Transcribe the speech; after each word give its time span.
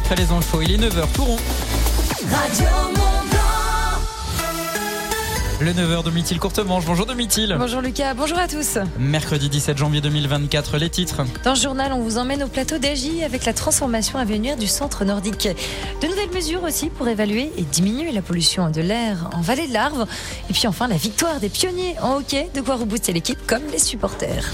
Après 0.00 0.16
les 0.16 0.32
infos. 0.32 0.62
Il 0.62 0.72
est 0.72 0.78
9h, 0.78 1.12
tout 1.12 1.24
rond. 1.24 1.36
Radio 2.30 2.66
Mont 2.96 3.04
Le 5.60 5.72
9h 5.72 6.04
Domitil 6.04 6.38
Courtemanche. 6.38 6.86
Bonjour 6.86 7.04
Domitil. 7.04 7.54
Bonjour 7.58 7.82
Lucas, 7.82 8.14
bonjour 8.14 8.38
à 8.38 8.48
tous. 8.48 8.78
Mercredi 8.98 9.50
17 9.50 9.76
janvier 9.76 10.00
2024, 10.00 10.78
les 10.78 10.88
titres. 10.88 11.20
Dans 11.44 11.54
ce 11.54 11.62
journal, 11.62 11.92
on 11.92 12.00
vous 12.00 12.16
emmène 12.16 12.42
au 12.42 12.48
plateau 12.48 12.78
d'Agy 12.78 13.22
avec 13.22 13.44
la 13.44 13.52
transformation 13.52 14.18
à 14.18 14.24
venir 14.24 14.56
du 14.56 14.66
centre 14.66 15.04
nordique. 15.04 15.48
De 16.00 16.06
nouvelles 16.08 16.32
mesures 16.32 16.62
aussi 16.62 16.88
pour 16.88 17.06
évaluer 17.06 17.52
et 17.58 17.62
diminuer 17.62 18.10
la 18.10 18.22
pollution 18.22 18.70
de 18.70 18.80
l'air 18.80 19.28
en 19.34 19.42
vallée 19.42 19.68
de 19.68 19.74
l'Arve. 19.74 20.06
Et 20.48 20.54
puis 20.54 20.66
enfin, 20.66 20.88
la 20.88 20.96
victoire 20.96 21.40
des 21.40 21.50
pionniers 21.50 21.94
en 22.00 22.16
hockey, 22.16 22.48
de 22.54 22.62
quoi 22.62 22.76
rebooster 22.76 23.12
l'équipe 23.12 23.46
comme 23.46 23.66
les 23.70 23.78
supporters. 23.78 24.50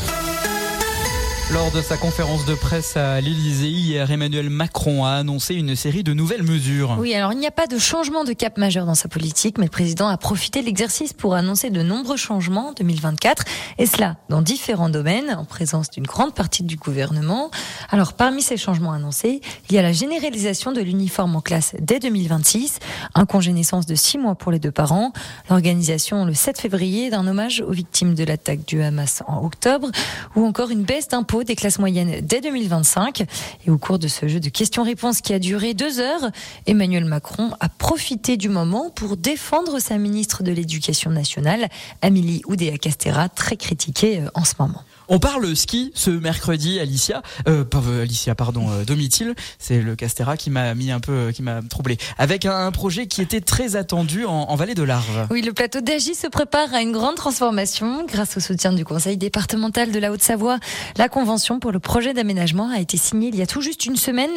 Lors 1.53 1.71
de 1.71 1.81
sa 1.81 1.97
conférence 1.97 2.45
de 2.45 2.57
presse 2.57 2.97
à 2.97 3.21
l'Élysée 3.21 3.69
hier, 3.69 4.11
Emmanuel 4.11 4.51
Macron 4.51 5.05
a 5.05 5.13
annoncé 5.13 5.55
une 5.55 5.77
série 5.77 6.03
de 6.03 6.13
nouvelles 6.13 6.43
mesures. 6.43 6.97
Oui, 6.99 7.15
alors 7.15 7.33
il 7.33 7.39
n'y 7.39 7.47
a 7.47 7.53
pas 7.53 7.69
de 7.69 7.79
changement 7.79 8.25
de 8.25 8.33
cap 8.33 8.59
majeur 8.59 8.85
dans 8.85 8.97
sa 8.97 9.07
politique, 9.07 9.57
mais 9.57 9.67
le 9.67 9.71
président 9.71 10.09
a 10.09 10.17
profité 10.17 10.61
de 10.61 10.67
l'exercice 10.67 11.13
pour 11.13 11.37
annoncer 11.37 11.71
de 11.71 11.83
nombreux 11.83 12.17
changements 12.17 12.71
en 12.71 12.73
2024, 12.73 13.45
et 13.79 13.87
cela 13.87 14.17
dans 14.29 14.43
différents 14.43 14.89
domaines, 14.89 15.37
en 15.39 15.45
présence 15.45 15.89
d'une 15.89 16.05
grande 16.05 16.35
partie 16.35 16.65
du 16.65 16.75
gouvernement. 16.77 17.53
Alors 17.91 18.15
parmi 18.15 18.43
ces 18.43 18.57
changements 18.57 18.93
annoncés, 18.93 19.41
il 19.71 19.77
y 19.77 19.79
a 19.79 19.83
la 19.83 19.93
généralisation 19.93 20.73
de 20.73 20.81
l'uniforme 20.81 21.37
en 21.37 21.41
classe 21.41 21.77
dès 21.79 22.01
2026, 22.01 22.81
un 23.15 23.25
congé 23.25 23.53
naissance 23.53 23.87
de 23.87 23.95
six 23.95 24.19
mois 24.19 24.35
pour 24.35 24.51
les 24.51 24.59
deux 24.59 24.73
parents, 24.73 25.13
l'organisation 25.49 26.25
le 26.25 26.35
7 26.35 26.61
février 26.61 27.09
d'un 27.09 27.25
hommage 27.25 27.61
aux 27.61 27.73
victimes 27.73 28.17
de 28.17 28.25
l'attaque 28.25 28.67
du 28.67 28.83
Hamas 28.83 29.23
en 29.29 29.45
octobre, 29.45 29.93
ou 30.35 30.45
encore 30.45 30.71
une 30.71 30.83
baisse 30.83 31.07
d'impôts 31.07 31.36
des 31.45 31.57
classes 31.57 31.79
moyennes 31.79 32.21
dès 32.23 32.41
2025. 32.41 33.25
Et 33.67 33.71
au 33.71 33.79
cours 33.79 33.99
de 33.99 34.09
ce 34.09 34.29
jeu 34.29 34.41
de 34.41 34.49
questions-réponses 34.49 35.21
qui 35.21 35.33
a 35.33 35.39
duré 35.39 35.75
deux 35.75 36.01
heures, 36.01 36.31
Emmanuel 36.67 37.05
Macron 37.05 37.51
a 37.61 37.69
profité 37.69 38.37
du 38.37 38.49
moment 38.49 38.91
pour 38.91 39.17
défendre 39.17 39.79
sa 39.79 39.99
ministre 39.99 40.43
de 40.43 40.53
l'Éducation 40.53 41.11
nationale, 41.11 41.69
Amélie 42.03 42.43
Oudéa-Castera, 42.47 43.29
très 43.29 43.57
critiquée 43.57 44.21
euh, 44.21 44.29
en 44.35 44.45
ce 44.45 44.55
moment. 44.59 44.83
On 45.09 45.21
parle 45.21 45.55
ski 45.55 45.93
ce 45.95 46.11
mercredi, 46.11 46.81
Alicia. 46.81 47.23
Euh, 47.47 47.65
euh, 47.75 48.03
Alicia, 48.03 48.35
pardon, 48.35 48.69
euh, 48.71 48.85
Domitil. 48.85 49.35
C'est 49.59 49.81
le 49.81 49.95
Castera 49.95 50.37
qui 50.37 50.51
m'a 50.51 50.75
mis 50.75 50.91
un 50.91 50.99
peu, 50.99 51.13
euh, 51.13 51.33
qui 51.33 51.43
m'a 51.43 51.63
troublé. 51.63 51.97
Avec 52.19 52.45
un, 52.45 52.73
projet 52.73 53.07
qui 53.07 53.23
était 53.23 53.41
très 53.41 53.77
attendu 53.77 54.25
en, 54.25 54.55
vallée 54.57 54.75
de 54.75 54.83
l'Arve. 54.83 55.29
Oui, 55.31 55.43
le 55.43 55.53
plateau 55.53 55.81
d'Agy 55.81 56.15
se 56.15 56.27
prépare 56.27 56.75
à 56.75 56.83
une 56.83 56.91
grande 56.91 57.15
transformation. 57.15 58.05
Grâce 58.07 58.37
au 58.37 58.41
soutien 58.41 58.73
du 58.73 58.85
Conseil 58.85 59.17
départemental 59.17 59.93
de 59.93 59.99
la 59.99 60.11
Haute-Savoie, 60.11 60.59
la 60.97 61.09
convention 61.09 61.61
pour 61.61 61.71
le 61.71 61.79
projet 61.79 62.13
d'aménagement 62.13 62.71
a 62.71 62.81
été 62.81 62.97
signée 62.97 63.29
il 63.29 63.37
y 63.37 63.43
a 63.43 63.47
tout 63.47 63.61
juste 63.61 63.87
une 63.87 63.97
semaine. 63.97 64.31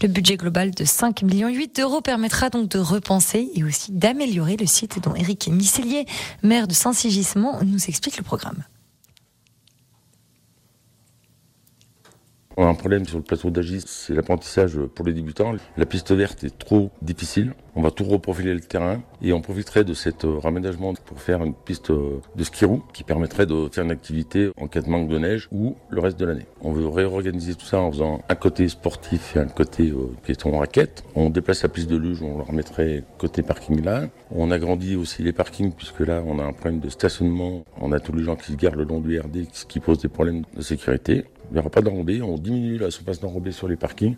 Le 0.00 0.08
budget 0.08 0.36
global 0.36 0.70
de 0.70 0.84
5 0.84 1.22
millions 1.22 1.48
8 1.48 1.76
d'euros 1.76 2.00
permettra 2.00 2.48
donc 2.48 2.68
de 2.68 2.78
repenser 2.78 3.50
et 3.54 3.64
aussi 3.64 3.90
d'améliorer 3.92 4.56
le 4.56 4.66
site 4.66 5.02
dont 5.02 5.14
Éric 5.16 5.48
Misselier, 5.48 6.06
maire 6.42 6.68
de 6.68 6.74
Saint-Sigismond, 6.74 7.58
nous 7.64 7.84
explique 7.88 8.16
le 8.16 8.22
programme. 8.22 8.62
On 12.51 12.51
a 12.51 12.51
un 12.68 12.74
problème 12.74 13.04
sur 13.04 13.18
le 13.18 13.24
plateau 13.24 13.50
d'Agis, 13.50 13.84
c'est 13.86 14.14
l'apprentissage 14.14 14.78
pour 14.94 15.06
les 15.06 15.12
débutants. 15.12 15.54
La 15.76 15.86
piste 15.86 16.12
verte 16.12 16.44
est 16.44 16.58
trop 16.58 16.90
difficile. 17.00 17.54
On 17.74 17.80
va 17.80 17.90
tout 17.90 18.04
reprofiler 18.04 18.52
le 18.52 18.60
terrain 18.60 19.00
et 19.22 19.32
on 19.32 19.40
profiterait 19.40 19.84
de 19.84 19.94
cet 19.94 20.26
euh, 20.26 20.38
raménagement 20.38 20.92
pour 21.06 21.20
faire 21.20 21.42
une 21.42 21.54
piste 21.54 21.90
euh, 21.90 22.20
de 22.36 22.44
ski 22.44 22.66
roue 22.66 22.82
qui 22.92 23.02
permettrait 23.02 23.46
de 23.46 23.68
faire 23.72 23.84
une 23.84 23.90
activité 23.90 24.50
en 24.60 24.66
cas 24.66 24.82
de 24.82 24.90
manque 24.90 25.08
de 25.08 25.18
neige 25.18 25.48
ou 25.52 25.76
le 25.88 26.00
reste 26.00 26.20
de 26.20 26.26
l'année. 26.26 26.46
On 26.60 26.72
veut 26.72 26.86
réorganiser 26.86 27.54
tout 27.54 27.64
ça 27.64 27.80
en 27.80 27.90
faisant 27.90 28.20
un 28.28 28.34
côté 28.34 28.68
sportif 28.68 29.36
et 29.36 29.38
un 29.38 29.46
côté 29.46 29.88
euh, 29.88 30.10
piéton 30.22 30.58
raquette. 30.58 31.02
On 31.14 31.30
déplace 31.30 31.62
la 31.62 31.70
piste 31.70 31.88
de 31.88 31.96
luge, 31.96 32.20
on 32.22 32.36
le 32.36 32.42
remettrait 32.42 33.04
côté 33.16 33.40
parking 33.42 33.82
là. 33.82 34.08
On 34.34 34.50
agrandit 34.50 34.96
aussi 34.96 35.22
les 35.22 35.32
parkings 35.32 35.72
puisque 35.72 36.00
là 36.00 36.22
on 36.26 36.38
a 36.38 36.42
un 36.42 36.52
problème 36.52 36.80
de 36.80 36.88
stationnement. 36.88 37.64
On 37.78 37.92
a 37.92 38.00
tous 38.00 38.12
les 38.12 38.24
gens 38.24 38.34
qui 38.34 38.52
se 38.52 38.56
garent 38.56 38.76
le 38.76 38.84
long 38.84 39.00
du 39.00 39.20
RD 39.20 39.46
ce 39.52 39.66
qui 39.66 39.78
pose 39.78 39.98
des 39.98 40.08
problèmes 40.08 40.42
de 40.56 40.62
sécurité. 40.62 41.26
Il 41.50 41.54
n'y 41.54 41.58
aura 41.58 41.68
pas 41.68 41.82
d'enrobé, 41.82 42.22
on 42.22 42.38
diminue 42.38 42.78
la 42.78 42.90
surface 42.90 43.20
d'enrobé 43.20 43.52
sur 43.52 43.68
les 43.68 43.76
parkings. 43.76 44.16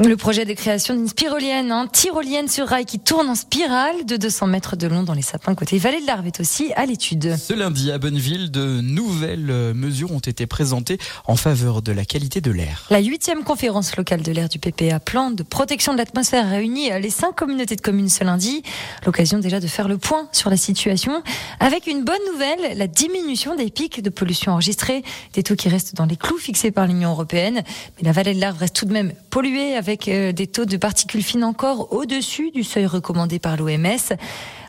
Le 0.00 0.16
projet 0.16 0.44
de 0.46 0.52
création 0.54 0.94
d'une 0.94 1.06
spirolienne, 1.06 1.70
hein, 1.70 1.86
tyrolienne 1.86 2.48
sur 2.48 2.66
rail 2.66 2.86
qui 2.86 2.98
tourne 2.98 3.28
en 3.28 3.34
spirale 3.34 4.04
de 4.04 4.16
200 4.16 4.46
mètres 4.48 4.74
de 4.74 4.88
long 4.88 5.02
dans 5.02 5.12
les 5.12 5.22
sapins 5.22 5.54
côté 5.54 5.78
vallée 5.78 6.00
de 6.00 6.06
l'Arve 6.06 6.26
est 6.26 6.40
aussi 6.40 6.72
à 6.74 6.86
l'étude. 6.86 7.36
Ce 7.36 7.52
lundi 7.52 7.92
à 7.92 7.98
Bonneville, 7.98 8.50
de 8.50 8.80
nouvelles 8.80 9.50
euh, 9.50 9.74
mesures 9.74 10.10
ont 10.10 10.18
été 10.18 10.46
présentées 10.46 10.98
en 11.26 11.36
faveur 11.36 11.82
de 11.82 11.92
la 11.92 12.04
qualité 12.04 12.40
de 12.40 12.50
l'air. 12.50 12.86
La 12.90 13.00
huitième 13.00 13.44
conférence 13.44 13.94
locale 13.96 14.22
de 14.22 14.32
l'air 14.32 14.48
du 14.48 14.58
PPA, 14.58 14.98
plan 14.98 15.30
de 15.30 15.42
protection 15.42 15.92
de 15.92 15.98
l'atmosphère, 15.98 16.48
réunit 16.48 16.88
les 17.00 17.10
cinq 17.10 17.36
communautés 17.36 17.76
de 17.76 17.82
communes 17.82 18.08
ce 18.08 18.24
lundi. 18.24 18.62
L'occasion 19.04 19.38
déjà 19.38 19.60
de 19.60 19.66
faire 19.66 19.88
le 19.88 19.98
point 19.98 20.26
sur 20.32 20.50
la 20.50 20.56
situation. 20.56 21.22
Avec 21.60 21.86
une 21.86 22.02
bonne 22.02 22.16
nouvelle, 22.32 22.78
la 22.78 22.86
diminution 22.86 23.54
des 23.54 23.70
pics 23.70 24.02
de 24.02 24.10
pollution 24.10 24.52
enregistrés, 24.52 25.04
des 25.34 25.42
taux 25.42 25.54
qui 25.54 25.68
restent 25.68 25.94
dans 25.94 26.06
les 26.06 26.16
clous 26.16 26.38
fixés 26.38 26.70
par 26.70 26.86
l'Union 26.86 27.10
européenne. 27.10 27.62
Mais 27.98 28.04
la 28.04 28.12
vallée 28.12 28.34
de 28.34 28.40
l'Arve 28.40 28.58
reste 28.58 28.74
tout 28.74 28.86
de 28.86 28.92
même 28.92 29.12
polluée 29.30 29.76
avec 29.82 30.06
euh, 30.06 30.30
des 30.30 30.46
taux 30.46 30.64
de 30.64 30.76
particules 30.76 31.24
fines 31.24 31.42
encore 31.42 31.92
au-dessus 31.92 32.52
du 32.52 32.62
seuil 32.62 32.86
recommandé 32.86 33.40
par 33.40 33.56
l'OMS. 33.56 34.14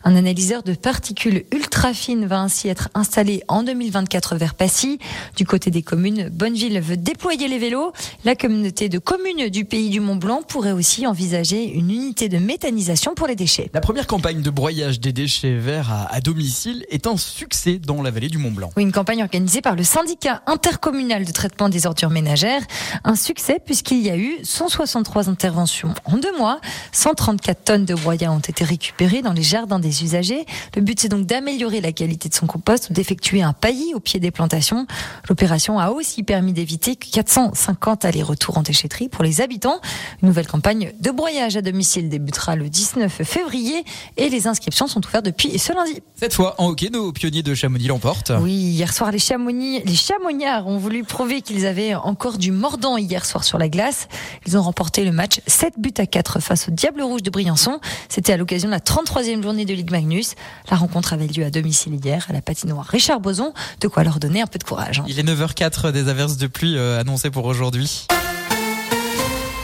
Un 0.05 0.17
analyseur 0.17 0.63
de 0.63 0.73
particules 0.73 1.45
ultra 1.53 1.93
fines 1.93 2.25
va 2.25 2.41
ainsi 2.41 2.67
être 2.67 2.89
installé 2.93 3.41
en 3.47 3.63
2024 3.63 4.35
vers 4.35 4.53
Passy. 4.53 4.99
Du 5.37 5.45
côté 5.45 5.71
des 5.71 5.81
communes, 5.81 6.27
Bonneville 6.29 6.81
veut 6.81 6.97
déployer 6.97 7.47
les 7.47 7.57
vélos. 7.57 7.93
La 8.25 8.35
communauté 8.35 8.89
de 8.89 8.99
communes 8.99 9.47
du 9.47 9.63
pays 9.63 9.89
du 9.89 10.01
Mont 10.01 10.17
Blanc 10.17 10.41
pourrait 10.45 10.73
aussi 10.73 11.07
envisager 11.07 11.63
une 11.63 11.89
unité 11.89 12.27
de 12.27 12.37
méthanisation 12.37 13.13
pour 13.15 13.27
les 13.27 13.35
déchets. 13.35 13.69
La 13.73 13.79
première 13.79 14.05
campagne 14.05 14.41
de 14.41 14.49
broyage 14.49 14.99
des 14.99 15.13
déchets 15.13 15.55
verts 15.55 15.89
à, 15.89 16.13
à 16.13 16.19
domicile 16.19 16.85
est 16.89 17.07
un 17.07 17.15
succès 17.15 17.79
dans 17.79 18.01
la 18.01 18.11
vallée 18.11 18.29
du 18.29 18.37
Mont 18.37 18.51
Blanc. 18.51 18.71
Oui, 18.75 18.83
une 18.83 18.91
campagne 18.91 19.23
organisée 19.23 19.61
par 19.61 19.77
le 19.77 19.83
syndicat 19.83 20.41
intercommunal 20.47 21.23
de 21.23 21.31
traitement 21.31 21.69
des 21.69 21.85
ordures 21.85 22.09
ménagères. 22.09 22.63
Un 23.05 23.15
succès 23.15 23.61
puisqu'il 23.63 24.01
y 24.01 24.09
a 24.09 24.17
eu 24.17 24.33
163 24.43 25.29
interventions 25.29 25.93
en 26.03 26.17
deux 26.17 26.37
mois. 26.37 26.59
134 26.91 27.63
tonnes 27.63 27.85
de 27.85 27.95
broyats 27.95 28.33
ont 28.33 28.39
été 28.39 28.65
récupérées 28.65 29.21
dans 29.21 29.31
les 29.31 29.43
jardins 29.43 29.79
des 29.79 29.92
usagers. 30.01 30.45
Le 30.75 30.81
but, 30.81 30.99
c'est 30.99 31.09
donc 31.09 31.25
d'améliorer 31.25 31.81
la 31.81 31.91
qualité 31.91 32.29
de 32.29 32.33
son 32.33 32.47
compost 32.47 32.89
ou 32.89 32.93
d'effectuer 32.93 33.41
un 33.41 33.53
paillis 33.53 33.93
au 33.93 33.99
pied 33.99 34.19
des 34.19 34.31
plantations. 34.31 34.87
L'opération 35.29 35.79
a 35.79 35.89
aussi 35.89 36.23
permis 36.23 36.53
d'éviter 36.53 36.95
450 36.95 38.05
allers-retours 38.05 38.57
en 38.57 38.61
déchetterie 38.61 39.09
pour 39.09 39.23
les 39.23 39.41
habitants. 39.41 39.79
Une 40.21 40.29
nouvelle 40.29 40.47
campagne 40.47 40.91
de 40.99 41.11
broyage 41.11 41.57
à 41.57 41.61
domicile 41.61 42.09
débutera 42.09 42.55
le 42.55 42.69
19 42.69 43.21
février 43.23 43.83
et 44.17 44.29
les 44.29 44.47
inscriptions 44.47 44.87
sont 44.87 45.05
ouvertes 45.05 45.25
depuis 45.25 45.57
ce 45.59 45.73
lundi. 45.73 46.01
Cette 46.15 46.33
fois, 46.33 46.55
en 46.57 46.67
hockey, 46.67 46.89
nos 46.89 47.11
pionniers 47.11 47.43
de 47.43 47.53
Chamonix 47.53 47.87
l'emportent. 47.87 48.31
Oui, 48.41 48.53
hier 48.53 48.93
soir, 48.93 49.11
les, 49.11 49.19
Chamonix, 49.19 49.81
les 49.83 49.95
Chamonniards 49.95 50.67
ont 50.67 50.77
voulu 50.77 51.03
prouver 51.03 51.41
qu'ils 51.41 51.65
avaient 51.65 51.95
encore 51.95 52.37
du 52.37 52.51
mordant 52.51 52.97
hier 52.97 53.25
soir 53.25 53.43
sur 53.43 53.57
la 53.57 53.69
glace. 53.69 54.07
Ils 54.45 54.57
ont 54.57 54.61
remporté 54.61 55.03
le 55.03 55.11
match 55.11 55.41
7 55.47 55.73
buts 55.77 55.93
à 55.97 56.05
4 56.05 56.39
face 56.39 56.67
au 56.67 56.71
Diable 56.71 57.01
Rouge 57.01 57.23
de 57.23 57.29
Briançon. 57.29 57.79
C'était 58.09 58.33
à 58.33 58.37
l'occasion 58.37 58.67
de 58.69 58.73
la 58.73 58.79
33e 58.79 59.41
journée 59.41 59.65
de 59.65 59.73
Magnus. 59.91 60.35
La 60.69 60.77
rencontre 60.77 61.13
avait 61.13 61.27
lieu 61.27 61.43
à 61.45 61.49
domicile 61.49 61.99
hier 62.03 62.25
à 62.29 62.33
la 62.33 62.41
patinoire 62.41 62.85
Richard 62.85 63.19
Boson, 63.19 63.53
de 63.81 63.87
quoi 63.87 64.03
leur 64.03 64.19
donner 64.19 64.41
un 64.41 64.47
peu 64.47 64.59
de 64.59 64.63
courage. 64.63 64.99
hein. 64.99 65.05
Il 65.07 65.19
est 65.19 65.23
9h04 65.23 65.91
des 65.91 66.09
averses 66.09 66.37
de 66.37 66.47
pluie 66.47 66.77
euh, 66.77 66.99
annoncées 66.99 67.29
pour 67.29 67.45
aujourd'hui. 67.45 68.07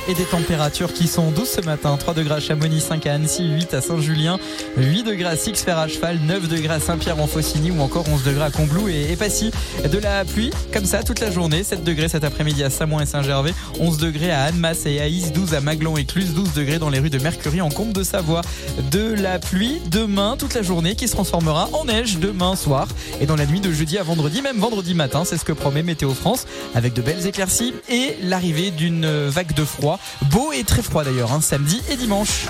Et 0.10 0.16
des 0.16 0.24
températures 0.24 0.92
qui 0.92 1.08
sont 1.08 1.30
douces 1.30 1.52
ce 1.52 1.62
matin. 1.62 1.96
3 1.96 2.16
degrés 2.16 2.34
à 2.34 2.40
Chamonix, 2.40 2.82
5 2.82 3.06
à 3.06 3.14
Annecy, 3.14 3.48
8 3.48 3.76
à 3.76 3.82
Saint-Julien, 3.82 4.40
8 4.76 5.04
degrés 5.04 5.30
à 5.30 5.38
Six-Fer 5.38 5.78
à 5.78 5.88
Cheval, 5.88 6.18
9 6.24 6.48
degrés 6.48 6.74
à 6.74 6.80
Saint-Pierre-en-Faucigny 6.80 7.70
ou 7.70 7.80
encore 7.80 8.10
11 8.10 8.24
degrés 8.24 8.46
à 8.46 8.50
Combloux 8.50 8.90
et, 8.90 9.12
et 9.12 9.16
Passy. 9.16 9.52
De 9.88 10.00
la 10.00 10.26
pluie, 10.26 10.50
comme 10.74 10.86
ça, 10.86 11.04
toute 11.04 11.20
la 11.20 11.30
journée. 11.30 11.64
7 11.64 11.84
degrés 11.84 12.10
cet 12.10 12.24
après-midi 12.24 12.64
à 12.64 12.72
Samoin 12.72 13.04
et 13.04 13.06
Saint-Gervais, 13.06 13.54
11 13.80 14.00
degrés 14.00 14.32
à 14.32 14.46
Annemasse 14.46 14.88
et 14.88 15.00
Aïs, 15.00 15.32
12 15.32 15.54
à 15.54 15.62
Maglon 15.62 15.96
et 15.96 16.06
Cluse, 16.06 16.34
12 16.34 16.54
degrés 16.54 16.80
dans 16.80 16.90
les 16.90 16.98
rues 16.98 17.12
de 17.12 17.20
Mercury 17.20 17.62
en 17.62 17.70
Combe 17.70 17.94
de 17.94 18.02
Savoie. 18.02 18.42
De 18.90 19.14
la 19.14 19.38
pluie 19.38 19.80
demain, 19.92 20.38
toute 20.40 20.56
la 20.56 20.64
journée 20.64 20.96
qui 20.96 21.08
se 21.08 21.14
transformera 21.14 21.70
en 21.74 21.86
neige 21.86 22.18
demain 22.18 22.56
soir 22.56 22.88
et 23.22 23.28
dans 23.28 23.36
la 23.36 23.46
nuit 23.46 23.60
de 23.60 23.72
jeudi 23.72 24.00
à 24.00 24.04
vendredi, 24.04 24.42
même 24.42 24.58
vendredi 24.58 24.96
matin. 24.96 25.24
C'est 25.24 25.38
ce 25.38 25.46
que 25.46 25.54
promet 25.54 25.84
Météo 25.84 26.16
France 26.16 26.48
avec 26.74 26.94
de 26.94 27.04
belles 27.04 27.28
éclaircies 27.28 27.76
et 27.90 28.18
l'arrivée 28.24 28.72
d'une 28.72 29.28
vague 29.28 29.54
de 29.54 29.64
froid. 29.64 29.99
Beau 30.32 30.52
et 30.52 30.64
très 30.64 30.82
froid 30.82 31.04
d'ailleurs, 31.04 31.32
hein, 31.32 31.42
samedi 31.42 31.82
et 31.90 31.96
dimanche. 31.96 32.48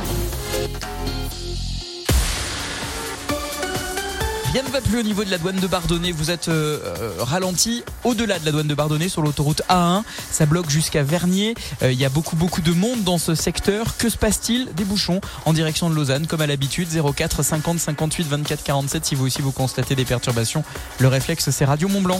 Rien 4.52 4.64
ne 4.64 4.70
va 4.70 4.82
plus 4.82 4.98
au 4.98 5.04
niveau 5.04 5.24
de 5.24 5.30
la 5.30 5.38
douane 5.38 5.58
de 5.58 5.68
Bardonnay. 5.68 6.12
Vous 6.12 6.32
êtes 6.32 6.48
euh, 6.50 6.80
euh, 6.84 7.12
ralenti 7.20 7.84
au-delà 8.04 8.40
de 8.40 8.46
la 8.46 8.52
douane 8.52 8.68
de 8.68 8.74
Bardonnay 8.74 9.08
sur 9.08 9.22
l'autoroute 9.22 9.62
A1. 9.70 10.02
Ça 10.32 10.48
bloque 10.48 10.72
jusqu'à 10.72 11.04
Vernier. 11.04 11.54
Euh, 11.84 11.92
Il 11.92 12.00
y 12.00 12.06
a 12.06 12.10
beaucoup 12.10 12.36
beaucoup 12.36 12.62
de 12.62 12.72
monde 12.72 13.04
dans 13.04 13.20
ce 13.20 13.36
secteur. 13.36 13.96
Que 13.98 14.10
se 14.10 14.18
passe-t-il? 14.18 14.74
Des 14.74 14.86
bouchons 14.86 15.22
en 15.46 15.54
direction 15.54 15.88
de 15.88 15.94
Lausanne, 15.94 16.26
comme 16.26 16.42
à 16.42 16.48
l'habitude. 16.48 16.88
04 16.90 17.44
50 17.44 17.80
58 17.80 18.28
24 18.28 18.64
47. 18.64 19.06
Si 19.06 19.14
vous 19.14 19.28
aussi 19.28 19.44
vous 19.44 19.52
constatez 19.52 19.94
des 19.94 20.06
perturbations, 20.06 20.64
le 20.98 21.10
réflexe 21.10 21.52
c'est 21.52 21.66
Radio 21.66 21.88
Mont 21.88 22.02
Blanc. 22.02 22.20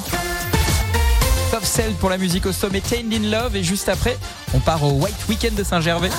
Soft 1.50 1.66
Cell 1.66 1.94
pour 1.94 2.10
la 2.12 2.18
musique 2.18 2.46
au 2.46 2.52
sommet 2.52 2.80
Tained 2.80 3.12
in 3.12 3.28
Love 3.30 3.56
et 3.56 3.64
juste 3.64 3.90
après 3.90 4.18
On 4.54 4.60
part 4.60 4.84
au 4.84 4.92
White 4.92 5.28
Weekend 5.28 5.56
de 5.56 5.64
Saint-Gervais. 5.64 6.12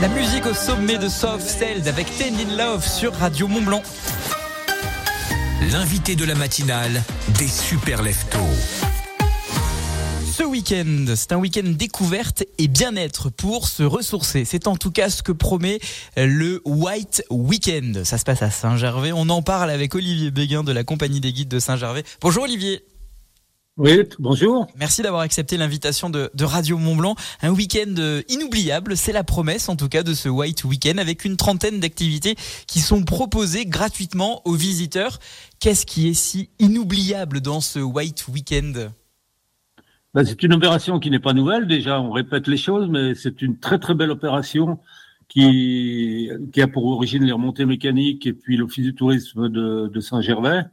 La 0.00 0.08
musique 0.08 0.46
au 0.46 0.54
sommet 0.54 0.96
de 0.96 1.10
Soft 1.10 1.46
Celled 1.46 1.86
avec 1.86 2.06
Tendin 2.16 2.56
Love 2.56 2.88
sur 2.88 3.12
Radio 3.12 3.46
Mont 3.48 3.60
Blanc. 3.60 3.82
L'invité 5.70 6.16
de 6.16 6.24
la 6.24 6.34
matinale 6.34 7.02
des 7.38 7.46
super 7.46 8.02
leftos. 8.02 8.38
Ce 10.24 10.42
week-end, 10.42 11.04
c'est 11.14 11.32
un 11.32 11.36
week-end 11.36 11.66
découverte 11.66 12.44
et 12.56 12.66
bien-être 12.66 13.28
pour 13.28 13.68
se 13.68 13.82
ressourcer. 13.82 14.46
C'est 14.46 14.68
en 14.68 14.76
tout 14.76 14.90
cas 14.90 15.10
ce 15.10 15.22
que 15.22 15.32
promet 15.32 15.80
le 16.16 16.62
White 16.64 17.22
Weekend. 17.28 18.02
Ça 18.04 18.16
se 18.16 18.24
passe 18.24 18.40
à 18.40 18.50
Saint-Gervais. 18.50 19.12
On 19.12 19.28
en 19.28 19.42
parle 19.42 19.68
avec 19.68 19.94
Olivier 19.94 20.30
Béguin 20.30 20.64
de 20.64 20.72
la 20.72 20.82
compagnie 20.82 21.20
des 21.20 21.34
guides 21.34 21.50
de 21.50 21.58
Saint-Gervais. 21.58 22.04
Bonjour 22.22 22.44
Olivier. 22.44 22.82
Oui, 23.82 23.92
bonjour. 24.18 24.66
Merci 24.78 25.00
d'avoir 25.00 25.22
accepté 25.22 25.56
l'invitation 25.56 26.10
de, 26.10 26.30
de 26.34 26.44
Radio 26.44 26.76
Mont 26.76 26.96
Blanc. 26.96 27.14
Un 27.40 27.48
week-end 27.48 27.94
euh, 27.96 28.20
inoubliable, 28.28 28.94
c'est 28.94 29.10
la 29.10 29.24
promesse 29.24 29.70
en 29.70 29.76
tout 29.76 29.88
cas 29.88 30.02
de 30.02 30.12
ce 30.12 30.28
White 30.28 30.64
Weekend 30.64 30.98
avec 30.98 31.24
une 31.24 31.38
trentaine 31.38 31.80
d'activités 31.80 32.36
qui 32.66 32.80
sont 32.80 33.02
proposées 33.04 33.64
gratuitement 33.64 34.42
aux 34.46 34.52
visiteurs. 34.52 35.18
Qu'est-ce 35.60 35.86
qui 35.86 36.08
est 36.08 36.14
si 36.14 36.50
inoubliable 36.58 37.40
dans 37.40 37.62
ce 37.62 37.78
White 37.78 38.28
Weekend? 38.28 38.92
Ben, 40.12 40.26
c'est 40.26 40.42
une 40.42 40.52
opération 40.52 41.00
qui 41.00 41.10
n'est 41.10 41.18
pas 41.18 41.32
nouvelle. 41.32 41.66
Déjà, 41.66 42.02
on 42.02 42.10
répète 42.10 42.48
les 42.48 42.58
choses, 42.58 42.86
mais 42.90 43.14
c'est 43.14 43.40
une 43.40 43.56
très 43.56 43.78
très 43.78 43.94
belle 43.94 44.10
opération 44.10 44.78
qui, 45.26 46.28
qui 46.52 46.60
a 46.60 46.68
pour 46.68 46.84
origine 46.84 47.24
les 47.24 47.32
remontées 47.32 47.64
mécaniques 47.64 48.26
et 48.26 48.34
puis 48.34 48.58
l'Office 48.58 48.84
du 48.84 48.94
tourisme 48.94 49.48
de, 49.48 49.90
de 49.90 50.00
Saint-Gervais. 50.00 50.64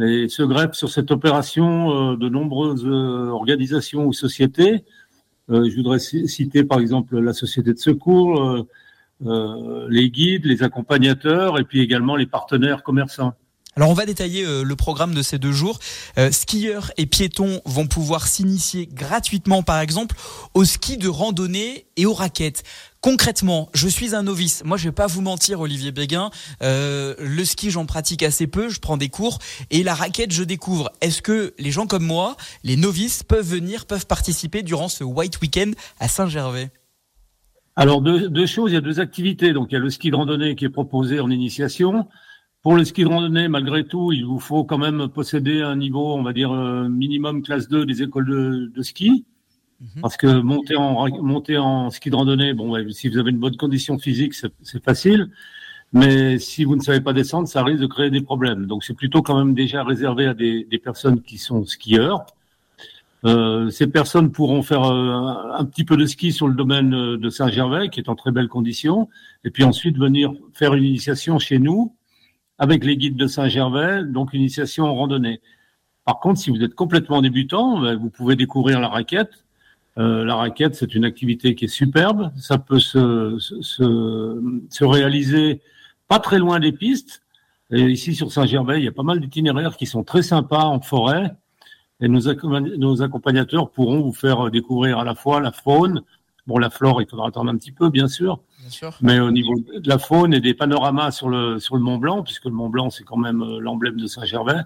Et 0.00 0.28
se 0.28 0.42
greffent 0.42 0.74
sur 0.74 0.90
cette 0.90 1.10
opération 1.10 2.12
euh, 2.12 2.16
de 2.16 2.28
nombreuses 2.28 2.86
euh, 2.86 3.28
organisations 3.28 4.06
ou 4.06 4.12
sociétés. 4.12 4.84
Euh, 5.50 5.68
je 5.68 5.76
voudrais 5.76 5.98
ci- 5.98 6.28
citer 6.28 6.64
par 6.64 6.80
exemple 6.80 7.18
la 7.18 7.34
Société 7.34 7.74
de 7.74 7.78
secours, 7.78 8.66
les 9.20 10.10
guides, 10.10 10.46
les 10.46 10.62
accompagnateurs 10.64 11.60
et 11.60 11.64
puis 11.64 11.80
également 11.80 12.16
les 12.16 12.26
partenaires 12.26 12.82
commerçants. 12.82 13.34
Alors 13.74 13.88
on 13.88 13.94
va 13.94 14.04
détailler 14.04 14.44
euh, 14.44 14.64
le 14.64 14.76
programme 14.76 15.14
de 15.14 15.22
ces 15.22 15.38
deux 15.38 15.52
jours. 15.52 15.78
Euh, 16.18 16.30
skieurs 16.30 16.90
et 16.98 17.06
piétons 17.06 17.62
vont 17.64 17.86
pouvoir 17.86 18.26
s'initier 18.26 18.86
gratuitement 18.86 19.62
par 19.62 19.80
exemple 19.80 20.14
au 20.52 20.64
ski 20.64 20.98
de 20.98 21.08
randonnée 21.08 21.86
et 21.96 22.04
aux 22.04 22.12
raquettes. 22.12 22.64
Concrètement, 23.00 23.70
je 23.72 23.88
suis 23.88 24.14
un 24.14 24.22
novice. 24.22 24.62
Moi, 24.64 24.76
je 24.76 24.84
vais 24.84 24.92
pas 24.92 25.08
vous 25.08 25.22
mentir, 25.22 25.58
Olivier 25.58 25.90
Béguin. 25.90 26.30
Euh, 26.62 27.16
le 27.18 27.44
ski, 27.44 27.70
j'en 27.70 27.84
pratique 27.84 28.22
assez 28.22 28.46
peu. 28.46 28.68
Je 28.68 28.78
prends 28.78 28.96
des 28.96 29.08
cours 29.08 29.38
et 29.70 29.82
la 29.82 29.94
raquette, 29.94 30.32
je 30.32 30.44
découvre. 30.44 30.92
Est-ce 31.00 31.20
que 31.20 31.54
les 31.58 31.72
gens 31.72 31.86
comme 31.86 32.04
moi, 32.04 32.36
les 32.62 32.76
novices, 32.76 33.24
peuvent 33.24 33.44
venir, 33.44 33.86
peuvent 33.86 34.06
participer 34.06 34.62
durant 34.62 34.88
ce 34.88 35.02
White 35.02 35.40
Weekend 35.40 35.74
à 35.98 36.06
Saint-Gervais? 36.08 36.70
Alors 37.74 38.02
deux, 38.02 38.28
deux 38.28 38.46
choses, 38.46 38.70
il 38.70 38.74
y 38.74 38.76
a 38.76 38.82
deux 38.82 39.00
activités. 39.00 39.52
Donc 39.52 39.68
il 39.70 39.74
y 39.74 39.78
a 39.78 39.80
le 39.80 39.90
ski 39.90 40.10
de 40.10 40.16
randonnée 40.16 40.54
qui 40.54 40.66
est 40.66 40.70
proposé 40.70 41.18
en 41.20 41.30
initiation. 41.30 42.06
Pour 42.62 42.76
le 42.76 42.84
ski 42.84 43.02
de 43.02 43.08
randonnée, 43.08 43.48
malgré 43.48 43.84
tout, 43.84 44.12
il 44.12 44.24
vous 44.24 44.38
faut 44.38 44.64
quand 44.64 44.78
même 44.78 45.08
posséder 45.08 45.62
un 45.62 45.74
niveau, 45.74 46.14
on 46.14 46.22
va 46.22 46.32
dire 46.32 46.52
euh, 46.52 46.88
minimum 46.88 47.42
classe 47.42 47.68
2 47.68 47.84
des 47.86 48.02
écoles 48.02 48.26
de, 48.26 48.72
de 48.72 48.82
ski. 48.82 49.24
Mhm. 49.80 50.00
Parce 50.00 50.16
que 50.16 50.40
monter 50.40 50.76
en 50.76 51.08
monter 51.22 51.58
en 51.58 51.90
ski 51.90 52.10
de 52.10 52.16
randonnée, 52.16 52.54
bon, 52.54 52.70
ouais, 52.70 52.84
si 52.92 53.08
vous 53.08 53.18
avez 53.18 53.30
une 53.30 53.38
bonne 53.38 53.56
condition 53.56 53.98
physique, 53.98 54.34
c'est 54.34 54.84
facile. 54.84 55.28
Mais 55.92 56.38
si 56.38 56.64
vous 56.64 56.76
ne 56.76 56.80
savez 56.80 57.00
pas 57.00 57.12
descendre, 57.12 57.48
ça 57.48 57.62
risque 57.64 57.80
de 57.80 57.86
créer 57.86 58.10
des 58.10 58.22
problèmes. 58.22 58.66
Donc 58.66 58.84
c'est 58.84 58.94
plutôt 58.94 59.22
quand 59.22 59.36
même 59.36 59.54
déjà 59.54 59.84
réservé 59.84 60.26
à 60.26 60.34
des, 60.34 60.64
des 60.64 60.78
personnes 60.78 61.20
qui 61.20 61.38
sont 61.38 61.64
skieurs. 61.64 62.26
Euh, 63.24 63.70
ces 63.70 63.86
personnes 63.86 64.32
pourront 64.32 64.62
faire 64.62 64.84
euh, 64.84 65.10
un, 65.10 65.54
un 65.58 65.64
petit 65.64 65.84
peu 65.84 65.96
de 65.96 66.06
ski 66.06 66.32
sur 66.32 66.48
le 66.48 66.54
domaine 66.54 66.94
euh, 66.94 67.18
de 67.18 67.28
Saint-Gervais, 67.28 67.88
qui 67.88 68.00
est 68.00 68.08
en 68.08 68.16
très 68.16 68.32
belle 68.32 68.48
condition, 68.48 69.08
et 69.44 69.50
puis 69.50 69.64
ensuite 69.64 69.96
venir 69.98 70.32
faire 70.54 70.74
une 70.74 70.84
initiation 70.84 71.38
chez 71.38 71.58
nous 71.58 71.94
avec 72.62 72.84
les 72.84 72.96
guides 72.96 73.16
de 73.16 73.26
Saint-Gervais, 73.26 74.04
donc 74.04 74.34
initiation 74.34 74.84
en 74.84 74.94
randonnée. 74.94 75.40
Par 76.04 76.20
contre, 76.20 76.38
si 76.38 76.48
vous 76.48 76.62
êtes 76.62 76.76
complètement 76.76 77.20
débutant, 77.20 77.80
ben, 77.80 77.96
vous 77.96 78.08
pouvez 78.08 78.36
découvrir 78.36 78.78
la 78.78 78.86
raquette. 78.86 79.44
Euh, 79.98 80.24
la 80.24 80.36
raquette, 80.36 80.76
c'est 80.76 80.94
une 80.94 81.04
activité 81.04 81.56
qui 81.56 81.64
est 81.64 81.74
superbe. 81.82 82.30
Ça 82.36 82.58
peut 82.58 82.78
se, 82.78 83.36
se, 83.40 83.60
se, 83.62 84.60
se 84.70 84.84
réaliser 84.84 85.60
pas 86.06 86.20
très 86.20 86.38
loin 86.38 86.60
des 86.60 86.70
pistes. 86.70 87.24
Ici 87.72 88.14
sur 88.14 88.30
Saint-Gervais, 88.30 88.78
il 88.78 88.84
y 88.84 88.88
a 88.88 88.92
pas 88.92 89.02
mal 89.02 89.18
d'itinéraires 89.18 89.76
qui 89.76 89.86
sont 89.86 90.04
très 90.04 90.22
sympas 90.22 90.62
en 90.62 90.80
forêt. 90.80 91.34
Et 91.98 92.06
nos 92.06 93.02
accompagnateurs 93.02 93.72
pourront 93.72 94.02
vous 94.02 94.12
faire 94.12 94.52
découvrir 94.52 95.00
à 95.00 95.04
la 95.04 95.16
fois 95.16 95.40
la 95.40 95.50
faune, 95.50 96.04
Bon, 96.46 96.58
la 96.58 96.70
flore, 96.70 97.00
il 97.00 97.08
faudra 97.08 97.28
attendre 97.28 97.50
un 97.50 97.56
petit 97.56 97.70
peu, 97.70 97.88
bien 97.88 98.08
sûr. 98.08 98.40
Bien 98.62 98.70
sûr. 98.70 98.96
Mais 99.00 99.18
au 99.18 99.32
niveau 99.32 99.54
de 99.58 99.88
la 99.88 99.98
faune 99.98 100.32
et 100.32 100.40
des 100.40 100.54
panoramas 100.54 101.10
sur 101.10 101.28
le, 101.28 101.58
sur 101.58 101.74
le 101.74 101.82
Mont 101.82 101.98
Blanc, 101.98 102.22
puisque 102.22 102.44
le 102.44 102.52
Mont 102.52 102.68
Blanc, 102.68 102.90
c'est 102.90 103.02
quand 103.02 103.16
même 103.16 103.42
euh, 103.42 103.58
l'emblème 103.58 103.96
de 103.96 104.06
Saint-Gervais, 104.06 104.60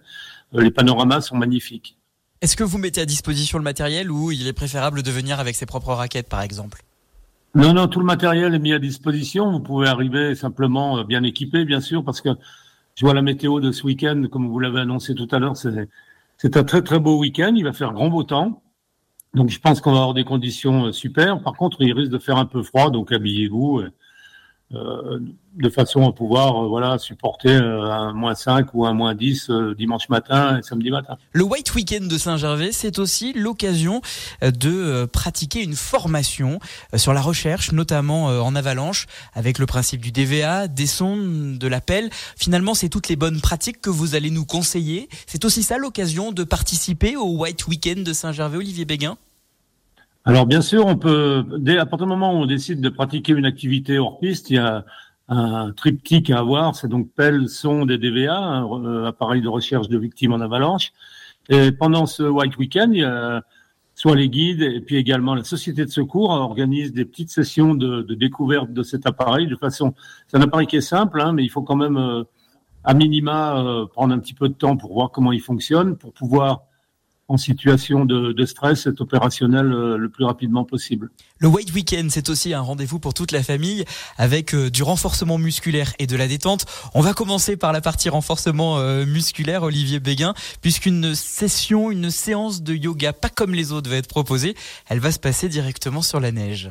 euh, 0.55 0.61
les 0.61 0.71
panoramas 0.71 1.23
sont 1.23 1.37
magnifiques. 1.37 1.97
Est-ce 2.43 2.57
que 2.57 2.65
vous 2.65 2.77
mettez 2.77 3.01
à 3.01 3.07
disposition 3.07 3.57
le 3.57 3.65
matériel 3.65 4.11
ou 4.11 4.33
il 4.33 4.47
est 4.47 4.53
préférable 4.53 5.03
de 5.03 5.11
venir 5.11 5.41
avec 5.41 5.55
ses 5.55 5.65
propres 5.65 5.95
raquettes, 5.95 6.29
par 6.29 6.43
exemple? 6.43 6.83
Non, 7.55 7.73
non, 7.73 7.89
tout 7.89 8.01
le 8.01 8.05
matériel 8.05 8.55
est 8.55 8.59
mis 8.59 8.75
à 8.75 8.79
disposition. 8.79 9.51
Vous 9.51 9.61
pouvez 9.61 9.89
arriver 9.89 10.35
simplement 10.35 10.99
euh, 10.99 11.05
bien 11.05 11.23
équipé, 11.23 11.65
bien 11.65 11.81
sûr, 11.81 12.05
parce 12.05 12.21
que 12.21 12.29
je 12.97 13.07
vois 13.07 13.15
la 13.15 13.23
météo 13.23 13.61
de 13.61 13.73
ce 13.73 13.83
week-end, 13.85 14.25
comme 14.31 14.47
vous 14.47 14.59
l'avez 14.59 14.81
annoncé 14.81 15.15
tout 15.15 15.29
à 15.31 15.39
l'heure, 15.39 15.57
c'est, 15.57 15.89
c'est 16.37 16.59
un 16.59 16.65
très 16.65 16.83
très 16.83 16.99
beau 16.99 17.19
week-end. 17.19 17.55
Il 17.57 17.65
va 17.65 17.73
faire 17.73 17.95
grand 17.95 18.09
beau 18.09 18.25
temps. 18.25 18.61
Donc 19.37 19.51
je 19.51 19.61
pense 19.61 19.83
qu'on 19.83 19.93
va 19.93 19.99
avoir 19.99 20.15
des 20.15 20.25
conditions 20.25 20.87
euh, 20.87 20.93
super. 20.93 21.43
Par 21.43 21.53
contre, 21.53 21.83
il 21.83 21.93
risque 21.93 22.11
de 22.11 22.19
faire 22.19 22.39
un 22.39 22.47
peu 22.47 22.63
froid, 22.63 22.91
donc 22.91 23.13
habillez-vous 23.13 23.81
euh, 23.81 23.93
de 24.71 25.71
façon 25.71 26.09
à 26.09 26.13
pouvoir 26.13 26.65
euh, 26.65 26.69
voilà 26.69 26.99
supporter 26.99 27.51
euh, 27.51 27.91
un 27.91 28.13
moins 28.13 28.35
5 28.35 28.75
ou 28.75 28.85
un 28.85 28.93
moins 28.93 29.15
10 29.15 29.51
euh, 29.51 29.75
dimanche 29.75 30.09
matin 30.09 30.59
et 30.59 30.63
samedi 30.63 30.91
matin. 30.91 31.17
Le 31.33 31.45
White 31.45 31.75
Weekend 31.75 32.09
de 32.09 32.19
Saint-Gervais, 32.19 32.73
c'est 32.73 32.99
aussi 32.99 33.33
l'occasion 33.33 34.03
euh, 34.43 34.51
de 34.51 34.71
euh, 34.71 35.07
pratiquer 35.07 35.63
une 35.63 35.75
formation 35.75 36.59
euh, 36.93 36.99
sur 36.99 37.13
la 37.15 37.21
recherche, 37.21 37.73
notamment 37.73 38.29
euh, 38.29 38.41
en 38.41 38.55
avalanche, 38.55 39.07
avec 39.35 39.59
le 39.59 39.67
principe 39.67 40.01
du 40.01 40.13
DVA, 40.13 40.69
des 40.69 40.87
sondes, 40.87 41.59
de 41.59 41.69
l'appel. 41.69 42.11
Finalement, 42.37 42.75
c'est 42.75 42.89
toutes 42.89 43.09
les 43.09 43.17
bonnes 43.17 43.41
pratiques 43.41 43.81
que 43.81 43.91
vous 43.91 44.15
allez 44.15 44.31
nous 44.31 44.45
conseiller. 44.45 45.09
C'est 45.27 45.45
aussi 45.45 45.63
ça 45.63 45.79
l'occasion 45.79 46.33
de 46.33 46.45
participer 46.45 47.17
au 47.17 47.37
White 47.39 47.67
Weekend 47.67 48.05
de 48.05 48.13
Saint-Gervais, 48.13 48.59
Olivier 48.59 48.85
Béguin? 48.85 49.17
Alors 50.29 50.45
bien 50.45 50.61
sûr, 50.61 50.85
on 50.87 50.97
peut 50.97 51.45
dès 51.59 51.79
à 51.79 51.87
partir 51.87 52.07
du 52.07 52.11
moment 52.11 52.33
où 52.33 52.43
on 52.43 52.47
décide 52.47 52.81
de 52.81 52.89
pratiquer 52.89 53.33
une 53.33 53.47
activité 53.47 53.97
hors 53.97 54.19
piste, 54.19 54.51
il 54.51 54.57
y 54.57 54.59
a 54.59 54.85
un 55.29 55.71
triptyque 55.71 56.31
à 56.31 56.41
avoir, 56.41 56.75
c'est 56.75 56.89
donc 56.89 57.11
pelle, 57.15 57.49
sonde 57.49 57.93
et 57.93 57.99
DVA, 57.99 58.65
euh, 58.65 59.07
appareil 59.07 59.41
de 59.41 59.49
recherche 59.49 59.89
de 59.89 59.97
victimes 59.97 60.33
en 60.33 60.41
avalanche. 60.41 60.93
Et 61.49 61.71
pendant 61.71 62.07
ce 62.07 62.25
White 62.25 62.57
Weekend, 62.59 62.93
il 62.93 63.03
y 63.03 63.05
a 63.05 63.43
soit 63.95 64.17
les 64.17 64.29
guides 64.29 64.63
et 64.63 64.81
puis 64.81 64.97
également 64.97 65.37
la 65.37 65.45
société 65.45 65.85
de 65.85 65.91
secours 65.91 66.31
organise 66.31 66.93
des 66.93 67.05
petites 67.05 67.31
sessions 67.31 67.77
de, 67.77 68.03
de 68.03 68.15
découverte 68.17 68.73
de 68.73 68.83
cet 68.83 69.07
appareil 69.07 69.47
de 69.47 69.55
façon. 69.55 69.95
C'est 70.27 70.37
un 70.39 70.43
appareil 70.43 70.67
qui 70.67 70.77
est 70.77 70.81
simple, 70.81 71.21
hein, 71.21 71.35
mais 71.35 71.45
il 71.45 71.51
faut 71.51 71.63
quand 71.63 71.77
même 71.77 71.97
euh, 71.97 72.25
à 72.83 72.95
minima 72.95 73.59
euh, 73.59 73.87
prendre 73.87 74.13
un 74.13 74.19
petit 74.19 74.35
peu 74.35 74.49
de 74.49 74.55
temps 74.55 74.77
pour 74.77 74.93
voir 74.93 75.13
comment 75.13 75.31
il 75.31 75.41
fonctionne, 75.41 75.97
pour 75.97 76.13
pouvoir 76.13 76.66
en 77.29 77.37
situation 77.37 78.05
de, 78.05 78.33
de 78.33 78.47
stress 78.47 78.87
être 78.87 79.01
opérationnel 79.01 79.73
euh, 79.73 79.97
le 79.97 80.09
plus 80.09 80.25
rapidement 80.25 80.65
possible. 80.65 81.11
Le 81.39 81.49
White 81.49 81.73
Weekend, 81.75 82.11
c'est 82.11 82.29
aussi 82.29 82.55
un 82.55 82.61
rendez-vous 82.61 83.01
pour 83.01 83.15
toute 83.15 83.33
la 83.33 83.43
famille 83.43 83.85
avec 84.17 84.55
euh, 84.55 84.71
du 84.71 84.85
renforcement 84.85 85.37
musculaire 85.37 85.93
et 85.99 86.07
de 86.07 86.17
la 86.17 86.29
détente. 86.29 86.67
On 86.95 87.01
va 87.01 87.15
commencer 87.15 87.57
par 87.57 87.73
la 87.73 87.81
partie 87.81 88.09
renforcement 88.09 88.79
euh, 88.79 89.05
musculaire, 89.05 89.65
Olivier 89.65 89.99
Béguin, 89.99 90.35
puisqu'une 90.63 91.15
session, 91.15 91.91
une 91.91 92.11
séance 92.11 92.63
de 92.63 92.75
yoga, 92.75 93.13
pas 93.13 93.29
comme 93.29 93.55
les 93.55 93.73
autres, 93.73 93.91
va 93.91 93.97
être 93.97 94.09
proposée. 94.09 94.55
Elle 94.89 95.01
va 95.01 95.11
se 95.11 95.19
passer 95.19 95.49
directement 95.49 96.03
sur 96.03 96.21
la 96.21 96.31
neige. 96.31 96.71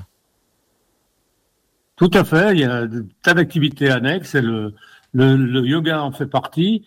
Tout 1.97 2.11
à 2.13 2.23
fait. 2.23 2.53
Il 2.53 2.59
y 2.59 2.63
a 2.63 2.87
des 2.87 3.01
tas 3.23 3.33
d'activités 3.33 3.89
annexes 3.89 4.35
et 4.35 4.41
le, 4.41 4.73
le, 5.13 5.35
le 5.35 5.67
yoga 5.67 6.01
en 6.01 6.11
fait 6.11 6.27
partie. 6.27 6.83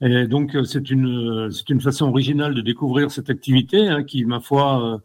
Et 0.00 0.26
donc 0.28 0.54
euh, 0.54 0.64
c'est 0.64 0.90
une 0.90 1.46
euh, 1.46 1.50
c'est 1.50 1.68
une 1.70 1.80
façon 1.80 2.06
originale 2.06 2.54
de 2.54 2.60
découvrir 2.60 3.10
cette 3.10 3.30
activité 3.30 3.88
hein, 3.88 4.04
qui, 4.04 4.24
ma 4.24 4.40
foi, 4.40 4.94
euh, 4.94 4.98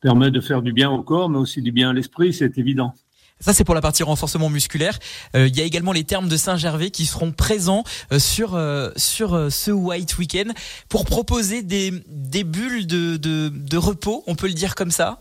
permet 0.00 0.30
de 0.30 0.40
faire 0.40 0.62
du 0.62 0.72
bien 0.72 0.90
au 0.90 1.02
corps, 1.02 1.28
mais 1.28 1.38
aussi 1.38 1.62
du 1.62 1.72
bien 1.72 1.90
à 1.90 1.92
l'esprit. 1.92 2.32
C'est 2.32 2.56
évident. 2.58 2.94
Ça, 3.38 3.52
c'est 3.52 3.64
pour 3.64 3.74
la 3.74 3.82
partie 3.82 4.02
renforcement 4.02 4.48
musculaire. 4.48 4.98
Euh, 5.34 5.46
Il 5.46 5.56
y 5.56 5.60
a 5.60 5.64
également 5.64 5.92
les 5.92 6.04
termes 6.04 6.28
de 6.28 6.36
Saint-Gervais 6.36 6.90
qui 6.90 7.04
seront 7.04 7.32
présents 7.32 7.84
euh, 8.12 8.18
sur 8.18 8.54
euh, 8.54 8.90
sur 8.96 9.52
ce 9.52 9.70
White 9.70 10.16
Weekend 10.16 10.52
pour 10.88 11.04
proposer 11.04 11.62
des, 11.62 11.92
des 12.08 12.44
bulles 12.44 12.86
de, 12.86 13.18
de, 13.18 13.50
de 13.50 13.76
repos, 13.76 14.24
on 14.26 14.36
peut 14.36 14.46
le 14.46 14.54
dire 14.54 14.74
comme 14.74 14.90
ça? 14.90 15.20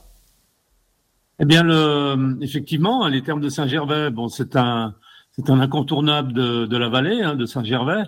Eh 1.40 1.46
bien, 1.46 1.64
le, 1.64 2.38
effectivement, 2.42 3.06
les 3.10 3.22
termes 3.22 3.42
de 3.42 3.50
Saint-Gervais, 3.50 4.12
bon, 4.12 4.30
c'est 4.30 4.56
un, 4.56 4.96
c'est 5.36 5.50
un 5.50 5.60
incontournable 5.60 6.32
de, 6.32 6.66
de 6.66 6.78
la 6.78 6.88
vallée, 6.88 7.22
hein, 7.22 7.36
de 7.36 7.46
Saint-Gervais. 7.46 8.04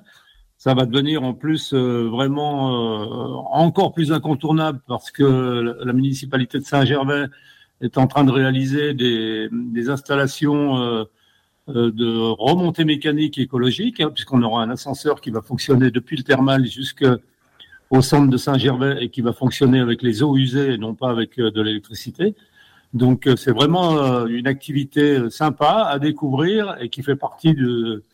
Ça 0.57 0.73
va 0.73 0.85
devenir 0.85 1.23
en 1.23 1.33
plus 1.33 1.73
euh, 1.73 2.07
vraiment 2.09 2.71
euh, 2.71 3.05
encore 3.51 3.93
plus 3.93 4.11
incontournable 4.11 4.79
parce 4.87 5.11
que 5.11 5.75
la, 5.83 5.93
municipalité 5.93 6.57
de 6.57 6.63
Saint-Gervais 6.63 7.25
est 7.81 7.97
en 7.97 8.07
train 8.07 8.23
de 8.23 8.31
réaliser 8.31 8.93
des, 8.95 9.49
des 9.51 9.89
installations 9.89 10.77
euh, 10.77 11.03
euh, 11.69 11.91
de 11.91 12.17
remontée 12.39 12.85
mécanique 12.85 13.37
écologique, 13.37 13.99
hein, 13.99 14.09
puisqu'on 14.09 14.41
aura 14.41 14.63
un 14.63 14.69
ascenseur 14.69 15.19
qui 15.19 15.31
va 15.31 15.41
fonctionner 15.41 15.91
depuis 15.91 16.15
le 16.15 16.23
thermal 16.23 16.65
jusqu'au 16.65 18.01
centre 18.01 18.29
de 18.29 18.37
Saint-Gervais 18.37 19.03
et 19.03 19.09
qui 19.09 19.19
va 19.19 19.33
fonctionner 19.33 19.81
avec 19.81 20.01
les 20.01 20.23
eaux 20.23 20.37
usées 20.37 20.75
et 20.75 20.77
non 20.77 20.95
pas 20.95 21.09
avec 21.09 21.37
euh, 21.39 21.51
de 21.51 21.61
l'électricité. 21.61 22.35
Donc 22.93 23.27
euh, 23.27 23.35
c'est 23.35 23.51
vraiment 23.51 24.25
une 24.27 24.47
activité 24.47 25.29
sympa 25.29 25.89
à 25.89 25.99
découvrir 25.99 26.77
et 26.79 26.87
qui 26.87 27.03
fait 27.03 27.17
partie 27.17 27.53
de, 27.53 28.05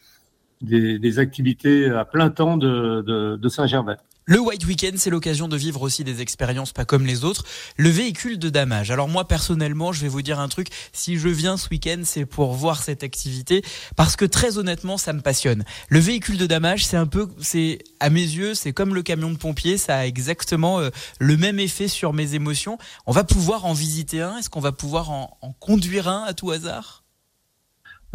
des, 0.64 0.98
des 0.98 1.20
activités 1.20 1.90
à 1.90 2.06
plein 2.06 2.30
temps 2.30 2.58
de, 2.58 3.04
de, 3.06 3.38
de 3.38 3.50
Saint-Gervais. 3.50 3.98
Le 4.26 4.40
White 4.40 4.66
Weekend, 4.66 4.98
c'est 4.98 5.10
l'occasion 5.10 5.50
de 5.50 5.58
vivre 5.58 5.82
aussi 5.82 6.06
des 6.06 6.22
expériences 6.22 6.72
pas 6.72 6.86
comme 6.86 7.06
les 7.06 7.26
autres. 7.26 7.44
Le 7.76 7.90
véhicule 7.90 8.40
de 8.40 8.50
damage. 8.50 8.90
Alors 8.90 9.10
moi, 9.10 9.28
personnellement, 9.28 9.92
je 9.92 10.00
vais 10.00 10.08
vous 10.08 10.22
dire 10.22 10.40
un 10.40 10.48
truc. 10.48 10.70
Si 10.94 11.18
je 11.18 11.28
viens 11.28 11.58
ce 11.58 11.68
week-end, 11.68 12.04
c'est 12.06 12.26
pour 12.26 12.54
voir 12.54 12.82
cette 12.82 13.04
activité 13.04 13.64
parce 13.98 14.16
que 14.16 14.24
très 14.24 14.58
honnêtement, 14.58 14.98
ça 14.98 15.12
me 15.12 15.20
passionne. 15.20 15.66
Le 15.90 16.00
véhicule 16.00 16.38
de 16.38 16.46
damage, 16.46 16.86
c'est 16.86 16.96
un 16.96 17.06
peu, 17.06 17.28
c'est 17.40 17.80
à 18.00 18.10
mes 18.10 18.22
yeux, 18.22 18.56
c'est 18.56 18.72
comme 18.72 18.96
le 18.96 19.04
camion 19.04 19.30
de 19.30 19.38
pompier. 19.38 19.78
Ça 19.78 19.98
a 19.98 20.06
exactement 20.06 20.80
euh, 20.80 20.90
le 21.20 21.36
même 21.36 21.60
effet 21.60 21.90
sur 21.90 22.14
mes 22.14 22.34
émotions. 22.34 22.78
On 23.06 23.12
va 23.12 23.26
pouvoir 23.26 23.66
en 23.66 23.74
visiter 23.74 24.22
un. 24.22 24.38
Est-ce 24.38 24.50
qu'on 24.50 24.62
va 24.62 24.72
pouvoir 24.72 25.12
en, 25.12 25.38
en 25.42 25.52
conduire 25.52 26.08
un 26.08 26.24
à 26.24 26.34
tout 26.34 26.50
hasard? 26.50 27.03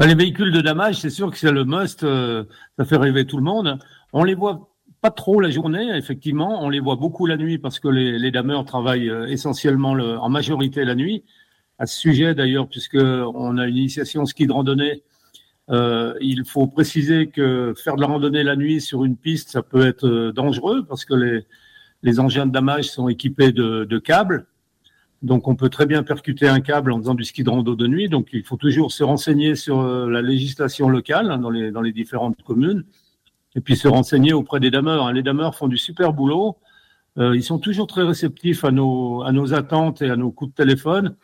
Les 0.01 0.15
véhicules 0.15 0.53
de 0.53 0.61
damage, 0.61 1.01
c'est 1.01 1.11
sûr 1.11 1.29
que 1.31 1.37
c'est 1.37 1.51
le 1.51 1.65
must. 1.65 2.05
euh, 2.05 2.45
ça 2.79 2.85
fait 2.85 2.97
rêver 2.97 3.27
tout 3.27 3.37
le 3.37 3.43
monde. 3.43 3.81
On 4.13 4.23
les 4.23 4.35
voit 4.35 4.71
pas 5.01 5.11
trop 5.11 5.41
la 5.41 5.51
journée, 5.51 5.97
effectivement. 5.97 6.63
On 6.63 6.69
les 6.69 6.79
voit 6.79 6.95
beaucoup 6.95 7.27
la 7.27 7.37
nuit 7.37 7.59
parce 7.59 7.81
que 7.81 7.89
les, 7.89 8.17
les 8.17 8.31
dameurs 8.31 8.65
travaillent 8.65 9.11
euh, 9.11 9.27
essentiellement 9.27 9.95
le, 9.95 10.17
en 10.17 10.29
majorité 10.29 10.85
la 10.85 10.95
nuit. 10.95 11.25
À 11.81 11.87
ce 11.87 11.99
sujet, 11.99 12.35
d'ailleurs, 12.35 12.69
puisque 12.69 12.95
on 12.95 13.59
a 13.59 13.67
une 13.67 13.77
initiation 13.77 14.25
ski 14.25 14.47
de 14.47 14.53
randonnée, 14.53 15.03
euh, 15.71 16.15
il 16.21 16.45
faut 16.45 16.69
préciser 16.69 17.27
que 17.27 17.75
faire 17.77 17.97
de 17.97 18.01
la 18.01 18.07
randonnée 18.07 18.45
la 18.45 18.55
nuit 18.55 18.81
sur 18.81 19.05
une 19.05 19.17
piste, 19.17 19.51
ça 19.51 19.63
peut 19.63 19.85
être 19.85 20.31
dangereux 20.31 20.85
parce 20.89 21.05
que 21.05 21.43
les, 22.03 22.21
engins 22.21 22.47
de 22.47 22.53
damage 22.53 22.85
sont 22.85 23.09
équipés 23.09 23.51
de 23.53 23.99
câbles. 23.99 24.47
Donc, 25.23 25.49
on 25.49 25.57
peut 25.57 25.69
très 25.69 25.87
bien 25.87 26.05
percuter 26.05 26.47
un 26.49 26.61
câble 26.61 26.93
en 26.93 26.99
faisant 26.99 27.15
du 27.15 27.25
ski 27.25 27.43
de 27.43 27.51
rando 27.51 27.75
de 27.75 27.87
nuit. 27.89 28.09
Donc, 28.09 28.29
il 28.33 28.45
faut 28.45 28.57
toujours 28.57 28.93
se 28.93 29.03
renseigner 29.03 29.57
sur 29.57 29.81
euh, 29.81 30.09
la 30.09 30.23
législation 30.23 30.89
locale 30.89 31.31
hein, 31.31 31.39
dans, 31.39 31.51
les, 31.51 31.93
différentes 31.93 32.41
communes 32.43 32.85
et 33.57 33.61
puis 33.61 33.77
se 33.77 33.89
renseigner 33.89 34.33
auprès 34.33 34.61
des 34.61 34.71
dameurs. 34.71 35.07
hein. 35.07 35.13
Les 35.13 35.25
dameurs 35.25 35.57
font 35.57 35.67
du 35.67 35.77
super 35.77 36.13
boulot. 36.13 36.57
Euh, 37.19 37.35
ils 37.35 37.43
sont 37.43 37.59
toujours 37.59 37.89
très 37.89 38.05
réceptifs 38.05 38.65
à 38.65 38.71
nos, 38.71 39.55
attentes 39.55 40.03
et 40.03 40.11
à 40.11 40.17
nos 40.17 40.31
coups 40.31 40.53
de 40.53 40.55
téléphone. 40.55 41.17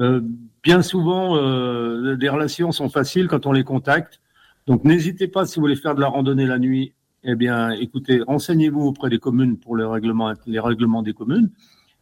Euh, 0.00 0.22
bien 0.62 0.80
souvent, 0.80 1.36
les 1.36 2.28
relations 2.28 2.72
sont 2.72 2.88
faciles 2.88 3.28
quand 3.28 3.44
on 3.44 3.52
les 3.52 3.64
contacte. 3.64 4.20
Donc, 4.66 4.84
n'hésitez 4.84 5.28
pas 5.28 5.44
si 5.44 5.56
vous 5.56 5.62
voulez 5.62 5.76
faire 5.76 5.94
de 5.94 6.00
la 6.00 6.08
randonnée 6.08 6.46
la 6.46 6.58
nuit. 6.58 6.94
Eh 7.22 7.34
bien, 7.34 7.70
écoutez, 7.72 8.22
renseignez-vous 8.26 8.80
auprès 8.80 9.10
des 9.10 9.18
communes 9.18 9.58
pour 9.58 9.76
les 9.76 9.84
règlements 9.84 11.02
des 11.02 11.12
communes. 11.12 11.50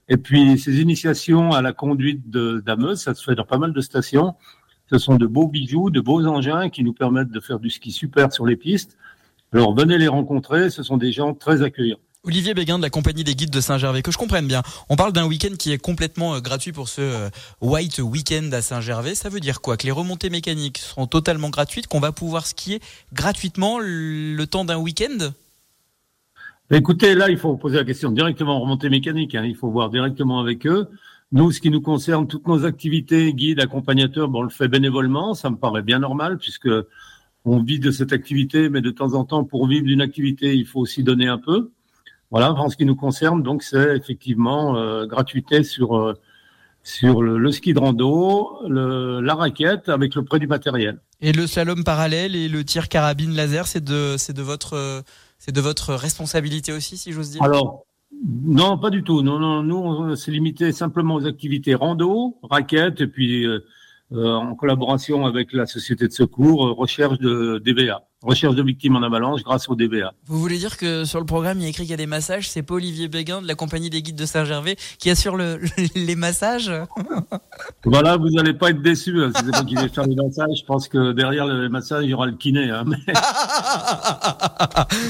Et 0.08 0.16
puis, 0.16 0.58
ces 0.58 0.80
initiations 0.80 1.52
à 1.52 1.62
la 1.62 1.73
conduite 1.73 2.28
dameuse, 2.30 3.00
ça 3.00 3.14
se 3.14 3.25
fait 3.25 3.34
dans 3.34 3.44
pas 3.44 3.58
mal 3.58 3.73
de 3.73 3.80
stations. 3.80 4.34
Ce 4.90 4.99
sont 4.99 5.16
de 5.16 5.26
beaux 5.26 5.49
bijoux, 5.49 5.90
de 5.90 6.00
beaux 6.00 6.26
engins 6.26 6.68
qui 6.68 6.84
nous 6.84 6.92
permettent 6.92 7.30
de 7.30 7.40
faire 7.40 7.58
du 7.58 7.70
ski 7.70 7.90
super 7.90 8.32
sur 8.32 8.44
les 8.44 8.56
pistes. 8.56 8.99
Alors, 9.52 9.75
venez 9.75 9.96
les 9.99 10.08
rencontrer. 10.08 10.68
Ce 10.68 10.82
sont 10.82 10.99
des 10.99 11.12
gens 11.12 11.32
très 11.32 11.62
accueillants. 11.62 11.99
Olivier 12.26 12.54
Béguin 12.54 12.78
de 12.78 12.82
la 12.82 12.90
compagnie 12.90 13.23
des 13.23 13.34
guides 13.34 13.50
de 13.50 13.61
Saint-Gervais, 13.61 14.00
que 14.00 14.11
je 14.11 14.16
comprenne 14.16 14.46
bien. 14.46 14.62
On 14.88 14.96
parle 14.96 15.12
d'un 15.12 15.26
week-end 15.26 15.54
qui 15.58 15.73
est 15.73 15.78
complètement 15.78 16.34
euh, 16.34 16.40
gratuit 16.40 16.73
pour 16.73 16.88
ce 16.88 17.02
euh, 17.02 17.30
White 17.61 17.99
Weekend 17.99 18.52
à 18.54 18.62
Saint-Gervais. 18.62 19.14
Ça 19.14 19.28
veut 19.28 19.40
dire 19.40 19.61
quoi? 19.61 19.76
Que 19.76 19.84
les 19.84 19.92
remontées 19.92 20.30
mécaniques 20.30 20.78
seront 20.78 21.06
totalement 21.06 21.50
gratuites, 21.50 21.87
qu'on 21.87 22.00
va 22.00 22.12
pouvoir 22.12 22.46
skier 22.46 22.80
gratuitement 23.12 23.78
le 23.78 24.42
temps 24.46 24.64
d'un 24.64 24.78
week-end? 24.78 25.32
Écoutez, 26.71 27.14
là, 27.14 27.28
il 27.28 27.37
faut 27.37 27.56
poser 27.56 27.76
la 27.76 27.85
question 27.85 28.11
directement 28.11 28.56
en 28.56 28.61
remontée 28.61 28.88
mécanique. 28.88 29.35
hein. 29.35 29.44
Il 29.44 29.54
faut 29.54 29.71
voir 29.71 29.90
directement 29.90 30.40
avec 30.40 30.66
eux. 30.66 30.88
Nous, 31.33 31.52
ce 31.52 31.61
qui 31.61 31.71
nous 31.71 31.80
concerne, 31.80 32.26
toutes 32.26 32.47
nos 32.47 32.64
activités, 32.64 33.35
guides, 33.35 33.61
accompagnateurs, 33.61 34.28
bon, 34.28 34.40
on 34.40 34.42
le 34.42 34.49
fait 34.50 34.68
bénévolement. 34.68 35.35
Ça 35.35 35.50
me 35.50 35.56
paraît 35.56 35.83
bien 35.83 35.99
normal 35.99 36.38
puisque 36.38 36.68
on 37.44 37.62
vit 37.62 37.80
de 37.80 37.90
cette 37.90 38.12
activité, 38.12 38.71
mais 38.71 38.80
de 38.80 38.90
temps 38.90 39.14
en 39.14 39.25
temps, 39.25 39.44
pour 39.44 39.66
vivre 39.66 39.85
d'une 39.85 40.00
activité, 40.00 40.54
il 40.56 40.66
faut 40.66 40.80
aussi 40.80 41.02
donner 41.02 41.26
un 41.28 41.38
peu. 41.38 41.71
Voilà, 42.30 42.52
en 42.52 42.68
ce 42.68 42.76
qui 42.76 42.87
nous 42.87 42.97
concerne, 42.97 43.42
donc 43.42 43.62
c'est 43.62 43.97
effectivement 43.97 44.76
euh, 44.76 45.06
gratuité 45.06 45.62
sur 45.62 45.97
euh, 45.97 46.14
sur 46.83 47.23
le, 47.23 47.50
ski 47.50 47.73
de 47.73 47.78
rando, 47.78 48.59
le, 48.68 49.21
la 49.21 49.35
raquette 49.35 49.88
avec 49.88 50.14
le 50.14 50.23
prêt 50.23 50.38
du 50.38 50.47
matériel. 50.47 51.00
Et 51.23 51.33
le 51.33 51.47
slalom 51.47 51.83
parallèle 51.83 52.37
et 52.37 52.47
le 52.49 52.62
tir 52.62 52.88
carabine 52.88 53.35
laser, 53.35 53.66
c'est 53.66 53.83
de, 53.83 54.16
c'est 54.18 54.35
de 54.35 54.42
votre, 54.42 54.75
euh, 54.75 55.00
c'est 55.38 55.52
de 55.52 55.60
votre 55.60 55.94
responsabilité 55.94 56.72
aussi, 56.72 56.96
si 56.96 57.12
j'ose 57.12 57.30
dire. 57.30 57.42
Alors, 57.42 57.84
non, 58.24 58.78
pas 58.78 58.90
du 58.90 59.02
tout. 59.02 59.22
Non, 59.22 59.38
non, 59.38 59.62
nous, 59.62 59.76
on 59.76 60.16
s'est 60.16 60.30
limité 60.30 60.72
simplement 60.72 61.14
aux 61.16 61.26
activités 61.26 61.74
rando, 61.74 62.38
raquette, 62.42 63.00
et 63.00 63.06
puis 63.06 63.46
euh, 63.46 63.60
euh, 64.12 64.34
en 64.34 64.54
collaboration 64.54 65.26
avec 65.26 65.52
la 65.52 65.66
société 65.66 66.06
de 66.08 66.12
secours, 66.12 66.66
euh, 66.66 66.72
recherche 66.72 67.18
de 67.18 67.58
DBA, 67.64 68.06
recherche 68.24 68.54
de 68.54 68.62
victimes 68.62 68.96
en 68.96 69.02
avalanche 69.02 69.42
grâce 69.42 69.68
au 69.68 69.74
DBA. 69.76 70.12
Vous 70.26 70.38
voulez 70.40 70.58
dire 70.58 70.76
que 70.76 71.04
sur 71.04 71.20
le 71.20 71.26
programme, 71.26 71.58
il 71.58 71.62
y 71.64 71.66
a 71.66 71.68
écrit 71.68 71.82
qu'il 71.84 71.90
y 71.90 71.94
a 71.94 71.98
des 71.98 72.06
massages. 72.06 72.48
C'est 72.48 72.62
pas 72.62 72.74
Olivier 72.74 73.08
Béguin 73.08 73.42
de 73.42 73.46
la 73.46 73.54
compagnie 73.54 73.90
des 73.90 74.02
guides 74.02 74.16
de 74.16 74.26
Saint-Gervais 74.26 74.76
qui 74.98 75.10
assure 75.10 75.36
le, 75.36 75.60
les 75.94 76.16
massages 76.16 76.72
Voilà, 77.84 78.16
vous 78.16 78.30
n'allez 78.30 78.54
pas 78.54 78.70
être 78.70 78.82
déçus. 78.82 79.22
hein, 79.22 79.30
si 79.36 79.44
c'est 79.44 79.50
pas 79.52 79.62
qui 79.64 79.74
vais 79.76 79.88
faire 79.88 80.06
les 80.06 80.14
massages. 80.16 80.58
Je 80.60 80.64
pense 80.64 80.88
que 80.88 81.12
derrière 81.12 81.46
le 81.46 81.68
massage, 81.68 82.04
il 82.04 82.10
y 82.10 82.14
aura 82.14 82.26
le 82.26 82.32
kiné. 82.32 82.70
Hein, 82.70 82.84
mais- 82.86 82.96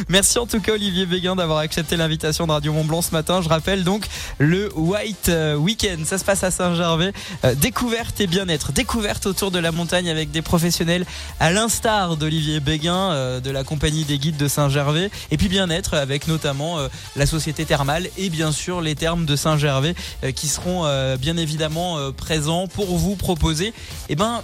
Merci 0.09 0.38
en 0.38 0.47
tout 0.47 0.61
cas 0.61 0.73
Olivier 0.73 1.06
Béguin 1.06 1.37
d'avoir 1.37 1.59
accepté 1.59 1.97
l'invitation 1.97 2.47
de 2.47 2.52
Radio 2.52 2.73
Mont 2.73 2.85
Blanc 2.85 3.02
ce 3.02 3.12
matin. 3.12 3.40
Je 3.42 3.49
rappelle 3.49 3.85
donc 3.85 4.06
le 4.38 4.71
White 4.76 5.28
euh, 5.28 5.54
Weekend, 5.56 6.04
ça 6.04 6.18
se 6.18 6.25
passe 6.25 6.44
à 6.44 6.50
Saint-Gervais. 6.50 7.12
Euh, 7.44 7.54
découverte 7.54 8.21
et 8.21 8.26
bien-être, 8.26 8.73
découverte 8.73 9.26
autour 9.26 9.50
de 9.50 9.59
la 9.59 9.73
montagne 9.73 10.09
avec 10.11 10.30
des 10.30 10.42
professionnels 10.42 11.06
à 11.40 11.52
l'instar 11.52 12.16
d'Olivier 12.16 12.61
Béguin 12.61 13.04
euh, 13.13 13.41
de 13.41 13.51
la 13.51 13.65
compagnie 13.65 14.05
des 14.05 14.19
guides 14.19 14.37
de 14.37 14.49
Saint-Gervais. 14.49 15.11
Et 15.31 15.37
puis 15.37 15.49
bien-être 15.49 15.95
avec 15.95 16.29
notamment 16.29 16.79
euh, 16.79 16.89
la 17.17 17.27
société 17.27 17.65
thermale 17.65 18.09
et 18.17 18.31
bien 18.31 18.53
sûr 18.53 18.81
les 18.81 18.95
thermes 18.95 19.27
de 19.27 19.37
Saint-Gervais 19.37 19.95
euh, 20.25 20.33
qui 20.33 20.49
seront 20.49 20.85
bien 21.19 21.37
évidemment 21.37 22.13
présents 22.13 22.67
pour 22.67 22.97
vous 22.97 23.17
proposer 23.17 23.73
eh 24.09 24.17
ben, 24.17 24.43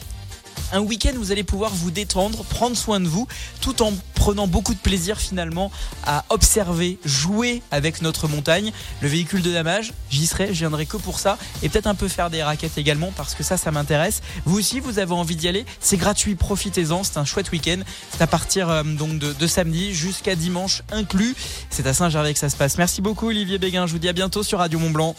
un 0.72 0.80
week-end 0.80 1.12
vous 1.16 1.32
allez 1.32 1.44
pouvoir 1.44 1.72
vous 1.74 1.90
détendre, 1.90 2.44
prendre 2.44 2.76
soin 2.76 3.00
de 3.00 3.08
vous, 3.08 3.26
tout 3.60 3.82
en 3.82 3.92
prenant 4.14 4.46
beaucoup 4.46 4.74
de 4.74 4.78
plaisir 4.78 5.18
finalement 5.18 5.70
à 6.04 6.24
observer, 6.28 6.98
jouer 7.04 7.62
avec 7.70 8.02
notre 8.02 8.28
montagne. 8.28 8.72
Le 9.00 9.08
véhicule 9.08 9.42
de 9.42 9.50
damage, 9.52 9.92
j'y 10.10 10.26
serai, 10.26 10.48
je 10.48 10.58
viendrai 10.58 10.86
que 10.86 10.96
pour 10.96 11.18
ça, 11.18 11.38
et 11.62 11.68
peut-être 11.68 11.86
un 11.86 11.94
peu 11.94 12.08
faire 12.08 12.30
des 12.30 12.42
raquettes 12.42 12.76
également 12.76 13.12
parce 13.16 13.34
que 13.34 13.42
ça, 13.42 13.56
ça 13.56 13.70
m'intéresse. 13.70 14.20
Vous 14.44 14.58
aussi, 14.58 14.80
vous 14.80 14.98
avez 14.98 15.12
envie 15.12 15.36
d'y 15.36 15.48
aller, 15.48 15.64
c'est 15.80 15.96
gratuit, 15.96 16.34
profitez-en, 16.34 17.02
c'est 17.02 17.18
un 17.18 17.24
chouette 17.24 17.50
week-end. 17.50 17.80
C'est 18.12 18.22
à 18.22 18.26
partir 18.26 18.68
euh, 18.68 18.82
donc 18.82 19.18
de, 19.18 19.32
de 19.32 19.46
samedi 19.46 19.94
jusqu'à 19.94 20.36
dimanche 20.36 20.82
inclus. 20.92 21.34
C'est 21.70 21.86
à 21.86 21.94
Saint-Gervais 21.94 22.34
que 22.34 22.38
ça 22.38 22.50
se 22.50 22.56
passe. 22.56 22.78
Merci 22.78 23.00
beaucoup 23.00 23.28
Olivier 23.28 23.58
Béguin, 23.58 23.86
je 23.86 23.92
vous 23.92 23.98
dis 23.98 24.08
à 24.08 24.12
bientôt 24.12 24.42
sur 24.42 24.58
Radio 24.58 24.78
Mont 24.78 24.90
Blanc. 24.90 25.16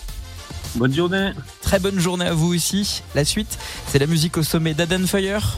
Bonne 0.75 0.93
journée. 0.93 1.31
Très 1.61 1.79
bonne 1.79 1.99
journée 1.99 2.25
à 2.25 2.33
vous 2.33 2.53
aussi. 2.53 3.03
La 3.15 3.25
suite, 3.25 3.57
c'est 3.87 3.99
la 3.99 4.07
musique 4.07 4.37
au 4.37 4.43
sommet 4.43 4.73
d'Aden 4.73 5.05
Fire. 5.07 5.57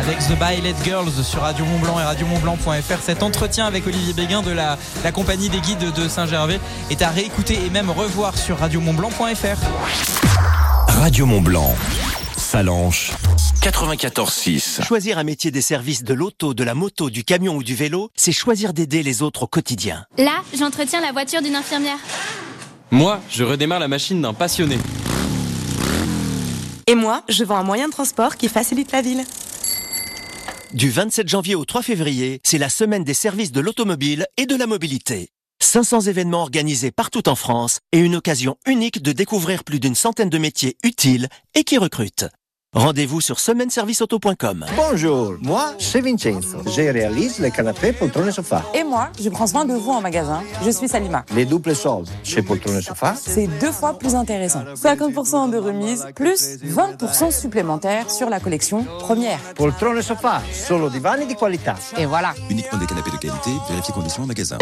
Avec 0.00 0.18
The 0.18 0.32
Violet 0.38 0.74
Girls 0.84 1.24
sur 1.24 1.42
Radio 1.42 1.64
Mont 1.64 1.78
Blanc 1.78 2.00
et 2.00 2.04
radiomontblanc.fr. 2.04 3.02
Cet 3.02 3.22
entretien 3.22 3.66
avec 3.66 3.86
Olivier 3.86 4.12
Béguin 4.12 4.42
de 4.42 4.50
la, 4.50 4.78
la 5.04 5.12
compagnie 5.12 5.48
des 5.48 5.60
guides 5.60 5.92
de 5.92 6.08
Saint-Gervais 6.08 6.60
est 6.90 7.02
à 7.02 7.10
réécouter 7.10 7.58
et 7.64 7.70
même 7.70 7.90
revoir 7.90 8.36
sur 8.38 8.58
radiomontblanc.fr. 8.58 9.58
Radio 10.88 11.26
Mont 11.26 11.42
Blanc. 12.52 12.90
Salanche. 12.90 13.12
94.6. 13.62 14.82
Choisir 14.82 15.18
un 15.18 15.24
métier 15.24 15.50
des 15.50 15.60
services 15.60 16.02
de 16.02 16.14
l'auto, 16.14 16.54
de 16.54 16.64
la 16.64 16.74
moto, 16.74 17.10
du 17.10 17.24
camion 17.24 17.56
ou 17.56 17.62
du 17.62 17.74
vélo, 17.74 18.10
c'est 18.14 18.32
choisir 18.32 18.72
d'aider 18.72 19.02
les 19.02 19.22
autres 19.22 19.44
au 19.44 19.46
quotidien. 19.46 20.04
Là, 20.18 20.42
j'entretiens 20.56 21.00
la 21.00 21.12
voiture 21.12 21.42
d'une 21.42 21.56
infirmière. 21.56 21.98
Moi, 22.90 23.20
je 23.30 23.44
redémarre 23.44 23.80
la 23.80 23.88
machine 23.88 24.20
d'un 24.20 24.34
passionné. 24.34 24.78
Et 26.86 26.94
moi, 26.94 27.22
je 27.28 27.44
vends 27.44 27.56
un 27.56 27.62
moyen 27.62 27.86
de 27.86 27.92
transport 27.92 28.36
qui 28.36 28.48
facilite 28.48 28.90
la 28.92 29.02
ville. 29.02 29.24
Du 30.72 30.90
27 30.90 31.28
janvier 31.28 31.54
au 31.54 31.64
3 31.64 31.82
février, 31.82 32.40
c'est 32.44 32.58
la 32.58 32.68
semaine 32.68 33.04
des 33.04 33.14
services 33.14 33.52
de 33.52 33.60
l'automobile 33.60 34.26
et 34.36 34.46
de 34.46 34.56
la 34.56 34.66
mobilité. 34.66 35.30
500 35.62 36.02
événements 36.02 36.42
organisés 36.42 36.90
partout 36.90 37.28
en 37.28 37.34
France 37.34 37.80
et 37.92 37.98
une 37.98 38.16
occasion 38.16 38.56
unique 38.66 39.02
de 39.02 39.12
découvrir 39.12 39.62
plus 39.62 39.78
d'une 39.78 39.94
centaine 39.94 40.30
de 40.30 40.38
métiers 40.38 40.76
utiles 40.82 41.28
et 41.54 41.64
qui 41.64 41.78
recrutent. 41.78 42.26
Rendez-vous 42.72 43.20
sur 43.20 43.40
semaineserviceauto.com. 43.40 44.64
Bonjour, 44.76 45.34
moi 45.42 45.74
c'est 45.80 46.00
Vincenzo. 46.00 46.58
Je 46.66 46.82
réalise 46.82 47.40
les 47.40 47.50
canapés 47.50 47.92
poltrone 47.92 48.28
et 48.28 48.30
sofa. 48.30 48.62
Et 48.72 48.84
moi, 48.84 49.08
je 49.20 49.28
prends 49.28 49.48
soin 49.48 49.64
de 49.64 49.74
vous 49.74 49.90
en 49.90 50.00
magasin. 50.00 50.40
Je 50.64 50.70
suis 50.70 50.86
Salima. 50.86 51.24
Les 51.34 51.44
doubles 51.44 51.74
soldes 51.74 52.08
chez 52.22 52.42
poltrone 52.42 52.76
et 52.76 52.82
sofa. 52.82 53.16
C'est 53.16 53.48
deux 53.58 53.72
fois 53.72 53.98
plus 53.98 54.14
intéressant. 54.14 54.62
50% 54.76 55.50
de 55.50 55.58
remise, 55.58 56.06
plus 56.14 56.58
20% 56.64 57.32
supplémentaires 57.32 58.08
sur 58.08 58.30
la 58.30 58.38
collection 58.38 58.84
première. 59.00 59.40
Poltrone 59.56 59.98
et 59.98 60.02
sofa, 60.02 60.40
solo 60.52 60.88
divani 60.90 61.26
di 61.26 61.34
qualità. 61.34 61.74
Et 61.98 62.06
voilà. 62.06 62.34
Uniquement 62.50 62.78
des 62.78 62.86
canapés 62.86 63.10
de 63.10 63.16
qualité, 63.16 63.50
vérifiez 63.68 63.92
conditions 63.92 64.22
en 64.22 64.26
magasin. 64.26 64.58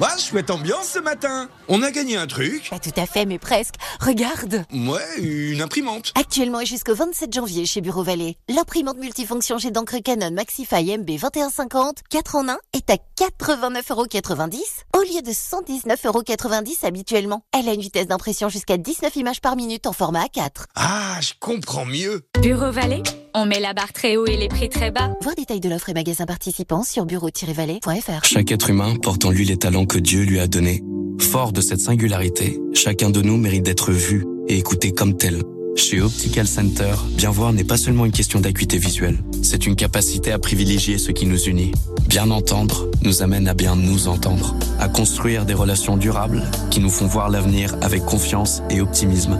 Ouais, 0.00 0.08
chouette 0.18 0.50
ambiance 0.50 0.88
ce 0.88 0.98
matin. 0.98 1.48
On 1.68 1.80
a 1.82 1.92
gagné 1.92 2.16
un 2.16 2.26
truc. 2.26 2.68
Pas 2.68 2.80
tout 2.80 2.90
à 2.96 3.06
fait, 3.06 3.26
mais 3.26 3.38
presque. 3.38 3.74
Regarde. 4.00 4.64
Ouais, 4.72 5.22
une 5.22 5.62
imprimante. 5.62 6.12
Actuellement 6.18 6.60
et 6.60 6.66
jusqu'au 6.66 6.96
27 6.96 7.32
janvier 7.32 7.64
chez 7.64 7.80
Bureau 7.80 8.02
Vallée, 8.02 8.36
l'imprimante 8.48 8.98
multifonction 8.98 9.56
jet 9.58 9.70
d'encre 9.70 9.98
Canon 10.02 10.32
Maxify 10.32 10.98
MB 10.98 11.06
2150, 11.06 11.98
4 12.10 12.34
en 12.34 12.48
1, 12.48 12.58
est 12.72 12.90
à 12.90 12.96
89,90€ 13.20 14.58
au 14.96 15.00
lieu 15.00 15.22
de 15.22 15.30
119,90€ 15.30 16.84
habituellement. 16.84 17.44
Elle 17.56 17.68
a 17.68 17.74
une 17.74 17.80
vitesse 17.80 18.08
d'impression 18.08 18.48
jusqu'à 18.48 18.76
19 18.76 19.14
images 19.14 19.40
par 19.40 19.54
minute 19.54 19.86
en 19.86 19.92
format 19.92 20.24
A4. 20.24 20.64
Ah, 20.74 21.20
je 21.20 21.34
comprends 21.38 21.84
mieux. 21.84 22.26
Bureau 22.42 22.72
Vallée, 22.72 23.04
on 23.32 23.46
met 23.46 23.60
la 23.60 23.74
barre 23.74 23.92
très 23.92 24.16
haut 24.16 24.26
et 24.26 24.36
les 24.36 24.48
prix 24.48 24.68
très 24.68 24.90
bas. 24.90 25.12
Voir 25.22 25.36
détails 25.36 25.60
de 25.60 25.68
l'offre 25.68 25.90
et 25.90 25.94
magasins 25.94 26.26
participants 26.26 26.82
sur 26.82 27.06
bureau-vallée.fr. 27.06 28.24
Chaque 28.24 28.50
être 28.50 28.70
humain 28.70 28.96
porte 29.00 29.24
en 29.24 29.30
lui 29.30 29.44
les 29.44 29.56
talents 29.56 29.83
que 29.86 29.98
Dieu 29.98 30.22
lui 30.22 30.38
a 30.40 30.46
donnés. 30.46 30.82
Fort 31.20 31.52
de 31.52 31.60
cette 31.60 31.80
singularité, 31.80 32.60
chacun 32.74 33.10
de 33.10 33.22
nous 33.22 33.36
mérite 33.36 33.64
d'être 33.64 33.92
vu 33.92 34.24
et 34.48 34.58
écouté 34.58 34.92
comme 34.92 35.16
tel. 35.16 35.42
Chez 35.76 36.00
Optical 36.00 36.46
Center, 36.46 36.94
bien 37.16 37.30
voir 37.30 37.52
n'est 37.52 37.64
pas 37.64 37.76
seulement 37.76 38.06
une 38.06 38.12
question 38.12 38.40
d'acuité 38.40 38.78
visuelle, 38.78 39.18
c'est 39.42 39.66
une 39.66 39.74
capacité 39.74 40.30
à 40.30 40.38
privilégier 40.38 40.98
ce 40.98 41.10
qui 41.10 41.26
nous 41.26 41.42
unit. 41.44 41.72
Bien 42.08 42.30
entendre 42.30 42.88
nous 43.02 43.22
amène 43.22 43.48
à 43.48 43.54
bien 43.54 43.74
nous 43.74 44.06
entendre, 44.06 44.56
à 44.78 44.88
construire 44.88 45.44
des 45.44 45.54
relations 45.54 45.96
durables 45.96 46.42
qui 46.70 46.80
nous 46.80 46.90
font 46.90 47.06
voir 47.06 47.28
l'avenir 47.28 47.74
avec 47.82 48.04
confiance 48.04 48.62
et 48.70 48.80
optimisme. 48.80 49.38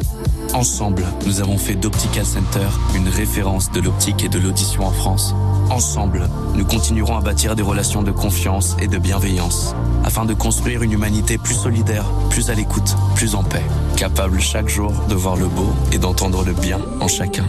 Ensemble, 0.54 1.04
nous 1.26 1.40
avons 1.40 1.58
fait 1.58 1.74
d'Optical 1.74 2.24
Center 2.24 2.68
une 2.94 3.08
référence 3.08 3.72
de 3.72 3.80
l'optique 3.80 4.22
et 4.22 4.28
de 4.28 4.38
l'audition 4.38 4.86
en 4.86 4.92
France. 4.92 5.34
Ensemble, 5.68 6.28
nous 6.54 6.64
continuerons 6.64 7.16
à 7.16 7.20
bâtir 7.20 7.56
des 7.56 7.62
relations 7.64 8.04
de 8.04 8.12
confiance 8.12 8.76
et 8.80 8.86
de 8.86 8.98
bienveillance, 8.98 9.74
afin 10.04 10.24
de 10.24 10.32
construire 10.32 10.82
une 10.84 10.92
humanité 10.92 11.38
plus 11.38 11.56
solidaire, 11.56 12.04
plus 12.30 12.50
à 12.50 12.54
l'écoute, 12.54 12.94
plus 13.16 13.34
en 13.34 13.42
paix, 13.42 13.64
capable 13.96 14.40
chaque 14.40 14.68
jour 14.68 14.92
de 15.08 15.14
voir 15.16 15.34
le 15.34 15.48
beau 15.48 15.74
et 15.90 15.98
d'entendre 15.98 16.44
le 16.44 16.52
bien 16.52 16.78
en 17.00 17.08
chacun. 17.08 17.46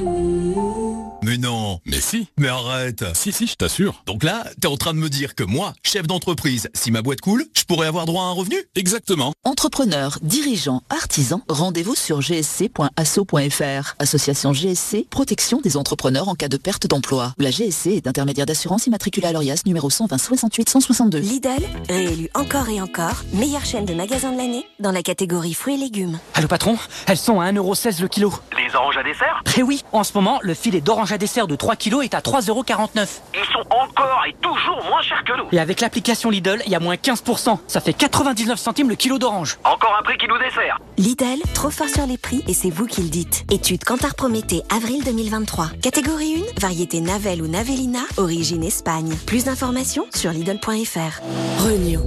Mais 1.21 1.37
non. 1.37 1.64
Mais 1.85 1.99
si. 1.99 2.27
Mais 2.37 2.47
arrête. 2.47 3.03
Si, 3.13 3.31
si, 3.31 3.47
je 3.47 3.55
t'assure. 3.55 4.03
Donc 4.05 4.23
là, 4.23 4.45
t'es 4.61 4.67
en 4.67 4.77
train 4.77 4.93
de 4.93 4.99
me 4.99 5.09
dire 5.09 5.35
que 5.35 5.43
moi, 5.43 5.73
chef 5.83 6.07
d'entreprise, 6.07 6.69
si 6.73 6.91
ma 6.91 7.01
boîte 7.01 7.21
coule, 7.21 7.45
je 7.53 7.63
pourrais 7.63 7.87
avoir 7.87 8.05
droit 8.05 8.23
à 8.23 8.27
un 8.27 8.31
revenu? 8.31 8.57
Exactement. 8.75 9.33
Entrepreneurs, 9.43 10.19
dirigeants, 10.21 10.81
artisans, 10.89 11.41
rendez-vous 11.47 11.95
sur 11.95 12.21
gsc.asso.fr. 12.21 13.95
Association 13.99 14.53
GSC, 14.53 15.07
protection 15.09 15.61
des 15.61 15.77
entrepreneurs 15.77 16.29
en 16.29 16.35
cas 16.35 16.47
de 16.47 16.57
perte 16.57 16.87
d'emploi. 16.87 17.33
La 17.37 17.51
GSC 17.51 17.87
est 17.87 18.07
intermédiaire 18.07 18.45
d'assurance 18.45 18.87
immatriculée 18.87 19.27
à 19.27 19.31
l'ORIAS 19.31 19.63
numéro 19.65 19.89
120 19.89 20.17
68 20.17 20.69
162. 20.69 21.17
Lidl, 21.19 21.49
réélu 21.89 22.29
encore 22.33 22.69
et 22.69 22.81
encore, 22.81 23.23
meilleure 23.33 23.65
chaîne 23.65 23.85
de 23.85 23.93
magasins 23.93 24.31
de 24.31 24.37
l'année 24.37 24.65
dans 24.79 24.91
la 24.91 25.01
catégorie 25.01 25.53
fruits 25.53 25.75
et 25.75 25.77
légumes. 25.77 26.19
Allô 26.33 26.47
patron, 26.47 26.77
elles 27.07 27.17
sont 27.17 27.39
à 27.39 27.51
1,16€ 27.51 28.01
le 28.01 28.07
kilo. 28.07 28.33
Les 28.57 28.75
oranges 28.75 28.97
à 28.97 29.03
dessert? 29.03 29.41
Eh 29.57 29.63
oui, 29.63 29.83
en 29.91 30.03
ce 30.03 30.13
moment, 30.13 30.39
le 30.41 30.53
filet 30.53 30.81
d'orange 30.81 31.11
à 31.11 31.17
dessert 31.17 31.47
de 31.47 31.55
3 31.55 31.64
kilos 31.73 32.03
est 32.03 32.13
à 32.13 32.19
3,49€. 32.19 33.21
Ils 33.33 33.51
sont 33.51 33.65
encore 33.71 34.23
et 34.27 34.35
toujours 34.41 34.83
moins 34.87 35.01
chers 35.01 35.23
que 35.23 35.35
nous. 35.35 35.47
Et 35.51 35.59
avec 35.59 35.81
l'application 35.81 36.29
Lidl, 36.29 36.61
il 36.65 36.71
y 36.71 36.75
a 36.75 36.79
moins 36.79 36.95
15%. 36.95 37.57
Ça 37.67 37.81
fait 37.81 37.93
99 37.93 38.59
centimes 38.59 38.89
le 38.89 38.95
kilo 38.95 39.17
d'orange. 39.17 39.57
Encore 39.63 39.95
un 39.99 40.03
prix 40.03 40.17
qui 40.17 40.27
nous 40.27 40.37
dessert. 40.37 40.77
Lidl, 40.97 41.41
trop 41.55 41.71
fort 41.71 41.89
sur 41.89 42.05
les 42.05 42.19
prix 42.19 42.43
et 42.47 42.53
c'est 42.53 42.69
vous 42.69 42.85
qui 42.85 43.01
le 43.01 43.09
dites. 43.09 43.45
Étude 43.51 43.83
Cantar 43.83 44.13
Prométhée, 44.13 44.61
avril 44.69 45.03
2023. 45.03 45.69
Catégorie 45.81 46.43
1, 46.57 46.59
variété 46.61 47.01
Navel 47.01 47.41
ou 47.41 47.47
Navelina, 47.47 48.01
origine 48.17 48.63
Espagne. 48.63 49.15
Plus 49.25 49.45
d'informations 49.45 50.05
sur 50.13 50.31
Lidl.fr. 50.31 51.21
Renew. 51.59 51.99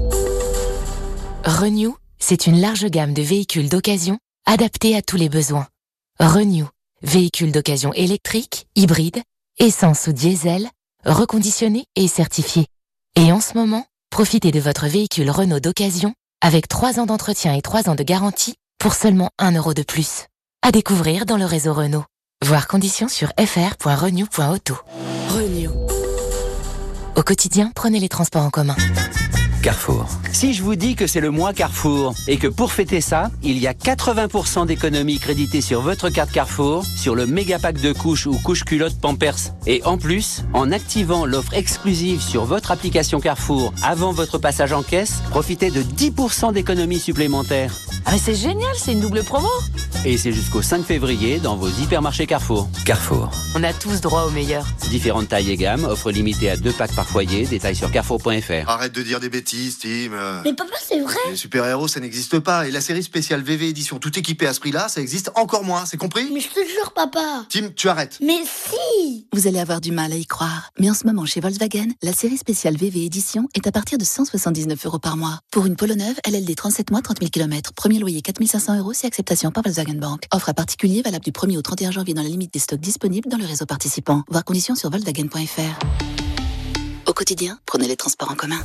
Renew, 1.45 1.97
c'est 2.19 2.47
une 2.47 2.61
large 2.61 2.85
gamme 2.87 3.15
de 3.15 3.23
véhicules 3.23 3.69
d'occasion 3.69 4.19
adaptés 4.47 4.97
à 4.97 5.03
tous 5.03 5.17
les 5.17 5.29
besoins. 5.29 5.67
Renew, 6.21 6.67
véhicules 7.03 7.53
d'occasion 7.53 7.93
électriques, 7.95 8.67
hybrides, 8.77 9.23
essence 9.59 10.07
ou 10.07 10.13
diesel, 10.13 10.69
reconditionnés 11.05 11.85
et 11.97 12.09
certifiés. 12.09 12.67
Et 13.17 13.33
en 13.33 13.41
ce 13.41 13.55
moment, 13.55 13.87
profitez 14.11 14.51
de 14.51 14.61
votre 14.61 14.87
véhicule 14.87 15.31
Renault 15.31 15.61
d'occasion 15.61 16.15
avec 16.41 16.69
3 16.69 17.01
ans 17.01 17.07
d'entretien 17.07 17.55
et 17.55 17.63
3 17.63 17.89
ans 17.89 17.95
de 17.95 18.03
garantie 18.03 18.55
pour 18.79 18.95
seulement 18.95 19.31
1 19.39 19.53
euro 19.53 19.75
de 19.75 19.83
plus. 19.83 20.27
À 20.63 20.71
découvrir 20.71 21.27
dans 21.27 21.37
le 21.37 21.45
réseau 21.45 21.75
Renault. 21.75 22.05
Voir 22.45 22.69
conditions 22.69 23.09
sur 23.09 23.33
fr.renew.auto. 23.39 24.77
Renew. 25.31 25.71
Au 27.17 27.23
quotidien, 27.23 27.73
prenez 27.75 27.99
les 27.99 28.09
transports 28.09 28.45
en 28.45 28.51
commun. 28.51 28.77
Carrefour. 29.63 30.07
Si 30.33 30.55
je 30.55 30.63
vous 30.63 30.77
dis 30.77 30.95
que 30.95 31.07
c'est 31.07 31.21
le 31.21 31.31
mois 31.31 31.53
Carrefour 31.53 32.15
et 32.27 32.37
que 32.37 32.47
pour 32.47 32.73
fêter 32.73 33.01
ça, 33.01 33.31
il 33.43 33.59
y 33.59 33.67
a 33.67 33.73
80% 33.73 34.67
d'économies 34.67 35.19
créditées 35.19 35.61
sur 35.61 35.81
votre 35.81 36.11
carte 36.11 36.31
Carrefour 36.31 36.85
sur 36.85 37.15
le 37.15 37.27
méga 37.27 37.59
pack 37.59 37.81
de 37.81 37.93
couches 37.93 38.27
ou 38.27 38.39
couches 38.39 38.65
culottes 38.65 39.01
Pampers. 39.01 39.55
Et 39.67 39.83
en 39.85 39.99
plus, 39.99 40.45
en 40.55 40.71
activant 40.73 41.27
l'offre 41.27 41.55
exclusive 41.55 42.21
sur 42.21 42.45
votre 42.45 42.71
application 42.71 43.21
Carrefour 43.21 43.73
avant 43.83 44.13
votre 44.13 44.39
passage 44.39 44.73
en 44.73 44.83
caisse, 44.83 45.23
profitez 45.31 45.71
de 45.71 45.83
10% 45.83 46.53
d'économies 46.53 47.01
supplémentaires. 47.01 47.75
Ah 48.05 48.13
mais 48.13 48.19
c'est 48.19 48.35
génial, 48.35 48.75
c'est 48.77 48.93
une 48.93 49.01
double 49.01 49.23
promo 49.23 49.49
Et 50.05 50.17
c'est 50.17 50.33
jusqu'au 50.33 50.63
5 50.63 50.85
février 50.85 51.41
dans 51.41 51.57
vos 51.57 51.69
hypermarchés 51.69 52.27
Carrefour. 52.27 52.69
Carrefour. 52.85 53.31
On 53.57 53.65
a 53.65 53.73
tous 53.73 54.01
droit 54.01 54.23
au 54.23 54.31
meilleur. 54.31 54.65
Différentes 54.91 55.29
tailles 55.29 55.51
et 55.51 55.57
gammes, 55.57 55.85
offre 55.85 56.13
limitée 56.13 56.49
à 56.49 56.57
deux 56.57 56.73
packs 56.73 56.95
par 56.95 57.07
foyer, 57.07 57.47
détails 57.47 57.75
sur 57.75 57.91
carrefour.fr. 57.91 58.69
Arrête 58.69 58.93
de 58.93 59.03
dire 59.03 59.19
des 59.19 59.29
bêtises, 59.29 59.79
Tim. 59.81 60.11
Mais 60.45 60.55
papa, 60.55 60.75
c'est 60.81 61.01
vrai 61.01 61.17
Les 61.29 61.37
super-héros, 61.37 61.89
ça 61.89 61.99
n'existe 61.99 62.39
pas. 62.39 62.69
Et 62.69 62.71
la 62.71 62.81
série 62.81 63.03
spéciale 63.03 63.43
VV 63.43 63.69
édition 63.69 63.99
tout 63.99 64.17
équipée 64.17 64.47
à 64.47 64.55
ce 64.55 64.61
prix-là, 64.61 64.89
ça 64.89 65.01
existe 65.01 65.33
encore 65.35 65.65
moins, 65.65 65.85
c'est 65.85 65.97
compris? 65.97 66.31
Mais 66.33 66.41
je 66.41 66.49
te 66.49 66.61
jure, 66.61 66.93
papa 66.93 67.45
Tim, 67.49 67.71
tu 67.75 67.89
arrêtes. 67.89 68.19
Mais 68.23 68.39
si 68.45 69.27
Vous 69.33 69.49
allez 69.49 69.59
avoir 69.59 69.81
du 69.81 69.91
mal 69.91 70.13
à 70.13 70.17
y 70.17 70.27
croire. 70.27 70.71
Mais 70.79 70.89
en 70.89 70.95
ce 70.95 71.07
moment, 71.07 71.25
chez 71.27 71.41
Volkswagen, 71.41 71.89
la 72.03 72.13
série 72.13 72.39
spéciale 72.39 72.77
VV 72.77 73.05
Édition 73.05 73.49
est 73.55 73.67
à 73.67 73.73
partir 73.73 73.99
de 73.99 74.05
179 74.05 74.87
euros 74.87 75.01
par 75.01 75.17
mois. 75.17 75.41
Pour 75.51 75.67
une 75.67 75.75
Polo 75.75 75.97
neuve, 75.97 76.17
LLD 76.27 76.55
37 76.55 76.93
mois, 76.93 77.03
30 77.03 77.19
000 77.19 77.31
km. 77.31 77.73
Premier 77.75 77.99
loyer 77.99 78.23
4500 78.23 78.79
euros, 78.79 78.93
si 78.93 79.05
acceptation 79.05 79.51
par 79.51 79.65
Volkswagen 79.65 79.88
Bank. 79.95 80.25
Offre 80.33 80.51
à 80.51 80.55
particulier 80.55 81.03
valable 81.03 81.25
du 81.25 81.33
1er 81.33 81.57
au 81.57 81.63
31 81.63 81.91
janvier 81.91 82.15
dans 82.15 82.23
la 82.23 82.29
limite 82.29 82.53
des 82.53 82.59
stocks 82.59 82.81
disponibles 82.81 83.29
dans 83.29 83.39
le 83.39 83.47
réseau 83.47 83.67
participant. 83.67 84.23
Voir 84.29 84.45
conditions 84.45 84.75
sur 84.75 84.91
Volkswagen.fr. 84.91 85.79
Au 87.07 87.13
quotidien, 87.13 87.59
prenez 87.67 87.89
les 87.89 87.97
transports 87.97 88.31
en 88.31 88.35
commun. 88.35 88.61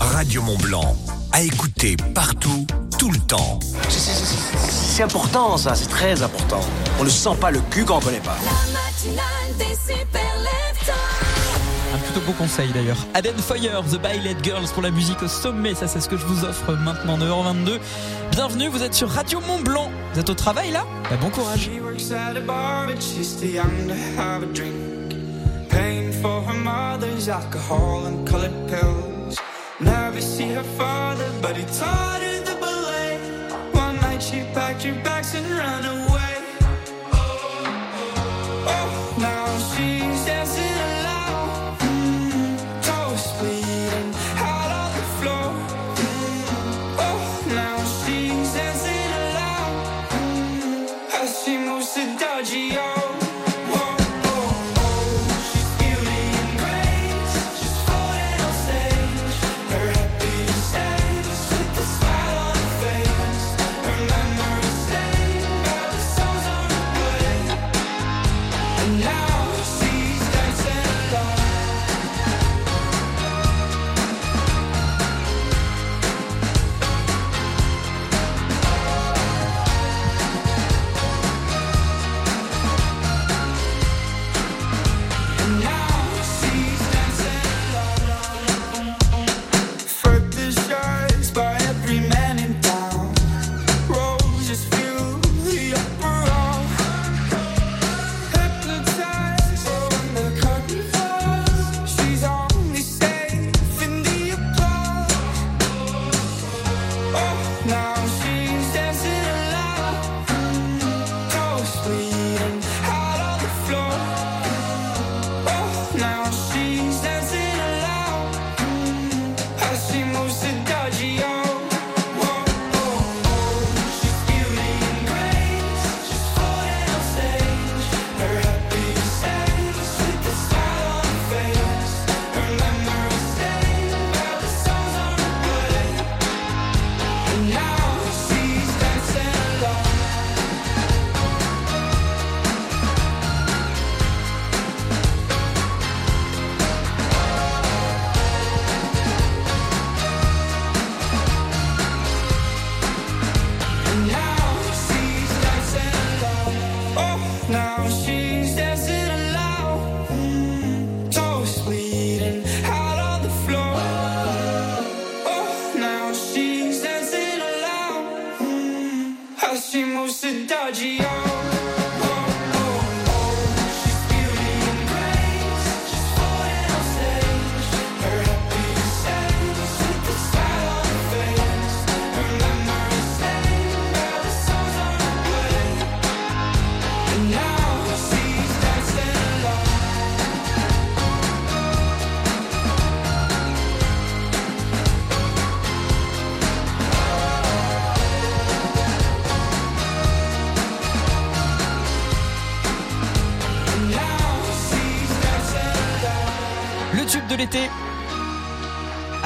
Radio 0.00 0.42
Mont 0.42 0.58
Blanc. 0.58 0.96
À 1.32 1.42
écouter 1.42 1.96
partout, 2.14 2.66
tout 2.98 3.10
le 3.10 3.18
temps. 3.20 3.58
C'est 3.88 5.02
important 5.02 5.56
ça, 5.56 5.74
c'est 5.74 5.88
très 5.88 6.22
important. 6.22 6.60
On 7.00 7.04
ne 7.04 7.08
sent 7.08 7.36
pas 7.40 7.50
le 7.50 7.60
cul 7.70 7.84
quand 7.84 7.98
on 7.98 8.00
connaît 8.00 8.20
pas. 8.20 8.36
matinale 8.72 9.56
des 9.58 9.74
super 9.74 10.21
plutôt 12.12 12.26
beau 12.26 12.32
conseil 12.32 12.70
d'ailleurs. 12.72 13.06
Aden 13.14 13.36
Fire, 13.38 13.82
The 13.90 14.00
Bailet 14.00 14.36
Girls 14.42 14.68
pour 14.72 14.82
la 14.82 14.90
musique 14.90 15.22
au 15.22 15.28
sommet. 15.28 15.74
Ça, 15.74 15.86
c'est 15.86 16.00
ce 16.00 16.08
que 16.08 16.16
je 16.16 16.26
vous 16.26 16.44
offre 16.44 16.72
maintenant, 16.74 17.16
9h22. 17.16 17.78
Bienvenue, 18.30 18.68
vous 18.68 18.82
êtes 18.82 18.94
sur 18.94 19.08
Radio 19.08 19.40
Mont 19.40 19.60
Blanc. 19.60 19.90
Vous 20.12 20.20
êtes 20.20 20.30
au 20.30 20.34
travail 20.34 20.70
là? 20.72 20.84
Bah, 21.08 21.16
Bon 21.20 21.30
courage. 21.30 21.60
She 21.60 21.80
works 21.80 22.10
at 22.12 22.36
a 22.36 22.40
bar, 22.40 22.86
but 22.86 23.00
she's 23.00 23.38
too 23.38 23.46
young 23.46 23.88
to 23.88 23.94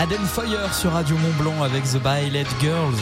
Aden 0.07 0.25
Fire 0.25 0.73
sur 0.73 0.93
Radio 0.93 1.17
Mont 1.17 1.33
Blanc 1.37 1.63
avec 1.65 1.83
The 1.83 1.97
Bailet 2.01 2.47
Girls. 2.61 2.95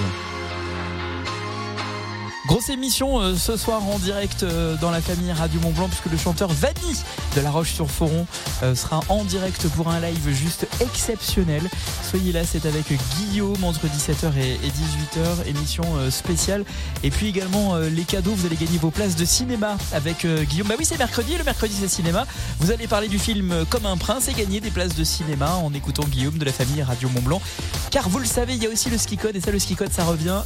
Grosse 2.46 2.70
émission 2.70 3.20
euh, 3.20 3.34
ce 3.34 3.58
soir 3.58 3.82
en 3.86 3.98
direct 3.98 4.42
euh, 4.42 4.76
dans 4.80 4.90
la 4.90 5.02
famille 5.02 5.30
Radio 5.32 5.60
Mont 5.60 5.72
Blanc 5.72 5.88
puisque 5.88 6.06
le 6.06 6.16
chanteur 6.16 6.48
Vanny 6.48 7.02
de 7.36 7.40
La 7.42 7.50
Roche-sur-Foron 7.50 8.26
sera 8.74 9.00
en 9.08 9.24
direct 9.24 9.68
pour 9.68 9.88
un 9.88 10.00
live 10.00 10.30
juste 10.30 10.66
exceptionnel. 10.80 11.62
Soyez 12.02 12.32
là, 12.32 12.42
c'est 12.44 12.66
avec 12.66 12.86
Guillaume 13.18 13.62
entre 13.64 13.86
17h 13.86 14.36
et 14.38 14.54
et 14.64 14.68
18h, 14.68 15.46
émission 15.46 15.84
euh, 15.96 16.10
spéciale. 16.10 16.64
Et 17.02 17.10
puis 17.10 17.28
également 17.28 17.74
euh, 17.74 17.88
les 17.88 18.04
cadeaux, 18.04 18.32
vous 18.32 18.46
allez 18.46 18.56
gagner 18.56 18.78
vos 18.78 18.90
places 18.90 19.16
de 19.16 19.24
cinéma 19.24 19.76
avec 19.92 20.24
euh, 20.24 20.44
Guillaume. 20.44 20.68
Bah 20.68 20.74
oui, 20.78 20.84
c'est 20.84 20.98
mercredi, 20.98 21.36
le 21.36 21.44
mercredi 21.44 21.74
c'est 21.78 21.88
cinéma. 21.88 22.26
Vous 22.60 22.70
allez 22.70 22.86
parler 22.86 23.08
du 23.08 23.18
film 23.18 23.52
euh, 23.52 23.64
Comme 23.68 23.86
un 23.86 23.96
prince 23.96 24.28
et 24.28 24.32
gagner 24.32 24.60
des 24.60 24.70
places 24.70 24.94
de 24.94 25.04
cinéma 25.04 25.54
en 25.54 25.72
écoutant 25.74 26.04
Guillaume 26.04 26.38
de 26.38 26.44
la 26.44 26.52
famille 26.52 26.82
Radio 26.82 27.08
Mont 27.08 27.22
Blanc. 27.22 27.42
Car 27.90 28.08
vous 28.08 28.18
le 28.18 28.26
savez, 28.26 28.54
il 28.54 28.62
y 28.62 28.66
a 28.66 28.70
aussi 28.70 28.90
le 28.90 28.98
ski 28.98 29.16
code 29.16 29.36
et 29.36 29.40
ça, 29.40 29.50
le 29.50 29.58
ski 29.58 29.74
code, 29.74 29.92
ça 29.92 30.04
revient 30.04 30.40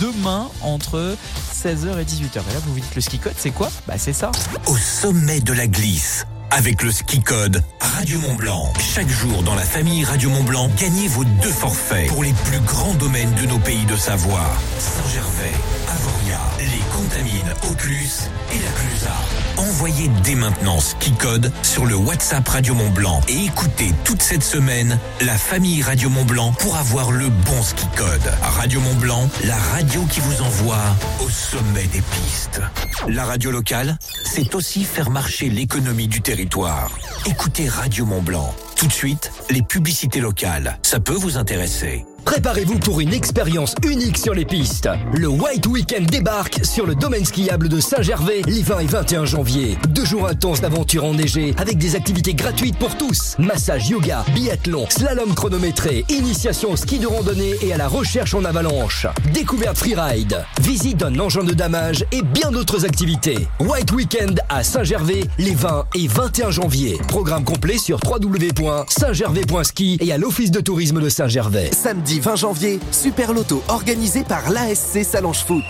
demain 0.00 0.48
entre 0.62 1.16
16h 1.54 1.98
et 1.98 2.04
18h. 2.04 2.40
Et 2.50 2.54
là, 2.54 2.60
vous 2.66 2.74
vous 2.74 2.80
dites 2.80 2.94
le 2.94 3.00
ski 3.00 3.18
code, 3.18 3.34
c'est 3.36 3.50
quoi? 3.50 3.70
Bah 3.86 3.94
c'est 3.98 4.12
ça. 4.12 4.30
Au 4.66 4.76
sommet 4.76 5.40
de 5.40 5.52
la 5.52 5.66
glisse. 5.66 6.26
Avec 6.50 6.82
le 6.82 6.90
ski 6.92 7.20
code 7.20 7.62
Radio 7.80 8.18
Mont 8.20 8.34
Blanc. 8.34 8.72
Chaque 8.78 9.08
jour 9.08 9.42
dans 9.42 9.54
la 9.54 9.62
famille 9.62 10.04
Radio 10.04 10.30
Mont 10.30 10.44
Blanc, 10.44 10.70
gagnez 10.78 11.08
vos 11.08 11.24
deux 11.24 11.52
forfaits 11.52 12.08
pour 12.08 12.22
les 12.22 12.32
plus 12.32 12.60
grands 12.60 12.94
domaines 12.94 13.32
de 13.34 13.46
nos 13.46 13.58
pays 13.58 13.84
de 13.86 13.96
Savoie. 13.96 14.50
Saint-Gervais, 14.78 15.52
Avoria, 15.88 16.40
les 16.58 16.82
Contamines, 16.92 17.54
Oculus 17.70 18.10
et 18.52 18.58
la 18.58 18.70
Clusa. 18.70 19.12
Envoyez 19.56 20.08
dès 20.22 20.34
maintenant 20.34 20.80
ski 20.80 21.12
code 21.12 21.52
sur 21.62 21.86
le 21.86 21.94
WhatsApp 21.94 22.46
Radio 22.48 22.74
Mont 22.74 22.90
Blanc 22.90 23.20
et 23.28 23.44
écoutez 23.44 23.92
toute 24.04 24.22
cette 24.22 24.42
semaine 24.42 24.98
la 25.20 25.36
famille 25.36 25.82
Radio 25.82 26.08
Mont 26.10 26.24
Blanc 26.24 26.52
pour 26.58 26.76
avoir 26.76 27.10
le 27.10 27.28
bon 27.28 27.62
ski 27.62 27.86
code. 27.96 28.32
Radio 28.42 28.80
Mont 28.80 28.94
Blanc, 28.94 29.28
la 29.44 29.56
radio 29.56 30.02
qui 30.10 30.20
vous 30.20 30.42
envoie 30.42 30.82
au 31.24 31.28
sommet 31.28 31.86
des 31.92 32.02
pistes. 32.02 32.60
La 33.08 33.24
radio 33.24 33.50
locale, 33.50 33.98
c'est 34.24 34.54
aussi 34.54 34.84
faire 34.84 35.10
marcher 35.10 35.48
l'économie 35.48 36.08
du 36.08 36.20
territoire. 36.20 36.90
Écoutez 37.26 37.68
Radio 37.68 38.06
Mont 38.06 38.22
Blanc. 38.22 38.54
Tout 38.76 38.86
de 38.86 38.92
suite, 38.92 39.30
les 39.50 39.62
publicités 39.62 40.20
locales. 40.20 40.78
Ça 40.82 41.00
peut 41.00 41.14
vous 41.14 41.36
intéresser. 41.36 42.04
Préparez-vous 42.24 42.78
pour 42.78 43.00
une 43.00 43.12
expérience 43.12 43.74
unique 43.84 44.18
sur 44.18 44.34
les 44.34 44.44
pistes. 44.44 44.88
Le 45.12 45.28
White 45.28 45.66
Weekend 45.66 46.06
débarque 46.06 46.64
sur 46.64 46.86
le 46.86 46.94
domaine 46.94 47.24
skiable 47.24 47.68
de 47.68 47.80
Saint-Gervais 47.80 48.42
les 48.46 48.62
20 48.62 48.78
et 48.80 48.86
21 48.86 49.24
janvier. 49.24 49.78
Deux 49.90 50.04
jours 50.04 50.26
intenses 50.26 50.60
d'aventure 50.60 51.04
enneigée 51.04 51.54
avec 51.58 51.78
des 51.78 51.96
activités 51.96 52.34
gratuites 52.34 52.78
pour 52.78 52.96
tous. 52.96 53.36
Massage 53.38 53.88
yoga, 53.88 54.24
biathlon, 54.34 54.86
slalom 54.88 55.34
chronométré, 55.34 56.04
initiation 56.08 56.72
au 56.72 56.76
ski 56.76 56.98
de 56.98 57.06
randonnée 57.06 57.54
et 57.62 57.72
à 57.72 57.76
la 57.76 57.88
recherche 57.88 58.34
en 58.34 58.44
avalanche. 58.44 59.06
Découverte 59.32 59.78
freeride, 59.78 60.44
visite 60.60 60.98
d'un 60.98 61.18
engin 61.18 61.44
de 61.44 61.52
damage 61.52 62.04
et 62.12 62.22
bien 62.22 62.50
d'autres 62.50 62.84
activités. 62.84 63.46
White 63.60 63.92
Weekend 63.92 64.40
à 64.48 64.62
Saint-Gervais 64.62 65.24
les 65.38 65.54
20 65.54 65.86
et 65.94 66.08
21 66.08 66.50
janvier. 66.50 66.98
Programme 67.08 67.44
complet 67.44 67.78
sur 67.78 68.00
www.saintgervais.ski 68.04 69.98
et 70.00 70.12
à 70.12 70.18
l'Office 70.18 70.50
de 70.50 70.60
tourisme 70.60 71.00
de 71.00 71.08
Saint-Gervais. 71.08 71.70
Samedi 71.72 72.13
20 72.20 72.36
janvier, 72.36 72.80
Super 72.90 73.32
Loto 73.32 73.62
organisé 73.68 74.24
par 74.24 74.50
l'ASC 74.50 75.04
Salange 75.04 75.44
Foot. 75.44 75.64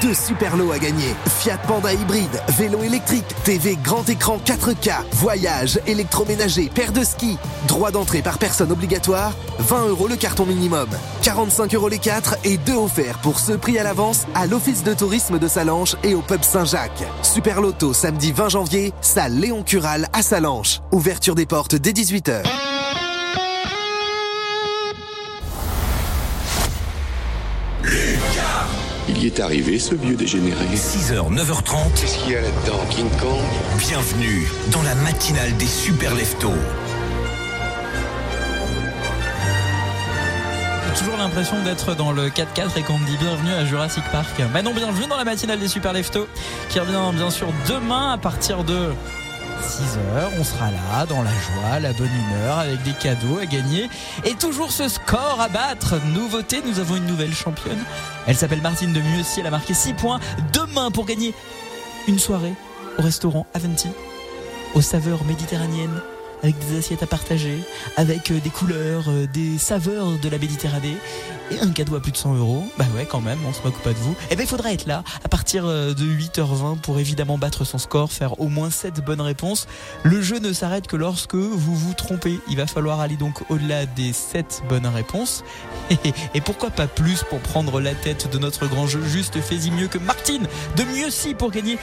Deux 0.00 0.14
super 0.14 0.56
lots 0.56 0.72
à 0.72 0.78
gagner. 0.78 1.14
Fiat 1.38 1.58
Panda 1.58 1.92
hybride, 1.92 2.42
vélo 2.58 2.82
électrique, 2.82 3.24
TV 3.44 3.78
grand 3.82 4.08
écran 4.08 4.38
4K, 4.44 4.92
voyage, 5.12 5.80
électroménager, 5.86 6.68
paire 6.68 6.92
de 6.92 7.02
ski. 7.02 7.38
Droit 7.66 7.90
d'entrée 7.90 8.22
par 8.22 8.38
personne 8.38 8.72
obligatoire, 8.72 9.32
20 9.60 9.88
euros 9.88 10.08
le 10.08 10.16
carton 10.16 10.44
minimum. 10.44 10.88
45 11.22 11.74
euros 11.74 11.88
les 11.88 11.98
4 11.98 12.36
et 12.44 12.58
2 12.58 12.74
offerts 12.74 13.18
pour 13.18 13.38
ce 13.38 13.52
prix 13.52 13.78
à 13.78 13.84
l'avance 13.84 14.26
à 14.34 14.46
l'Office 14.46 14.84
de 14.84 14.92
tourisme 14.92 15.38
de 15.38 15.48
Salange 15.48 15.96
et 16.02 16.14
au 16.14 16.20
pub 16.20 16.42
Saint-Jacques. 16.42 17.04
Super 17.22 17.60
Loto 17.60 17.92
samedi 17.92 18.32
20 18.32 18.48
janvier, 18.48 18.92
salle 19.00 19.38
Léon 19.38 19.62
Cural 19.62 20.08
à 20.12 20.22
Salange. 20.22 20.80
Ouverture 20.92 21.34
des 21.34 21.46
portes 21.46 21.74
dès 21.74 21.92
18h. 21.92 22.42
Il 29.18 29.24
y 29.24 29.26
est 29.28 29.40
arrivé, 29.40 29.78
ce 29.78 29.94
vieux 29.94 30.14
dégénéré. 30.14 30.66
6h, 30.74 31.32
9h30. 31.34 31.76
Qu'est-ce 31.98 32.18
qu'il 32.18 32.32
y 32.32 32.36
a 32.36 32.42
là-dedans, 32.42 32.78
King 32.90 33.08
Kong? 33.18 33.40
Bienvenue 33.78 34.46
dans 34.70 34.82
la 34.82 34.94
matinale 34.96 35.56
des 35.56 35.66
super 35.66 36.14
leftos. 36.14 36.52
J'ai 40.84 40.98
toujours 40.98 41.16
l'impression 41.16 41.62
d'être 41.62 41.94
dans 41.94 42.12
le 42.12 42.28
4x4 42.28 42.78
et 42.78 42.82
qu'on 42.82 42.98
me 42.98 43.06
dit 43.06 43.16
bienvenue 43.16 43.52
à 43.52 43.64
Jurassic 43.64 44.04
Park. 44.12 44.34
Bah 44.52 44.60
non, 44.60 44.74
bienvenue 44.74 45.06
dans 45.06 45.16
la 45.16 45.24
matinale 45.24 45.60
des 45.60 45.68
Super 45.68 45.94
Leftos 45.94 46.28
qui 46.68 46.78
revient 46.78 47.00
bien 47.14 47.30
sûr 47.30 47.48
demain 47.66 48.12
à 48.12 48.18
partir 48.18 48.64
de 48.64 48.90
6h. 49.60 50.38
On 50.38 50.44
sera 50.44 50.70
là 50.70 51.06
dans 51.06 51.22
la 51.22 51.30
joie, 51.30 51.80
la 51.80 51.92
bonne 51.92 52.10
humeur 52.10 52.58
avec 52.58 52.82
des 52.82 52.92
cadeaux 52.92 53.38
à 53.40 53.46
gagner 53.46 53.88
et 54.24 54.34
toujours 54.34 54.70
ce 54.70 54.88
score 54.88 55.38
à 55.40 55.48
battre. 55.48 56.00
Nouveauté, 56.12 56.62
nous 56.64 56.78
avons 56.78 56.96
une 56.96 57.06
nouvelle 57.06 57.34
championne. 57.34 57.82
Elle 58.26 58.36
s'appelle 58.36 58.60
Martine 58.62 58.92
de 58.92 59.00
Mieuxy. 59.00 59.40
Elle 59.40 59.46
a 59.46 59.50
marqué 59.50 59.74
6 59.74 59.94
points 59.94 60.20
demain 60.52 60.90
pour 60.90 61.06
gagner 61.06 61.34
une 62.08 62.18
soirée 62.18 62.54
au 62.98 63.02
restaurant 63.02 63.46
Aventi 63.54 63.88
aux 64.74 64.82
saveurs 64.82 65.24
méditerranéennes 65.24 66.00
avec 66.42 66.58
des 66.58 66.78
assiettes 66.78 67.02
à 67.02 67.06
partager, 67.06 67.58
avec 67.96 68.30
euh, 68.30 68.40
des 68.40 68.50
couleurs, 68.50 69.04
euh, 69.08 69.26
des 69.26 69.58
saveurs 69.58 70.12
de 70.18 70.28
la 70.28 70.38
Méditerranée 70.38 70.96
et 71.50 71.60
un 71.60 71.70
cadeau 71.70 71.96
à 71.96 72.00
plus 72.00 72.12
de 72.12 72.16
100 72.16 72.34
euros. 72.34 72.64
Bah 72.78 72.84
ouais, 72.94 73.06
quand 73.06 73.20
même, 73.20 73.38
on 73.46 73.52
se 73.52 73.62
moque 73.62 73.78
pas 73.82 73.92
de 73.92 73.98
vous. 73.98 74.14
Et 74.30 74.36
ben 74.36 74.42
il 74.42 74.48
faudra 74.48 74.72
être 74.72 74.86
là 74.86 75.02
à 75.24 75.28
partir 75.28 75.64
euh, 75.66 75.94
de 75.94 76.04
8h20 76.04 76.78
pour 76.78 76.98
évidemment 76.98 77.38
battre 77.38 77.64
son 77.64 77.78
score, 77.78 78.12
faire 78.12 78.40
au 78.40 78.48
moins 78.48 78.70
7 78.70 79.04
bonnes 79.04 79.20
réponses. 79.20 79.66
Le 80.02 80.22
jeu 80.22 80.38
ne 80.38 80.52
s'arrête 80.52 80.86
que 80.86 80.96
lorsque 80.96 81.34
vous 81.34 81.74
vous 81.74 81.94
trompez. 81.94 82.40
Il 82.48 82.56
va 82.56 82.66
falloir 82.66 83.00
aller 83.00 83.16
donc 83.16 83.42
au-delà 83.50 83.86
des 83.86 84.12
7 84.12 84.62
bonnes 84.68 84.86
réponses. 84.86 85.44
Et, 86.34 86.40
pourquoi 86.40 86.70
pas 86.70 86.86
plus 86.86 87.22
pour 87.24 87.40
prendre 87.40 87.80
la 87.80 87.94
tête 87.94 88.30
de 88.30 88.38
notre 88.38 88.66
grand 88.66 88.86
jeu 88.86 89.02
Juste 89.04 89.40
fais-y 89.40 89.70
mieux 89.70 89.88
que 89.88 89.98
Martine 89.98 90.46
de 90.76 90.84
mieux 90.84 91.10
si 91.10 91.34
pour 91.34 91.50
gagner 91.50 91.78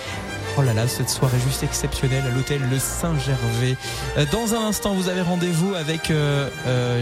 Oh 0.57 0.61
là 0.61 0.73
là, 0.73 0.87
cette 0.87 1.09
soirée 1.09 1.39
juste 1.43 1.63
exceptionnelle 1.63 2.23
à 2.27 2.29
l'hôtel 2.29 2.61
Le 2.69 2.77
Saint-Gervais. 2.77 3.75
Euh, 4.17 4.25
Dans 4.31 4.53
un 4.53 4.67
instant, 4.67 4.93
vous 4.93 5.09
avez 5.09 5.21
rendez-vous 5.21 5.73
avec 5.73 6.11
euh, 6.11 6.49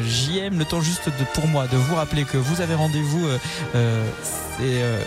JM. 0.04 0.58
Le 0.58 0.66
temps 0.66 0.80
juste 0.80 1.10
pour 1.34 1.48
moi 1.48 1.68
de 1.68 1.76
vous 1.76 1.96
rappeler 1.96 2.24
que 2.24 2.38
vous 2.38 2.51
avez 2.60 2.76
rendez-vous. 2.76 3.26
euh, 3.26 3.38
euh, 3.76 4.06
euh, 4.62 5.02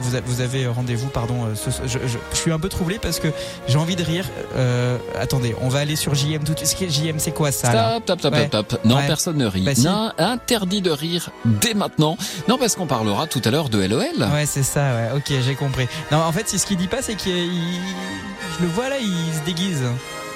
vous, 0.00 0.16
a- 0.16 0.20
vous 0.24 0.40
avez 0.40 0.66
rendez-vous, 0.66 1.08
pardon. 1.08 1.44
euh, 1.46 1.54
ce- 1.54 1.70
je, 1.86 1.98
je- 2.06 2.18
je 2.32 2.36
suis 2.36 2.52
un 2.52 2.58
peu 2.58 2.68
troublé 2.68 2.98
parce 2.98 3.18
que 3.20 3.28
j'ai 3.66 3.76
envie 3.78 3.96
de 3.96 4.02
rire. 4.02 4.24
Euh, 4.56 4.96
attendez, 5.18 5.54
on 5.60 5.68
va 5.68 5.78
aller 5.80 5.96
sur 5.96 6.14
JM 6.14 6.42
tout 6.44 6.54
de 6.54 6.64
suite. 6.64 6.90
JM, 6.90 7.18
c'est 7.18 7.32
quoi 7.32 7.52
ça 7.52 7.72
là? 7.72 7.90
Stop, 8.02 8.02
stop, 8.04 8.18
stop, 8.20 8.34
Ouais. 8.34 8.46
stop. 8.48 8.80
Non, 8.84 8.96
Ouais. 8.96 9.06
personne 9.06 9.36
ne 9.36 9.46
rit. 9.46 9.62
Bah, 9.62 9.74
si. 9.74 9.84
Non, 9.84 10.10
interdit 10.18 10.80
de 10.82 10.90
rire 10.90 11.30
dès 11.44 11.74
maintenant. 11.74 12.16
Non, 12.48 12.56
parce 12.58 12.76
qu'on 12.76 12.86
parlera 12.86 13.26
tout 13.26 13.42
à 13.44 13.50
l'heure 13.50 13.68
de 13.68 13.78
LOL. 13.84 14.02
Ouais, 14.32 14.46
c'est 14.46 14.62
ça, 14.62 14.94
ouais. 14.94 15.08
Ok, 15.16 15.32
j'ai 15.44 15.54
compris. 15.54 15.86
Non, 16.12 16.18
en 16.18 16.32
fait, 16.32 16.48
ce 16.48 16.64
qu'il 16.66 16.76
dit 16.76 16.88
pas, 16.88 17.02
c'est 17.02 17.14
qu'il. 17.14 17.32
il- 17.36 17.80
Je 18.58 18.62
le 18.64 18.70
vois 18.70 18.88
là, 18.88 18.96
il 19.00 19.34
se 19.34 19.44
déguise. 19.44 19.82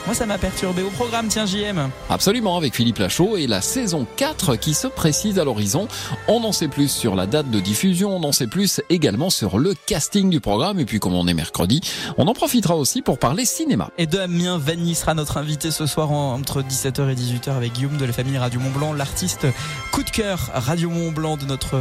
Moi, 0.06 0.16
ça 0.16 0.26
m'a 0.26 0.36
perturbé. 0.36 0.82
Au 0.82 0.90
programme, 0.90 1.28
tiens, 1.28 1.46
JM. 1.46 1.88
Absolument, 2.10 2.56
avec 2.56 2.74
Philippe 2.74 2.98
Lachaud 2.98 3.36
et 3.36 3.46
la 3.46 3.60
saison 3.60 4.04
4 4.16 4.56
qui 4.56 4.74
se 4.74 4.88
précise 4.88 5.38
à 5.38 5.44
l'horizon. 5.44 5.86
On 6.26 6.42
en 6.42 6.50
sait 6.50 6.66
plus 6.66 6.88
sur 6.90 7.14
la 7.14 7.26
date 7.26 7.50
de 7.50 7.60
diffusion, 7.60 8.16
on 8.16 8.24
en 8.24 8.32
sait 8.32 8.48
plus 8.48 8.80
également 8.90 9.30
sur 9.30 9.60
le 9.60 9.74
casting 9.86 10.28
du 10.28 10.40
programme. 10.40 10.80
Et 10.80 10.86
puis, 10.86 10.98
comme 10.98 11.14
on 11.14 11.28
est 11.28 11.34
mercredi, 11.34 11.80
on 12.18 12.26
en 12.26 12.34
profitera 12.34 12.74
aussi 12.76 13.00
pour 13.00 13.18
parler 13.18 13.44
cinéma. 13.44 13.90
Et 13.96 14.06
Damien 14.06 14.58
Vanny 14.58 14.96
sera 14.96 15.14
notre 15.14 15.36
invité 15.36 15.70
ce 15.70 15.86
soir 15.86 16.10
en- 16.10 16.34
entre 16.34 16.62
17h 16.62 17.08
et 17.08 17.14
18h 17.14 17.50
avec 17.56 17.72
Guillaume 17.74 17.96
de 17.96 18.04
la 18.04 18.12
famille 18.12 18.38
Radio 18.38 18.58
Mont 18.58 18.70
Blanc, 18.70 18.92
l'artiste 18.92 19.46
coup 19.92 20.02
de 20.02 20.10
cœur 20.10 20.50
Radio 20.52 20.90
Mont 20.90 21.12
Blanc 21.12 21.36
de 21.36 21.44
notre 21.44 21.76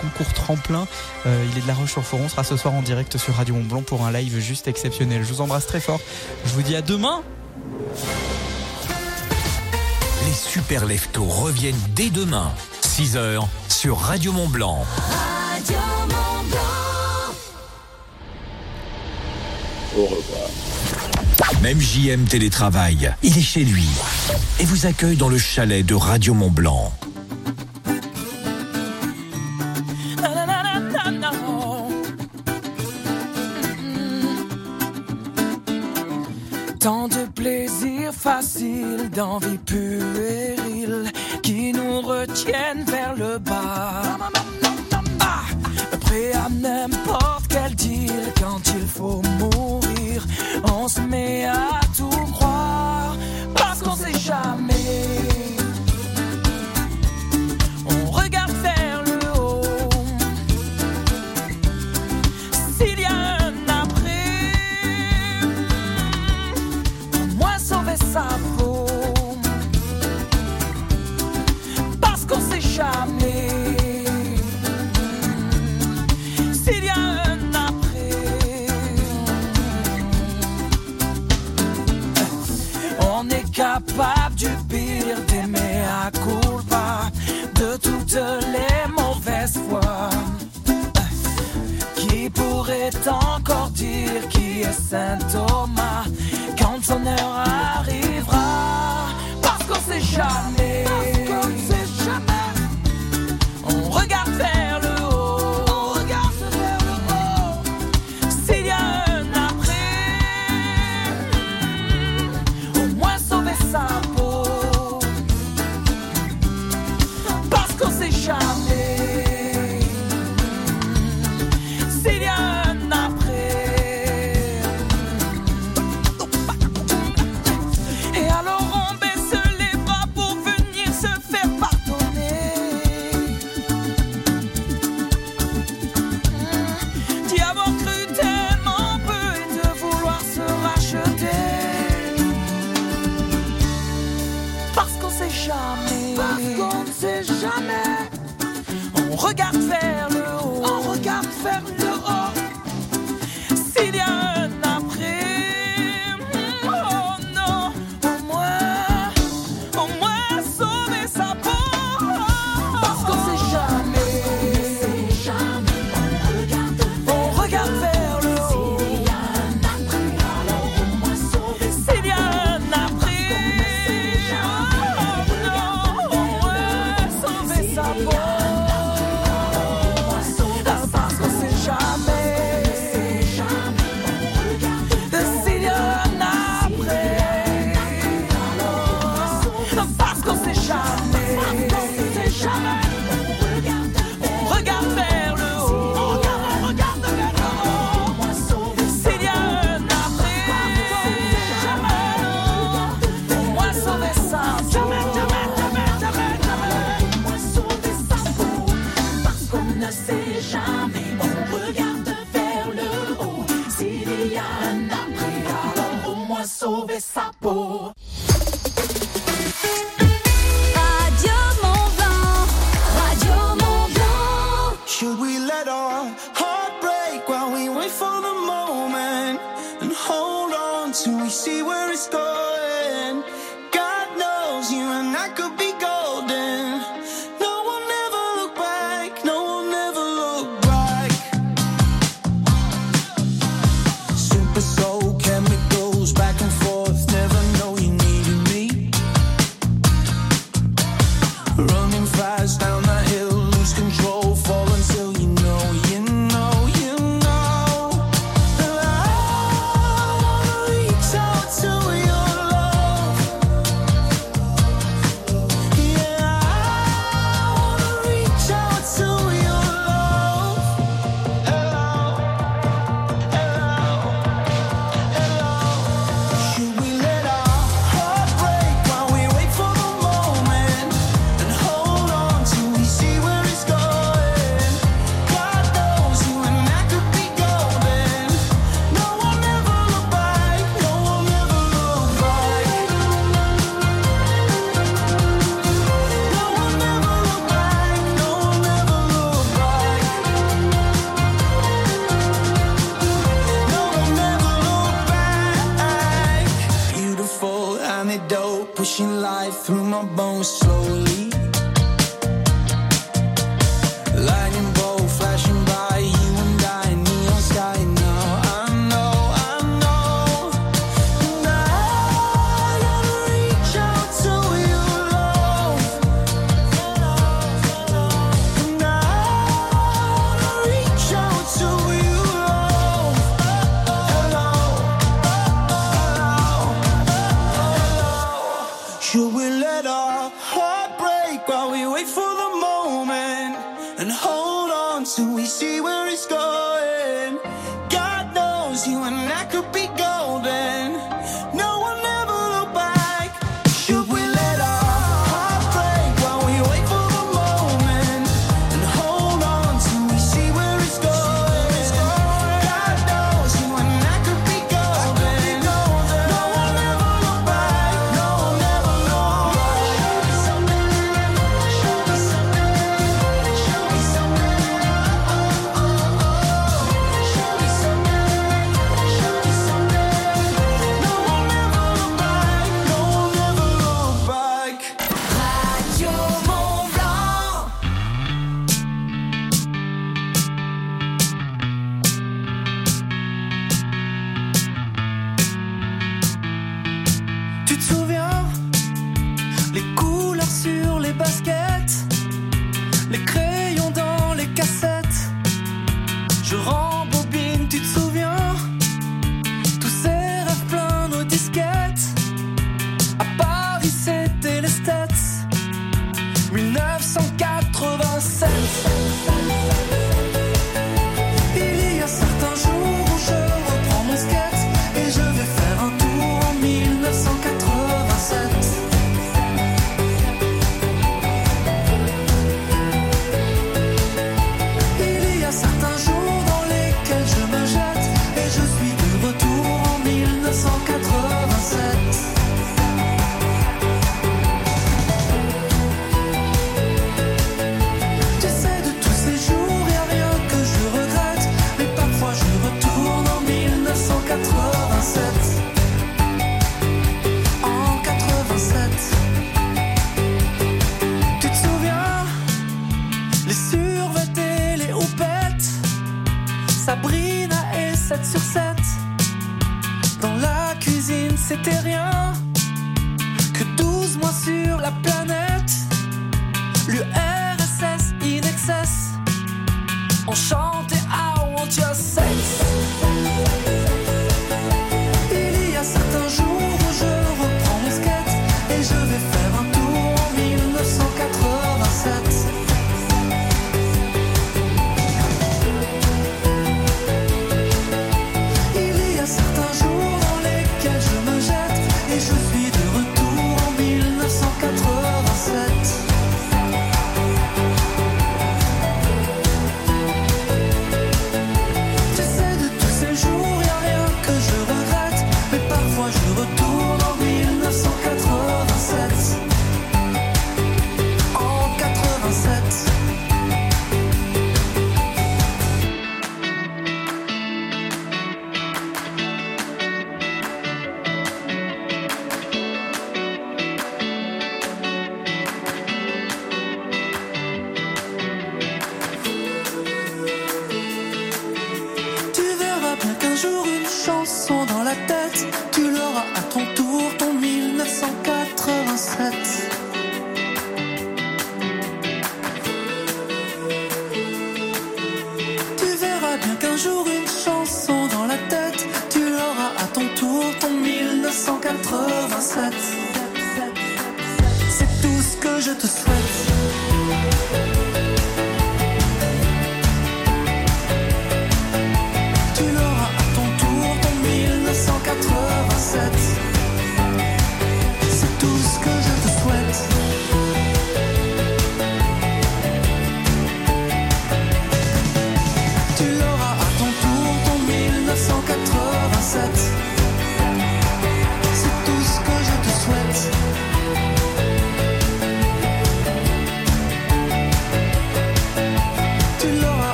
concours 0.00 0.32
tremplin. 0.32 0.86
Euh, 1.26 1.44
il 1.50 1.58
est 1.58 1.62
de 1.62 1.66
La 1.66 1.74
Roche-sur-Foron, 1.74 2.28
sera 2.28 2.44
ce 2.44 2.56
soir 2.56 2.74
en 2.74 2.82
direct 2.82 3.16
sur 3.18 3.34
Radio 3.34 3.54
Mont 3.54 3.64
Blanc 3.64 3.82
pour 3.82 4.04
un 4.04 4.12
live 4.12 4.38
juste 4.40 4.68
exceptionnel. 4.68 5.22
Je 5.22 5.32
vous 5.32 5.40
embrasse 5.40 5.66
très 5.66 5.80
fort. 5.80 6.00
Je 6.44 6.52
vous 6.52 6.62
dis 6.62 6.76
à 6.76 6.82
demain. 6.82 7.22
Les 10.26 10.32
super 10.32 10.86
leftos 10.86 11.24
reviennent 11.24 11.74
dès 11.94 12.10
demain, 12.10 12.52
6h, 12.82 13.46
sur 13.68 13.98
Radio 13.98 14.32
Mont 14.32 14.48
Blanc. 14.48 14.84
Radio 15.52 15.76
Mont 16.08 16.44
Blanc. 16.48 16.58
Au 19.96 20.04
revoir. 20.06 20.50
Même 21.62 21.80
JM 21.80 22.24
télétravail, 22.24 23.14
il 23.22 23.38
est 23.38 23.42
chez 23.42 23.64
lui 23.64 23.86
et 24.60 24.64
vous 24.64 24.86
accueille 24.86 25.16
dans 25.16 25.28
le 25.28 25.38
chalet 25.38 25.84
de 25.84 25.94
Radio 25.94 26.34
Mont 26.34 26.50
Blanc. 26.50 26.92
Tant 36.84 37.08
de 37.08 37.24
plaisirs 37.34 38.12
faciles, 38.12 39.08
d'envie 39.08 39.56
puérile 39.56 41.10
qui 41.42 41.72
nous 41.72 42.02
retiennent 42.02 42.84
vers 42.84 43.16
le 43.16 43.38
bas. 43.38 44.02
Prêt 46.02 46.32
à 46.34 46.50
n'importe 46.50 47.46
quel 47.48 47.74
deal 47.74 48.34
quand 48.38 48.60
il 48.76 48.86
faut 48.86 49.22
mourir. 49.38 50.26
On 50.78 50.86
se 50.86 51.00
met 51.00 51.46
à 51.46 51.80
tout 51.96 52.10
croire 52.32 52.83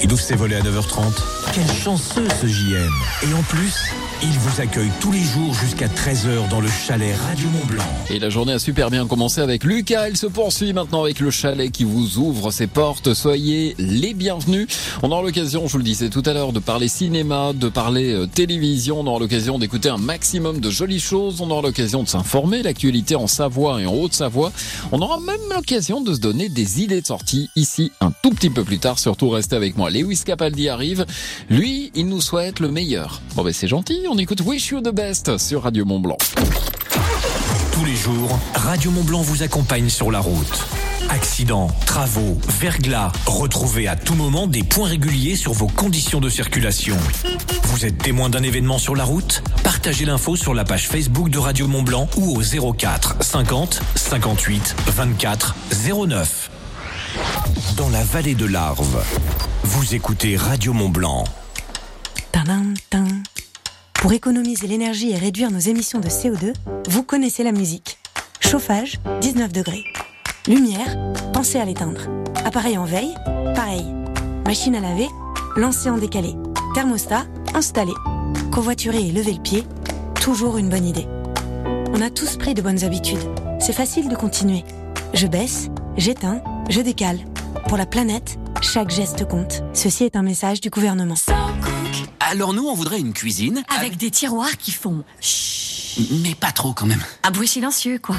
Il 0.00 0.12
ouvre 0.12 0.22
ses 0.22 0.36
volets 0.36 0.56
à 0.56 0.60
9h30. 0.60 1.12
Quel 1.52 1.70
chanceux 1.70 2.28
ce 2.40 2.46
JM 2.46 2.92
Et 3.22 3.34
en 3.34 3.42
plus, 3.42 3.90
il 4.20 4.36
vous 4.36 4.60
accueille 4.60 4.90
tous 5.00 5.12
les 5.12 5.22
jours 5.22 5.54
jusqu'à 5.54 5.86
13h 5.86 6.48
dans 6.50 6.60
le 6.60 6.66
chalet 6.66 7.14
Radio 7.28 7.48
Mont 7.50 7.64
Blanc. 7.66 7.84
Et 8.10 8.18
la 8.18 8.30
journée 8.30 8.52
a 8.52 8.58
super 8.58 8.90
bien 8.90 9.06
commencé 9.06 9.40
avec 9.40 9.62
Lucas. 9.62 10.08
Elle 10.08 10.16
se 10.16 10.26
poursuit 10.26 10.72
maintenant 10.72 11.04
avec 11.04 11.20
le 11.20 11.30
chalet 11.30 11.70
qui 11.70 11.84
vous 11.84 12.18
ouvre 12.18 12.50
ses 12.50 12.66
portes. 12.66 13.14
Soyez 13.14 13.76
les 13.78 14.14
bienvenus. 14.14 14.66
On 15.04 15.12
aura 15.12 15.22
l'occasion, 15.22 15.68
je 15.68 15.72
vous 15.72 15.78
le 15.78 15.84
disais 15.84 16.08
tout 16.08 16.24
à 16.26 16.32
l'heure, 16.32 16.52
de 16.52 16.58
parler 16.58 16.88
cinéma, 16.88 17.52
de 17.52 17.68
parler 17.68 18.12
euh, 18.12 18.26
télévision. 18.26 18.98
On 18.98 19.06
aura 19.06 19.20
l'occasion 19.20 19.56
d'écouter 19.56 19.88
un 19.88 19.98
maximum 19.98 20.58
de 20.58 20.68
jolies 20.68 20.98
choses. 20.98 21.40
On 21.40 21.48
aura 21.50 21.62
l'occasion 21.62 22.02
de 22.02 22.08
s'informer, 22.08 22.64
l'actualité 22.64 23.14
en 23.14 23.28
Savoie 23.28 23.80
et 23.80 23.86
en 23.86 23.94
Haute-Savoie. 23.94 24.50
On 24.90 25.00
aura 25.00 25.20
même 25.20 25.36
l'occasion 25.54 26.00
de 26.00 26.12
se 26.12 26.18
donner 26.18 26.48
des 26.48 26.82
idées 26.82 27.02
de 27.02 27.06
sortie 27.06 27.50
ici 27.54 27.92
un 28.00 28.10
tout 28.10 28.30
petit 28.30 28.50
peu 28.50 28.64
plus 28.64 28.80
tard. 28.80 28.98
Surtout, 28.98 29.28
restez 29.28 29.54
avec 29.54 29.76
moi. 29.76 29.90
Lewis 29.90 30.22
Capaldi 30.26 30.68
arrive. 30.68 31.06
Lui, 31.48 31.92
il 31.94 32.08
nous 32.08 32.20
souhaite 32.20 32.58
le 32.58 32.68
meilleur. 32.68 33.20
Bon, 33.36 33.44
ben, 33.44 33.52
c'est 33.52 33.68
gentil. 33.68 34.07
On 34.10 34.16
écoute 34.16 34.40
Wish 34.40 34.68
You 34.70 34.80
the 34.80 34.94
Best 34.94 35.36
sur 35.36 35.64
Radio 35.64 35.84
Mont 35.84 36.00
Blanc. 36.00 36.16
Tous 37.72 37.84
les 37.84 37.94
jours, 37.94 38.38
Radio 38.54 38.90
Mont 38.90 39.04
Blanc 39.04 39.20
vous 39.20 39.42
accompagne 39.42 39.90
sur 39.90 40.10
la 40.10 40.20
route. 40.20 40.66
Accidents, 41.10 41.68
travaux, 41.84 42.38
verglas, 42.58 43.12
retrouvez 43.26 43.86
à 43.86 43.96
tout 43.96 44.14
moment 44.14 44.46
des 44.46 44.62
points 44.62 44.88
réguliers 44.88 45.36
sur 45.36 45.52
vos 45.52 45.66
conditions 45.66 46.20
de 46.20 46.30
circulation. 46.30 46.96
Vous 47.64 47.84
êtes 47.84 47.98
témoin 47.98 48.30
d'un 48.30 48.42
événement 48.42 48.78
sur 48.78 48.96
la 48.96 49.04
route? 49.04 49.42
Partagez 49.62 50.06
l'info 50.06 50.36
sur 50.36 50.54
la 50.54 50.64
page 50.64 50.88
Facebook 50.88 51.28
de 51.28 51.38
Radio 51.38 51.68
Mont 51.68 51.82
Blanc 51.82 52.08
ou 52.16 52.38
au 52.38 52.72
04 52.72 53.22
50 53.22 53.82
58 53.94 54.74
24 54.86 55.54
09. 56.06 56.50
Dans 57.76 57.90
la 57.90 58.04
vallée 58.04 58.34
de 58.34 58.46
l'Arve, 58.46 59.04
vous 59.64 59.94
écoutez 59.94 60.38
Radio 60.38 60.72
Mont 60.72 60.88
Blanc. 60.88 61.24
Tadam. 62.32 62.72
Pour 63.98 64.12
économiser 64.12 64.68
l'énergie 64.68 65.10
et 65.10 65.16
réduire 65.16 65.50
nos 65.50 65.58
émissions 65.58 65.98
de 65.98 66.06
CO2, 66.06 66.54
vous 66.88 67.02
connaissez 67.02 67.42
la 67.42 67.50
musique. 67.50 67.98
Chauffage, 68.38 69.00
19 69.20 69.52
degrés. 69.52 69.82
Lumière, 70.46 70.96
pensez 71.32 71.58
à 71.58 71.64
l'éteindre. 71.64 72.02
Appareil 72.44 72.78
en 72.78 72.84
veille, 72.84 73.12
pareil. 73.56 73.84
Machine 74.46 74.76
à 74.76 74.80
laver, 74.80 75.08
lancez 75.56 75.90
en 75.90 75.98
décalé. 75.98 76.34
Thermostat, 76.76 77.26
installé. 77.54 77.92
Covoiturer 78.52 79.08
et 79.08 79.10
lever 79.10 79.32
le 79.32 79.42
pied, 79.42 79.64
toujours 80.14 80.58
une 80.58 80.68
bonne 80.68 80.86
idée. 80.86 81.08
On 81.92 82.00
a 82.00 82.08
tous 82.08 82.36
pris 82.36 82.54
de 82.54 82.62
bonnes 82.62 82.84
habitudes. 82.84 83.18
C'est 83.58 83.72
facile 83.72 84.08
de 84.08 84.14
continuer. 84.14 84.64
Je 85.12 85.26
baisse, 85.26 85.70
j'éteins, 85.96 86.40
je 86.70 86.80
décale. 86.80 87.18
Pour 87.68 87.76
la 87.76 87.86
planète, 87.86 88.38
chaque 88.62 88.90
geste 88.90 89.26
compte. 89.26 89.62
Ceci 89.74 90.04
est 90.04 90.16
un 90.16 90.22
message 90.22 90.60
du 90.60 90.70
gouvernement. 90.70 91.14
Alors 92.20 92.52
nous, 92.52 92.66
on 92.66 92.74
voudrait 92.74 93.00
une 93.00 93.12
cuisine. 93.12 93.62
Avec 93.76 93.96
des 93.96 94.10
tiroirs 94.10 94.56
qui 94.58 94.70
font 94.72 95.04
Mais 96.22 96.34
pas 96.34 96.52
trop 96.52 96.72
quand 96.72 96.86
même. 96.86 97.02
un 97.24 97.30
bruit 97.30 97.48
silencieux, 97.48 97.98
quoi. 97.98 98.16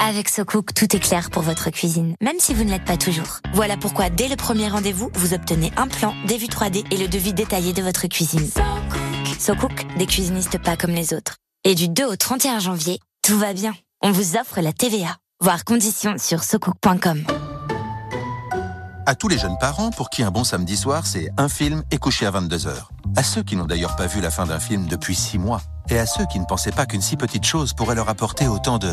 Avec 0.00 0.28
SoCook, 0.28 0.72
tout 0.74 0.96
est 0.96 1.00
clair 1.00 1.30
pour 1.30 1.42
votre 1.42 1.70
cuisine, 1.70 2.14
même 2.22 2.38
si 2.38 2.54
vous 2.54 2.64
ne 2.64 2.70
l'êtes 2.70 2.84
pas 2.84 2.96
toujours. 2.96 3.38
Voilà 3.52 3.76
pourquoi, 3.76 4.08
dès 4.10 4.28
le 4.28 4.36
premier 4.36 4.68
rendez-vous, 4.68 5.10
vous 5.14 5.34
obtenez 5.34 5.72
un 5.76 5.88
plan, 5.88 6.14
des 6.26 6.38
vues 6.38 6.46
3D 6.46 6.84
et 6.90 6.96
le 6.96 7.08
devis 7.08 7.32
détaillé 7.34 7.72
de 7.72 7.82
votre 7.82 8.06
cuisine. 8.06 8.48
SoCook, 9.38 9.86
des 9.98 10.06
cuisinistes 10.06 10.58
pas 10.58 10.76
comme 10.76 10.92
les 10.92 11.12
autres. 11.12 11.36
Et 11.64 11.74
du 11.74 11.88
2 11.88 12.04
au 12.06 12.16
31 12.16 12.58
janvier, 12.60 12.98
tout 13.22 13.38
va 13.38 13.52
bien. 13.52 13.74
On 14.02 14.12
vous 14.12 14.36
offre 14.36 14.60
la 14.60 14.72
TVA. 14.72 15.16
Voir 15.42 15.64
conditions 15.64 16.16
sur 16.18 16.42
socook.com. 16.42 17.24
À 19.06 19.14
tous 19.14 19.28
les 19.28 19.38
jeunes 19.38 19.56
parents 19.58 19.90
pour 19.90 20.10
qui 20.10 20.22
un 20.22 20.30
bon 20.30 20.44
samedi 20.44 20.76
soir, 20.76 21.06
c'est 21.06 21.30
un 21.36 21.48
film 21.48 21.82
et 21.90 21.98
coucher 21.98 22.26
à 22.26 22.30
22h. 22.30 22.70
À 23.16 23.22
ceux 23.22 23.42
qui 23.42 23.56
n'ont 23.56 23.64
d'ailleurs 23.64 23.96
pas 23.96 24.06
vu 24.06 24.20
la 24.20 24.30
fin 24.30 24.46
d'un 24.46 24.60
film 24.60 24.86
depuis 24.86 25.14
six 25.14 25.38
mois. 25.38 25.62
Et 25.88 25.98
à 25.98 26.06
ceux 26.06 26.26
qui 26.26 26.38
ne 26.38 26.44
pensaient 26.44 26.70
pas 26.70 26.86
qu'une 26.86 27.00
si 27.00 27.16
petite 27.16 27.44
chose 27.44 27.72
pourrait 27.72 27.94
leur 27.94 28.08
apporter 28.08 28.46
autant 28.46 28.78
de 28.78 28.92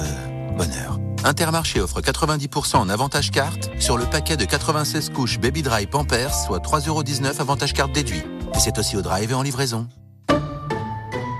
bonheur. 0.57 0.99
Intermarché 1.23 1.81
offre 1.81 2.01
90% 2.01 2.77
en 2.77 2.89
avantage 2.89 3.31
carte 3.31 3.69
sur 3.79 3.97
le 3.97 4.05
paquet 4.05 4.37
de 4.37 4.45
96 4.45 5.09
couches 5.09 5.39
Baby 5.39 5.61
Dry 5.61 5.85
Pampers, 5.85 6.33
soit 6.33 6.63
3,19€ 6.63 7.41
avantage 7.41 7.73
carte 7.73 7.91
déduit. 7.91 8.23
Et 8.55 8.59
c'est 8.59 8.79
aussi 8.79 8.95
au 8.95 9.01
drive 9.01 9.31
et 9.31 9.35
en 9.35 9.41
livraison. 9.43 9.87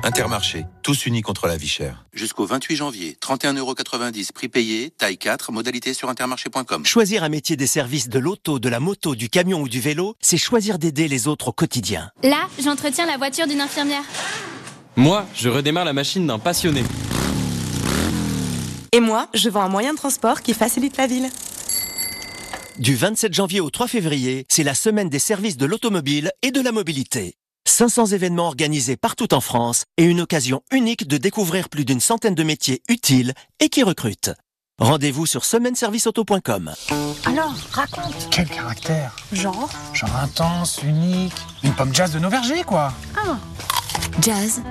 Intermarché, 0.07 0.65
tous 0.83 1.05
unis 1.05 1.21
contre 1.21 1.47
la 1.47 1.57
vie 1.57 1.67
chère. 1.67 2.05
Jusqu'au 2.13 2.45
28 2.45 2.77
janvier, 2.77 3.17
31,90€ 3.21 4.31
prix 4.31 4.47
payé, 4.47 4.89
taille 4.97 5.17
4, 5.17 5.51
modalité 5.51 5.93
sur 5.93 6.07
intermarché.com. 6.07 6.85
Choisir 6.85 7.25
un 7.25 7.29
métier 7.29 7.57
des 7.57 7.67
services 7.67 8.07
de 8.07 8.17
l'auto, 8.17 8.57
de 8.57 8.69
la 8.69 8.79
moto, 8.79 9.15
du 9.15 9.27
camion 9.27 9.59
ou 9.59 9.67
du 9.67 9.81
vélo, 9.81 10.15
c'est 10.21 10.37
choisir 10.37 10.79
d'aider 10.79 11.09
les 11.09 11.27
autres 11.27 11.49
au 11.49 11.51
quotidien. 11.51 12.09
Là, 12.23 12.47
j'entretiens 12.63 13.05
la 13.05 13.17
voiture 13.17 13.47
d'une 13.47 13.59
infirmière. 13.59 14.03
Moi, 14.95 15.25
je 15.35 15.49
redémarre 15.49 15.83
la 15.83 15.91
machine 15.91 16.25
d'un 16.25 16.39
passionné. 16.39 16.85
Et 18.93 19.01
moi, 19.01 19.27
je 19.33 19.49
vends 19.49 19.63
un 19.63 19.67
moyen 19.67 19.91
de 19.91 19.97
transport 19.97 20.41
qui 20.41 20.53
facilite 20.53 20.95
la 20.95 21.07
ville. 21.07 21.29
Du 22.79 22.95
27 22.95 23.33
janvier 23.33 23.59
au 23.59 23.69
3 23.69 23.89
février, 23.89 24.45
c'est 24.47 24.63
la 24.63 24.73
semaine 24.73 25.09
des 25.09 25.19
services 25.19 25.57
de 25.57 25.65
l'automobile 25.65 26.31
et 26.43 26.51
de 26.51 26.61
la 26.61 26.71
mobilité. 26.71 27.36
500 27.69 28.07
événements 28.07 28.47
organisés 28.47 28.97
partout 28.97 29.33
en 29.33 29.41
France 29.41 29.83
et 29.97 30.03
une 30.03 30.21
occasion 30.21 30.61
unique 30.71 31.07
de 31.07 31.17
découvrir 31.17 31.69
plus 31.69 31.85
d'une 31.85 31.99
centaine 31.99 32.35
de 32.35 32.43
métiers 32.43 32.81
utiles 32.89 33.33
et 33.59 33.69
qui 33.69 33.83
recrutent. 33.83 34.31
Rendez-vous 34.79 35.25
sur 35.25 35.43
semaineserviceauto.com. 35.43 36.73
Alors, 37.25 37.53
raconte. 37.71 38.27
Quel 38.29 38.47
caractère? 38.47 39.15
Genre? 39.31 39.69
Genre 39.93 40.15
intense, 40.17 40.81
unique, 40.83 41.33
une 41.63 41.73
pomme 41.73 41.93
jazz 41.95 42.11
de 42.11 42.19
nos 42.19 42.29
vergers, 42.29 42.63
quoi. 42.63 42.93
Ah. 43.15 43.37
Jazz, 44.21 44.61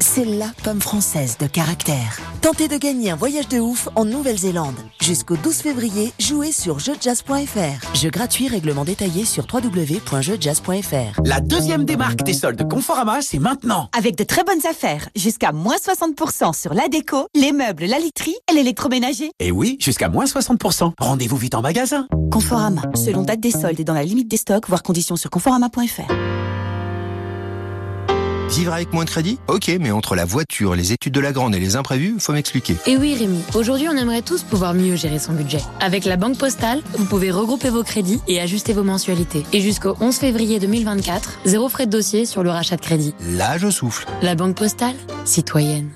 c'est 0.00 0.24
la 0.24 0.48
pomme 0.62 0.80
française 0.80 1.36
de 1.38 1.46
caractère. 1.46 2.18
Tentez 2.40 2.68
de 2.68 2.76
gagner 2.76 3.10
un 3.10 3.16
voyage 3.16 3.48
de 3.48 3.58
ouf 3.58 3.88
en 3.94 4.04
Nouvelle-Zélande. 4.04 4.74
Jusqu'au 5.00 5.36
12 5.36 5.54
février, 5.54 6.12
jouez 6.18 6.52
sur 6.52 6.78
jeujazz.fr. 6.78 7.94
Jeu 7.96 8.10
gratuit, 8.10 8.48
règlement 8.48 8.84
détaillé 8.84 9.24
sur 9.24 9.46
www.jeujazz.fr. 9.52 11.20
La 11.24 11.40
deuxième 11.40 11.84
démarque 11.84 12.22
des 12.22 12.32
soldes 12.32 12.68
Conforama, 12.68 13.22
c'est 13.22 13.38
maintenant. 13.38 13.88
Avec 13.96 14.16
de 14.16 14.24
très 14.24 14.44
bonnes 14.44 14.66
affaires, 14.68 15.08
jusqu'à 15.14 15.52
moins 15.52 15.76
60% 15.76 16.58
sur 16.58 16.74
la 16.74 16.88
déco, 16.88 17.26
les 17.34 17.52
meubles, 17.52 17.84
la 17.84 17.98
literie 17.98 18.36
et 18.50 18.54
l'électroménager. 18.54 19.30
Et 19.40 19.50
oui, 19.50 19.76
jusqu'à 19.80 20.08
moins 20.08 20.24
60%. 20.24 20.92
Rendez-vous 20.98 21.36
vite 21.36 21.54
en 21.54 21.62
magasin. 21.62 22.06
Conforama, 22.32 22.82
selon 22.94 23.22
date 23.22 23.40
des 23.40 23.50
soldes 23.50 23.80
et 23.80 23.84
dans 23.84 23.94
la 23.94 24.04
limite 24.04 24.28
des 24.28 24.36
stocks, 24.36 24.68
voire 24.68 24.82
conditions 24.82 25.16
sur 25.16 25.30
conforama.fr. 25.30 26.12
Vivre 28.56 28.72
avec 28.72 28.92
moins 28.92 29.04
de 29.04 29.10
crédit 29.10 29.40
Ok, 29.48 29.68
mais 29.80 29.90
entre 29.90 30.14
la 30.14 30.24
voiture, 30.24 30.76
les 30.76 30.92
études 30.92 31.12
de 31.12 31.20
la 31.20 31.32
grande 31.32 31.56
et 31.56 31.58
les 31.58 31.74
imprévus, 31.74 32.14
faut 32.20 32.32
m'expliquer. 32.32 32.76
Et 32.86 32.96
oui 32.96 33.16
Rémi, 33.18 33.40
aujourd'hui 33.56 33.88
on 33.88 33.96
aimerait 33.96 34.22
tous 34.22 34.44
pouvoir 34.44 34.74
mieux 34.74 34.94
gérer 34.94 35.18
son 35.18 35.32
budget. 35.32 35.58
Avec 35.80 36.04
la 36.04 36.16
Banque 36.16 36.38
Postale, 36.38 36.80
vous 36.96 37.04
pouvez 37.04 37.32
regrouper 37.32 37.68
vos 37.68 37.82
crédits 37.82 38.20
et 38.28 38.40
ajuster 38.40 38.72
vos 38.72 38.84
mensualités. 38.84 39.42
Et 39.52 39.60
jusqu'au 39.60 39.96
11 40.00 40.14
février 40.16 40.60
2024, 40.60 41.40
zéro 41.44 41.68
frais 41.68 41.86
de 41.86 41.90
dossier 41.90 42.26
sur 42.26 42.44
le 42.44 42.50
rachat 42.50 42.76
de 42.76 42.80
crédit. 42.82 43.12
Là, 43.36 43.58
je 43.58 43.70
souffle. 43.70 44.06
La 44.22 44.36
Banque 44.36 44.56
Postale, 44.56 44.94
citoyenne. 45.24 45.90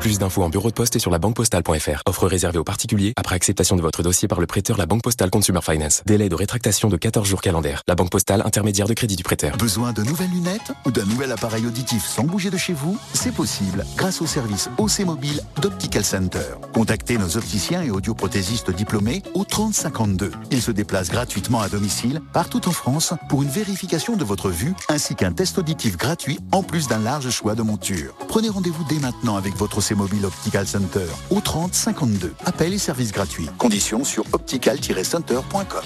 Plus 0.00 0.18
d'infos 0.18 0.42
en 0.42 0.48
bureau 0.48 0.70
de 0.70 0.74
poste 0.74 0.96
et 0.96 0.98
sur 0.98 1.10
la 1.10 1.18
banquepostale.fr. 1.18 2.02
Offre 2.06 2.26
réservée 2.26 2.58
aux 2.58 2.64
particuliers 2.64 3.12
après 3.16 3.34
acceptation 3.34 3.76
de 3.76 3.82
votre 3.82 4.02
dossier 4.02 4.28
par 4.28 4.40
le 4.40 4.46
prêteur 4.46 4.78
La 4.78 4.86
Banque 4.86 5.02
Postale 5.02 5.28
Consumer 5.28 5.60
Finance. 5.60 6.02
Délai 6.06 6.30
de 6.30 6.34
rétractation 6.34 6.88
de 6.88 6.96
14 6.96 7.28
jours 7.28 7.42
calendaires. 7.42 7.82
La 7.86 7.94
Banque 7.94 8.08
Postale, 8.08 8.40
intermédiaire 8.46 8.88
de 8.88 8.94
crédit 8.94 9.16
du 9.16 9.22
prêteur. 9.22 9.58
Besoin 9.58 9.92
de 9.92 10.02
nouvelles 10.02 10.30
lunettes 10.30 10.72
ou 10.86 10.90
d'un 10.90 11.04
nouvel 11.04 11.30
appareil 11.32 11.66
auditif 11.66 12.06
sans 12.06 12.24
bouger 12.24 12.48
de 12.48 12.56
chez 12.56 12.72
vous? 12.72 12.96
C'est 13.12 13.34
possible 13.34 13.84
grâce 13.98 14.22
au 14.22 14.26
service 14.26 14.70
OC 14.78 15.00
Mobile 15.00 15.42
d'Optical 15.60 16.02
Center. 16.02 16.54
Contactez 16.72 17.18
nos 17.18 17.36
opticiens 17.36 17.82
et 17.82 17.90
audioprothésistes 17.90 18.70
diplômés 18.70 19.22
au 19.34 19.44
3052. 19.44 20.32
Ils 20.50 20.62
se 20.62 20.70
déplacent 20.70 21.10
gratuitement 21.10 21.60
à 21.60 21.68
domicile 21.68 22.22
partout 22.32 22.66
en 22.66 22.72
France 22.72 23.12
pour 23.28 23.42
une 23.42 23.50
vérification 23.50 24.16
de 24.16 24.24
votre 24.24 24.48
vue 24.48 24.72
ainsi 24.88 25.14
qu'un 25.14 25.32
test 25.32 25.58
auditif 25.58 25.98
gratuit 25.98 26.40
en 26.52 26.62
plus 26.62 26.88
d'un 26.88 27.00
large 27.00 27.28
choix 27.28 27.54
de 27.54 27.60
montures. 27.60 28.14
Prenez 28.28 28.48
rendez-vous 28.48 28.84
dès 28.88 28.98
maintenant 28.98 29.36
avec 29.36 29.54
votre 29.56 29.82
Mobile 29.94 30.26
Optical 30.26 30.66
Center 30.66 31.06
au 31.30 31.40
30 31.40 31.74
52. 31.74 32.34
Appel 32.44 32.74
et 32.74 32.78
service 32.78 33.12
gratuits. 33.12 33.48
Conditions 33.58 34.04
sur 34.04 34.24
optical-center.com. 34.32 35.84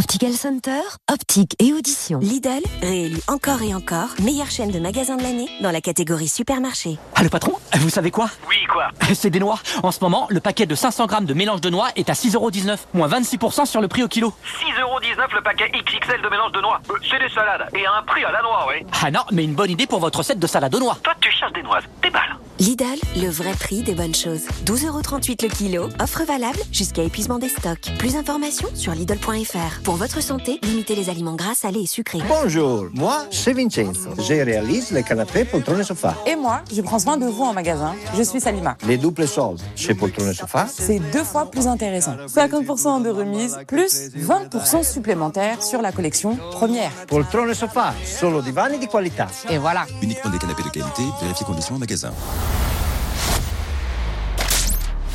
Optical 0.00 0.32
Center, 0.32 0.80
optique 1.12 1.54
et 1.58 1.74
audition. 1.74 2.20
Lidl, 2.20 2.62
réélu 2.80 3.18
encore 3.28 3.60
et 3.60 3.74
encore, 3.74 4.08
meilleure 4.22 4.50
chaîne 4.50 4.70
de 4.70 4.78
magasins 4.78 5.18
de 5.18 5.22
l'année 5.22 5.46
dans 5.60 5.70
la 5.70 5.82
catégorie 5.82 6.26
supermarché. 6.26 6.96
Ah, 7.16 7.22
le 7.22 7.28
patron, 7.28 7.52
vous 7.74 7.90
savez 7.90 8.10
quoi? 8.10 8.30
Oui, 8.48 8.56
quoi? 8.72 8.88
C'est 9.14 9.28
des 9.28 9.40
noix. 9.40 9.58
En 9.82 9.92
ce 9.92 10.00
moment, 10.00 10.26
le 10.30 10.40
paquet 10.40 10.64
de 10.64 10.74
500 10.74 11.04
grammes 11.04 11.26
de 11.26 11.34
mélange 11.34 11.60
de 11.60 11.68
noix 11.68 11.88
est 11.96 12.08
à 12.08 12.14
6,19€, 12.14 12.78
moins 12.94 13.08
26% 13.08 13.66
sur 13.66 13.82
le 13.82 13.88
prix 13.88 14.02
au 14.02 14.08
kilo. 14.08 14.32
6,19€ 14.64 15.34
le 15.34 15.42
paquet 15.42 15.70
XXL 15.70 16.22
de 16.22 16.28
mélange 16.30 16.52
de 16.52 16.62
noix. 16.62 16.80
Euh, 16.88 16.94
c'est 17.02 17.18
des 17.18 17.28
salades. 17.34 17.68
Et 17.74 17.84
à 17.84 17.92
un 17.98 18.02
prix 18.02 18.24
à 18.24 18.32
la 18.32 18.40
noix, 18.40 18.68
oui. 18.70 18.86
Ah 19.04 19.10
non, 19.10 19.20
mais 19.32 19.44
une 19.44 19.54
bonne 19.54 19.70
idée 19.70 19.86
pour 19.86 20.00
votre 20.00 20.20
recette 20.20 20.38
de 20.38 20.46
salade 20.46 20.74
aux 20.74 20.80
noix. 20.80 20.96
Toi, 21.02 21.12
tu 21.20 21.30
cherches 21.30 21.52
des 21.52 21.62
noises. 21.62 21.84
Déballe. 22.02 22.38
Lidl, 22.60 22.84
le 23.16 23.30
vrai 23.30 23.54
prix 23.54 23.82
des 23.82 23.94
bonnes 23.94 24.14
choses. 24.14 24.42
12,38€ 24.66 25.44
le 25.44 25.48
kilo, 25.48 25.88
offre 25.98 26.24
valable 26.26 26.58
jusqu'à 26.70 27.02
épuisement 27.02 27.38
des 27.38 27.48
stocks. 27.48 27.90
Plus 27.98 28.12
d'informations 28.12 28.68
sur 28.74 28.92
Lidl.fr. 28.92 29.80
Pour 29.82 29.94
votre 29.94 30.22
santé, 30.22 30.60
limitez 30.62 30.94
les 30.94 31.08
aliments 31.08 31.36
gras, 31.36 31.54
salés 31.54 31.80
et 31.80 31.86
sucrés. 31.86 32.18
Bonjour, 32.28 32.88
moi 32.92 33.24
c'est 33.30 33.54
Vincenzo. 33.54 34.10
Je 34.18 34.44
réalise 34.44 34.90
les 34.90 35.02
canapés, 35.02 35.46
poltrons 35.46 35.78
et 35.78 35.84
sofas. 35.84 36.14
Et 36.26 36.36
moi, 36.36 36.60
je 36.70 36.82
prends 36.82 36.98
soin 36.98 37.16
de 37.16 37.24
vous 37.24 37.44
en 37.44 37.54
magasin. 37.54 37.94
Je 38.14 38.22
suis 38.22 38.42
Salima. 38.42 38.76
Les 38.86 38.98
doubles 38.98 39.26
soldes 39.26 39.62
chez 39.74 39.94
poltrons 39.94 40.30
et 40.30 40.34
sofas. 40.34 40.66
C'est 40.68 41.00
deux 41.12 41.24
fois 41.24 41.50
plus 41.50 41.66
intéressant. 41.66 42.16
50% 42.26 43.02
de 43.02 43.08
remise, 43.08 43.58
plus 43.66 44.10
20% 44.14 44.84
supplémentaires 44.84 45.62
sur 45.62 45.80
la 45.80 45.92
collection 45.92 46.36
première. 46.52 46.90
Poltrons 47.08 47.48
et 47.48 47.54
sofas, 47.54 47.94
solo 48.04 48.42
divani 48.42 48.78
di 48.78 48.86
qualità. 48.86 49.28
Et 49.48 49.56
voilà. 49.56 49.86
Uniquement 50.02 50.30
des 50.30 50.38
canapés 50.38 50.62
de 50.62 50.68
qualité, 50.68 51.02
vérifiez 51.22 51.46
conditions 51.46 51.76
en 51.76 51.78
magasin. 51.78 52.12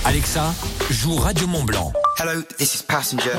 Alexa, 0.06 0.54
joue 0.92 1.18
Radio 1.18 1.48
Mont 1.48 1.66
Blanc. 1.66 1.92
Hello, 2.18 2.42
this 2.58 2.76
is 2.76 2.82
Passenger. 2.82 3.32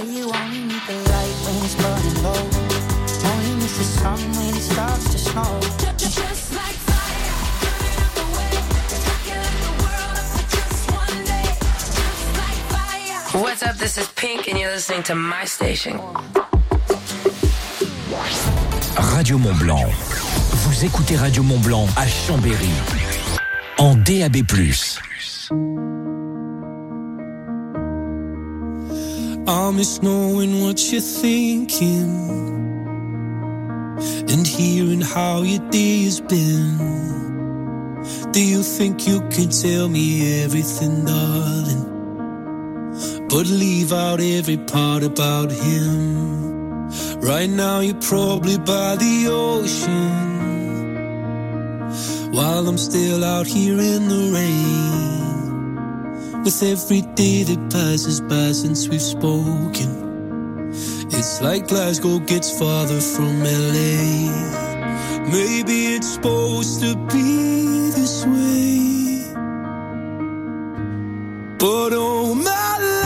What's 13.32 13.62
up, 13.62 13.76
this 13.76 13.98
is 13.98 14.08
Pink 14.16 14.48
and 14.48 14.58
you're 14.58 14.72
listening 14.72 15.02
to 15.04 15.14
my 15.14 15.44
station. 15.44 16.00
Radio 18.98 19.38
Mont 19.38 19.54
Blanc. 19.58 19.84
Vous 20.50 20.84
écoutez 20.84 21.16
Radio 21.16 21.42
Mont 21.42 21.58
Blanc 21.60 21.86
à 21.96 22.06
Chambéry. 22.06 22.70
En 23.78 24.02
DAB+. 24.04 24.36
I 29.48 29.70
miss 29.70 30.00
knowing 30.02 30.62
what 30.62 30.90
you're 30.90 31.02
thinking 31.02 32.08
and 34.28 34.46
hearing 34.46 35.02
how 35.02 35.42
your 35.42 35.60
day 35.70 36.04
has 36.04 36.20
been. 36.20 36.78
Do 38.32 38.42
you 38.42 38.62
think 38.62 39.06
you 39.06 39.20
can 39.28 39.50
tell 39.50 39.90
me 39.90 40.42
everything, 40.42 41.04
darling? 41.04 41.84
But 43.28 43.46
leave 43.46 43.92
out 43.92 44.20
every 44.20 44.56
part 44.56 45.02
about 45.02 45.52
him. 45.52 46.88
Right 47.20 47.50
now, 47.50 47.80
you're 47.80 48.00
probably 48.00 48.56
by 48.56 48.96
the 48.96 49.28
ocean 49.28 50.35
while 52.36 52.68
I'm 52.68 52.76
still 52.76 53.24
out 53.24 53.46
here 53.46 53.80
in 53.80 54.08
the 54.08 54.30
rain. 54.36 55.24
With 56.44 56.62
every 56.62 57.00
day 57.14 57.44
that 57.44 57.70
passes 57.72 58.20
by 58.20 58.52
since 58.52 58.88
we've 58.88 59.00
spoken, 59.00 60.70
it's 61.10 61.40
like 61.40 61.66
Glasgow 61.68 62.18
gets 62.18 62.50
farther 62.58 63.00
from 63.00 63.42
LA. 63.42 64.28
Maybe 65.32 65.96
it's 65.96 66.12
supposed 66.14 66.80
to 66.82 66.94
be 67.12 67.90
this 67.98 68.26
way, 68.26 69.32
but 71.58 71.92
oh 71.94 72.34
my 72.34 72.78
love, 72.80 73.05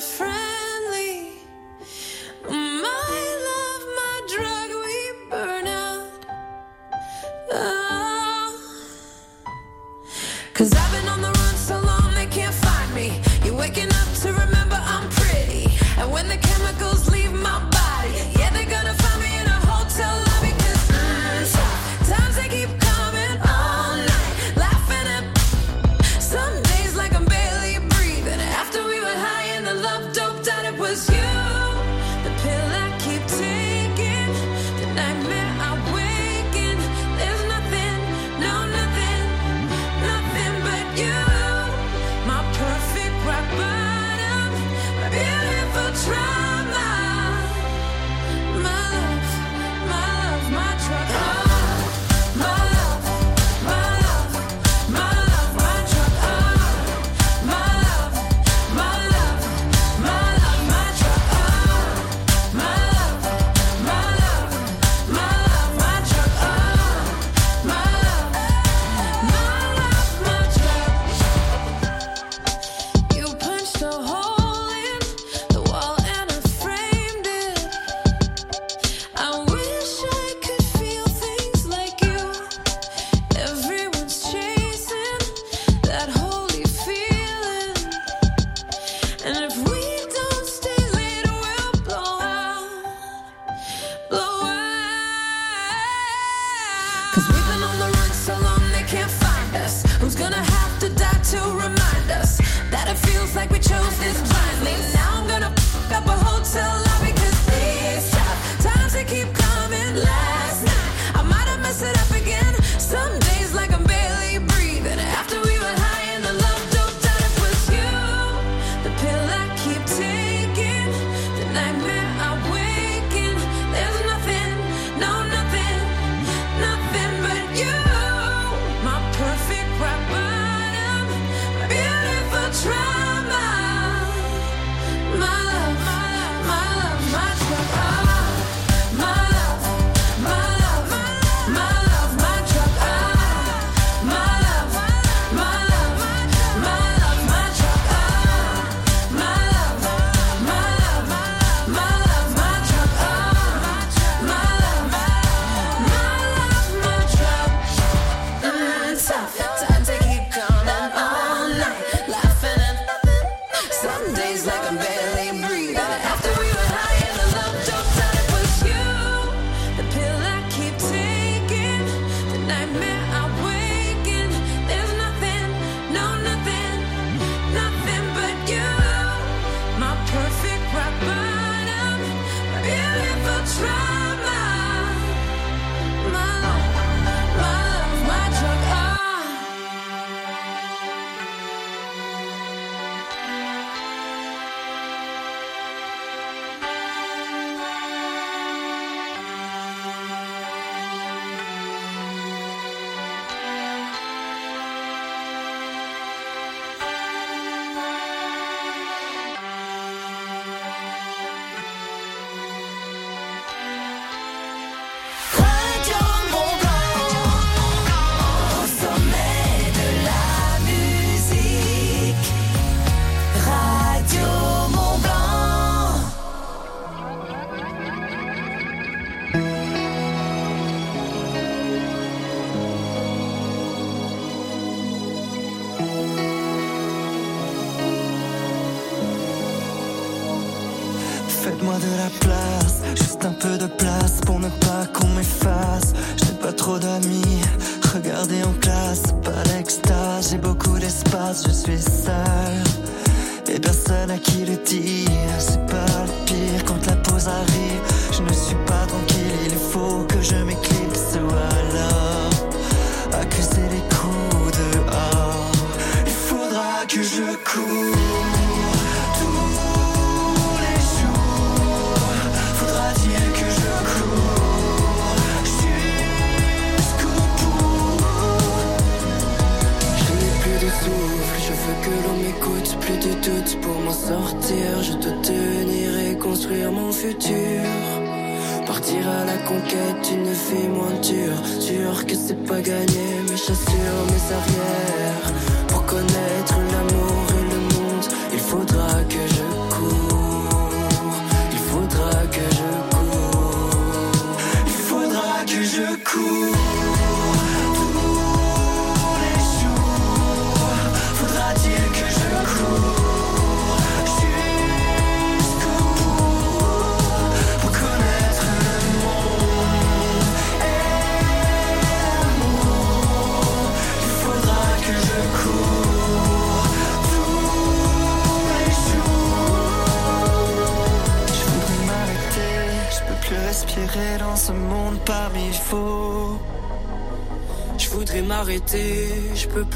friend. 0.00 0.49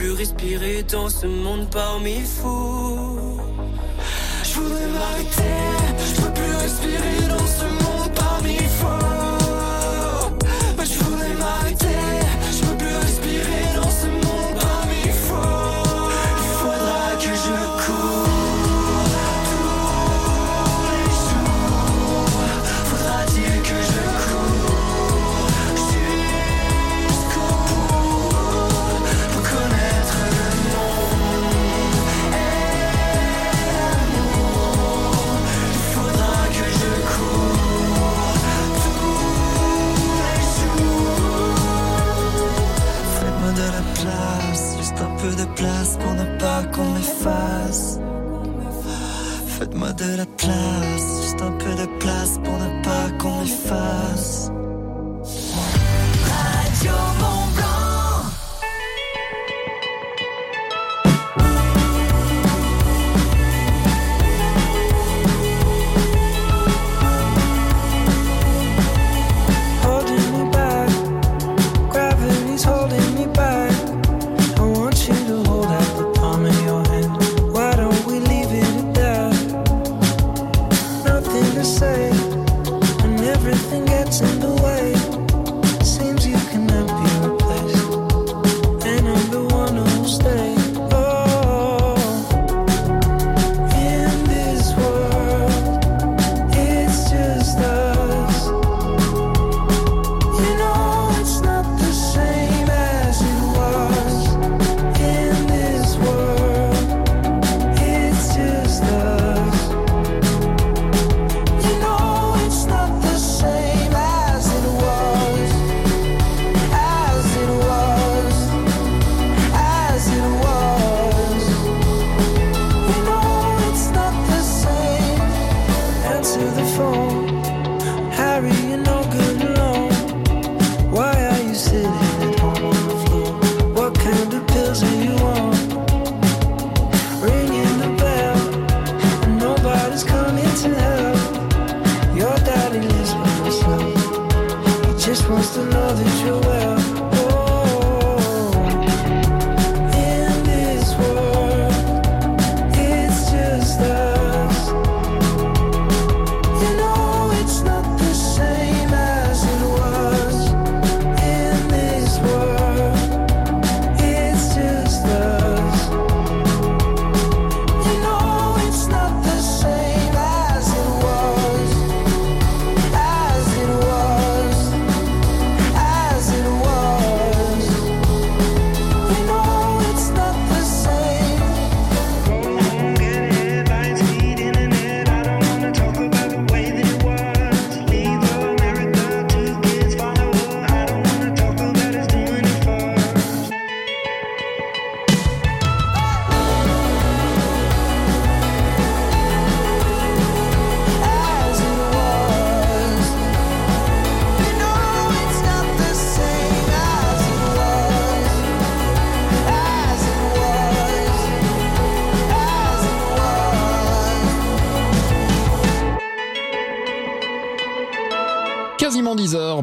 Plus 0.04 0.12
respirer 0.12 0.82
dans 0.82 1.08
ce 1.08 1.26
monde 1.26 1.66
parmi 1.70 2.20
fous. 2.20 2.53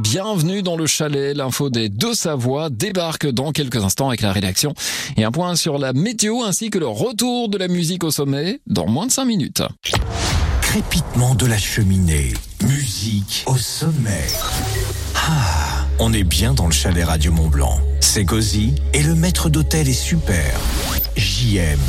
Bienvenue 0.02 0.64
dans 0.64 0.78
le 0.78 0.88
chalet. 0.88 1.38
L'info 1.38 1.70
des 1.70 1.88
deux 1.88 2.16
Savoie 2.16 2.72
débarque 2.72 3.28
dans 3.28 3.52
quelques 3.52 3.76
instants 3.76 4.08
avec 4.08 4.22
la 4.22 4.32
rédaction 4.32 4.74
et 5.16 5.24
un 5.24 5.32
point 5.32 5.56
sur 5.56 5.78
la 5.78 5.94
météo 5.94 6.42
ainsi 6.44 6.72
que 6.72 6.80
le 6.80 6.88
retour 6.88 7.50
de 7.50 7.58
la 7.60 7.68
musique 7.68 8.04
au 8.04 8.10
sommet 8.10 8.62
dans 8.66 8.88
moins 8.88 9.06
de 9.06 9.12
5 9.12 9.26
minutes. 9.26 9.62
Crépitement 10.62 11.36
de 11.36 11.46
la 11.46 11.58
cheminée. 11.58 12.34
Musique 12.64 13.44
au 13.46 13.56
sommet. 13.58 14.28
Ah, 15.16 15.86
on 16.00 16.12
est 16.14 16.24
bien 16.24 16.56
dans 16.56 16.66
le 16.66 16.74
chalet 16.74 17.06
Radio 17.06 17.32
Mont 17.32 17.50
Blanc. 17.50 17.80
C'est 18.00 18.26
cosy 18.26 18.74
et 18.94 19.04
le 19.04 19.14
maître 19.14 19.50
d'hôtel 19.50 19.88
est 19.88 19.94
super. 19.94 20.60
JM. 21.16 21.80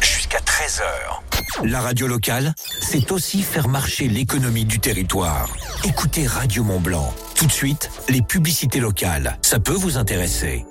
Jusqu'à 0.00 0.38
13h. 0.38 1.64
La 1.64 1.80
radio 1.80 2.06
locale, 2.06 2.54
c'est 2.80 3.10
aussi 3.10 3.42
faire 3.42 3.66
marcher 3.66 4.06
l'économie 4.06 4.64
du 4.64 4.78
territoire. 4.78 5.48
Écoutez 5.84 6.28
Radio 6.28 6.62
Mont 6.62 6.80
Blanc. 6.80 7.12
Tout 7.40 7.46
de 7.46 7.52
suite, 7.52 7.90
les 8.10 8.20
publicités 8.20 8.80
locales. 8.80 9.38
Ça 9.40 9.58
peut 9.58 9.72
vous 9.72 9.96
intéresser. 9.96 10.66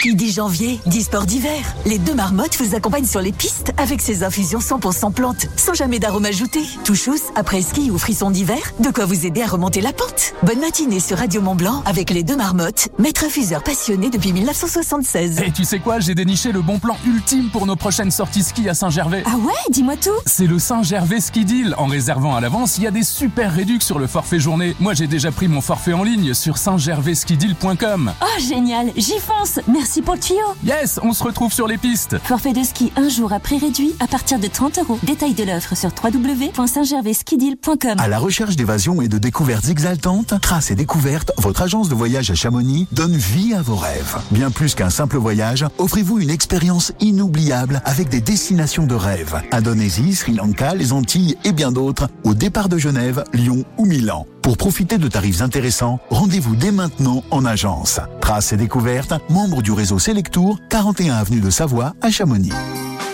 Qui 0.00 0.14
dit 0.14 0.30
janvier, 0.30 0.78
dit 0.86 1.02
sport 1.02 1.26
d'hiver. 1.26 1.74
Les 1.84 1.98
deux 1.98 2.14
marmottes 2.14 2.56
vous 2.62 2.76
accompagnent 2.76 3.06
sur 3.06 3.20
les 3.20 3.32
pistes 3.32 3.72
avec 3.76 4.00
ces 4.00 4.22
infusions 4.22 4.60
100% 4.60 5.12
plantes, 5.12 5.46
sans 5.56 5.74
jamais 5.74 5.98
d'arôme 5.98 6.26
ajouté. 6.26 6.60
Touchous, 6.84 7.32
après 7.34 7.60
ski 7.60 7.90
ou 7.90 7.98
frisson 7.98 8.30
d'hiver, 8.30 8.58
de 8.78 8.90
quoi 8.90 9.04
vous 9.04 9.26
aider 9.26 9.42
à 9.42 9.46
remonter 9.46 9.80
la 9.80 9.92
pente. 9.92 10.34
Bonne 10.44 10.60
matinée 10.60 11.00
sur 11.00 11.18
Radio 11.18 11.40
Mont 11.40 11.56
Blanc 11.56 11.82
avec 11.86 12.10
les 12.10 12.22
deux 12.22 12.36
marmottes, 12.36 12.88
maître 12.98 13.24
infuseur 13.24 13.64
passionné 13.64 14.08
depuis 14.10 14.32
1976. 14.32 15.40
Et 15.40 15.50
tu 15.50 15.64
sais 15.64 15.80
quoi, 15.80 15.98
j'ai 15.98 16.14
déniché 16.14 16.52
le 16.52 16.60
bon 16.62 16.78
plan 16.78 16.96
ultime 17.04 17.48
pour 17.50 17.66
nos 17.66 17.76
prochaines 17.76 18.12
sorties 18.12 18.44
ski 18.44 18.68
à 18.68 18.74
Saint-Gervais. 18.74 19.24
Ah 19.26 19.36
ouais, 19.38 19.54
dis-moi 19.70 19.96
tout. 19.96 20.10
C'est 20.24 20.46
le 20.46 20.60
Saint-Gervais 20.60 21.20
Ski 21.20 21.44
Deal. 21.44 21.74
En 21.78 21.86
réservant 21.86 22.36
à 22.36 22.40
l'avance, 22.40 22.78
il 22.78 22.84
y 22.84 22.86
a 22.86 22.92
des 22.92 23.02
super 23.02 23.52
réducs 23.52 23.82
sur 23.82 23.98
le 23.98 24.06
forfait 24.06 24.38
journée. 24.38 24.76
Moi, 24.78 24.94
j'ai 24.94 25.08
déjà 25.08 25.32
pris 25.32 25.48
mon 25.48 25.60
forfait 25.60 25.94
en 25.94 26.04
ligne 26.04 26.32
sur 26.32 26.58
saintgervaiskideal.com. 26.58 28.12
Oh 28.20 28.40
génial, 28.40 28.92
j'y 28.96 29.18
fonce. 29.18 29.58
Merci 29.66 29.85
pour 30.04 30.14
le 30.14 30.20
tuyau. 30.20 30.38
Yes, 30.64 30.98
on 31.02 31.12
se 31.12 31.22
retrouve 31.22 31.52
sur 31.52 31.66
les 31.66 31.78
pistes. 31.78 32.16
Forfait 32.24 32.52
de 32.52 32.62
ski 32.62 32.92
un 32.96 33.08
jour 33.08 33.32
à 33.32 33.40
prix 33.40 33.58
réduit 33.58 33.94
à 34.00 34.06
partir 34.06 34.38
de 34.38 34.46
30 34.46 34.78
euros. 34.78 34.98
Détail 35.02 35.34
de 35.34 35.44
l'offre 35.44 35.76
sur 35.76 35.90
www.saintgervaiskideal.com. 36.02 37.94
À 37.98 38.08
la 38.08 38.18
recherche 38.18 38.56
d'évasion 38.56 39.00
et 39.00 39.08
de 39.08 39.18
découvertes 39.18 39.68
exaltantes, 39.68 40.34
Trace 40.40 40.70
et 40.70 40.74
Découvertes, 40.74 41.32
votre 41.38 41.62
agence 41.62 41.88
de 41.88 41.94
voyage 41.94 42.30
à 42.30 42.34
Chamonix, 42.34 42.88
donne 42.92 43.16
vie 43.16 43.54
à 43.54 43.62
vos 43.62 43.76
rêves. 43.76 44.16
Bien 44.30 44.50
plus 44.50 44.74
qu'un 44.74 44.90
simple 44.90 45.16
voyage, 45.16 45.64
offrez-vous 45.78 46.18
une 46.18 46.30
expérience 46.30 46.92
inoubliable 47.00 47.80
avec 47.84 48.08
des 48.08 48.20
destinations 48.20 48.86
de 48.86 48.94
rêve. 48.94 49.40
Indonésie, 49.52 50.14
Sri 50.14 50.34
Lanka, 50.34 50.74
les 50.74 50.92
Antilles 50.92 51.36
et 51.44 51.52
bien 51.52 51.70
d'autres, 51.72 52.08
au 52.24 52.34
départ 52.34 52.68
de 52.68 52.78
Genève, 52.78 53.24
Lyon 53.32 53.64
ou 53.78 53.86
Milan. 53.86 54.26
Pour 54.46 54.56
profiter 54.56 54.96
de 54.96 55.08
tarifs 55.08 55.40
intéressants, 55.40 55.98
rendez-vous 56.08 56.54
dès 56.54 56.70
maintenant 56.70 57.24
en 57.32 57.44
agence. 57.44 57.98
Trace 58.20 58.52
et 58.52 58.56
Découvertes, 58.56 59.14
membre 59.28 59.60
du 59.60 59.72
réseau 59.72 59.98
Selectour, 59.98 60.60
41 60.70 61.16
avenue 61.16 61.40
de 61.40 61.50
Savoie 61.50 61.94
à 62.00 62.12
Chamonix. 62.12 62.52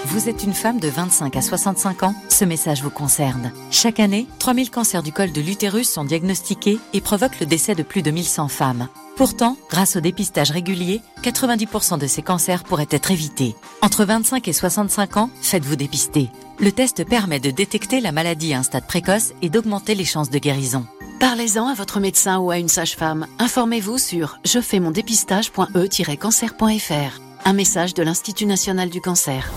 Vous 0.08 0.28
êtes 0.28 0.44
une 0.44 0.52
femme 0.52 0.78
de 0.78 0.88
25 0.88 1.34
à 1.34 1.40
65 1.40 2.02
ans? 2.02 2.14
Ce 2.28 2.44
message 2.44 2.82
vous 2.82 2.90
concerne. 2.90 3.50
Chaque 3.70 3.98
année, 3.98 4.26
3000 4.40 4.70
cancers 4.70 5.02
du 5.02 5.10
col 5.10 5.32
de 5.32 5.40
l'utérus 5.40 5.88
sont 5.88 6.04
diagnostiqués 6.04 6.78
et 6.92 7.00
provoquent 7.00 7.40
le 7.40 7.46
décès 7.46 7.74
de 7.74 7.82
plus 7.82 8.02
de 8.02 8.10
1100 8.10 8.48
femmes. 8.48 8.88
Pourtant, 9.16 9.56
grâce 9.70 9.96
au 9.96 10.00
dépistage 10.00 10.50
régulier, 10.50 11.00
90% 11.22 11.98
de 11.98 12.06
ces 12.08 12.20
cancers 12.20 12.62
pourraient 12.62 12.86
être 12.90 13.10
évités. 13.10 13.56
Entre 13.80 14.04
25 14.04 14.48
et 14.48 14.52
65 14.52 15.16
ans, 15.16 15.30
faites-vous 15.40 15.76
dépister. 15.76 16.28
Le 16.60 16.72
test 16.72 17.06
permet 17.06 17.40
de 17.40 17.50
détecter 17.50 18.02
la 18.02 18.12
maladie 18.12 18.52
à 18.52 18.58
un 18.58 18.62
stade 18.62 18.86
précoce 18.86 19.32
et 19.40 19.48
d'augmenter 19.48 19.94
les 19.94 20.04
chances 20.04 20.28
de 20.28 20.38
guérison. 20.38 20.84
Parlez-en 21.22 21.66
à 21.68 21.74
votre 21.74 22.00
médecin 22.00 22.40
ou 22.40 22.50
à 22.50 22.58
une 22.58 22.66
sage-femme. 22.66 23.28
Informez-vous 23.38 23.96
sur 23.96 24.40
je 24.44 24.60
fais 24.60 24.80
mon 24.80 24.90
dépistage.e-cancer.fr. 24.90 27.20
Un 27.44 27.52
message 27.52 27.94
de 27.94 28.02
l'Institut 28.02 28.44
national 28.44 28.90
du 28.90 29.00
cancer. 29.00 29.52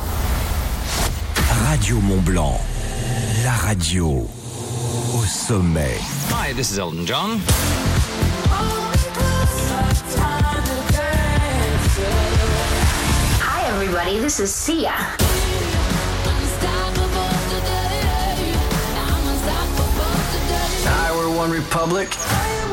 Radio 1.67 1.99
Mont 2.01 2.21
Blanc. 2.21 2.61
La 3.43 3.53
radio 3.53 4.27
au 5.15 5.25
sommet. 5.25 5.97
Hi, 6.29 6.53
this 6.53 6.69
is 6.69 6.77
Elton 6.77 7.07
John. 7.07 7.39
Hi, 13.41 13.65
everybody. 13.73 14.19
This 14.19 14.39
is 14.39 14.53
Sia. 14.53 14.93
Number 21.25 21.39
One 21.39 21.49
Republic. 21.49 22.64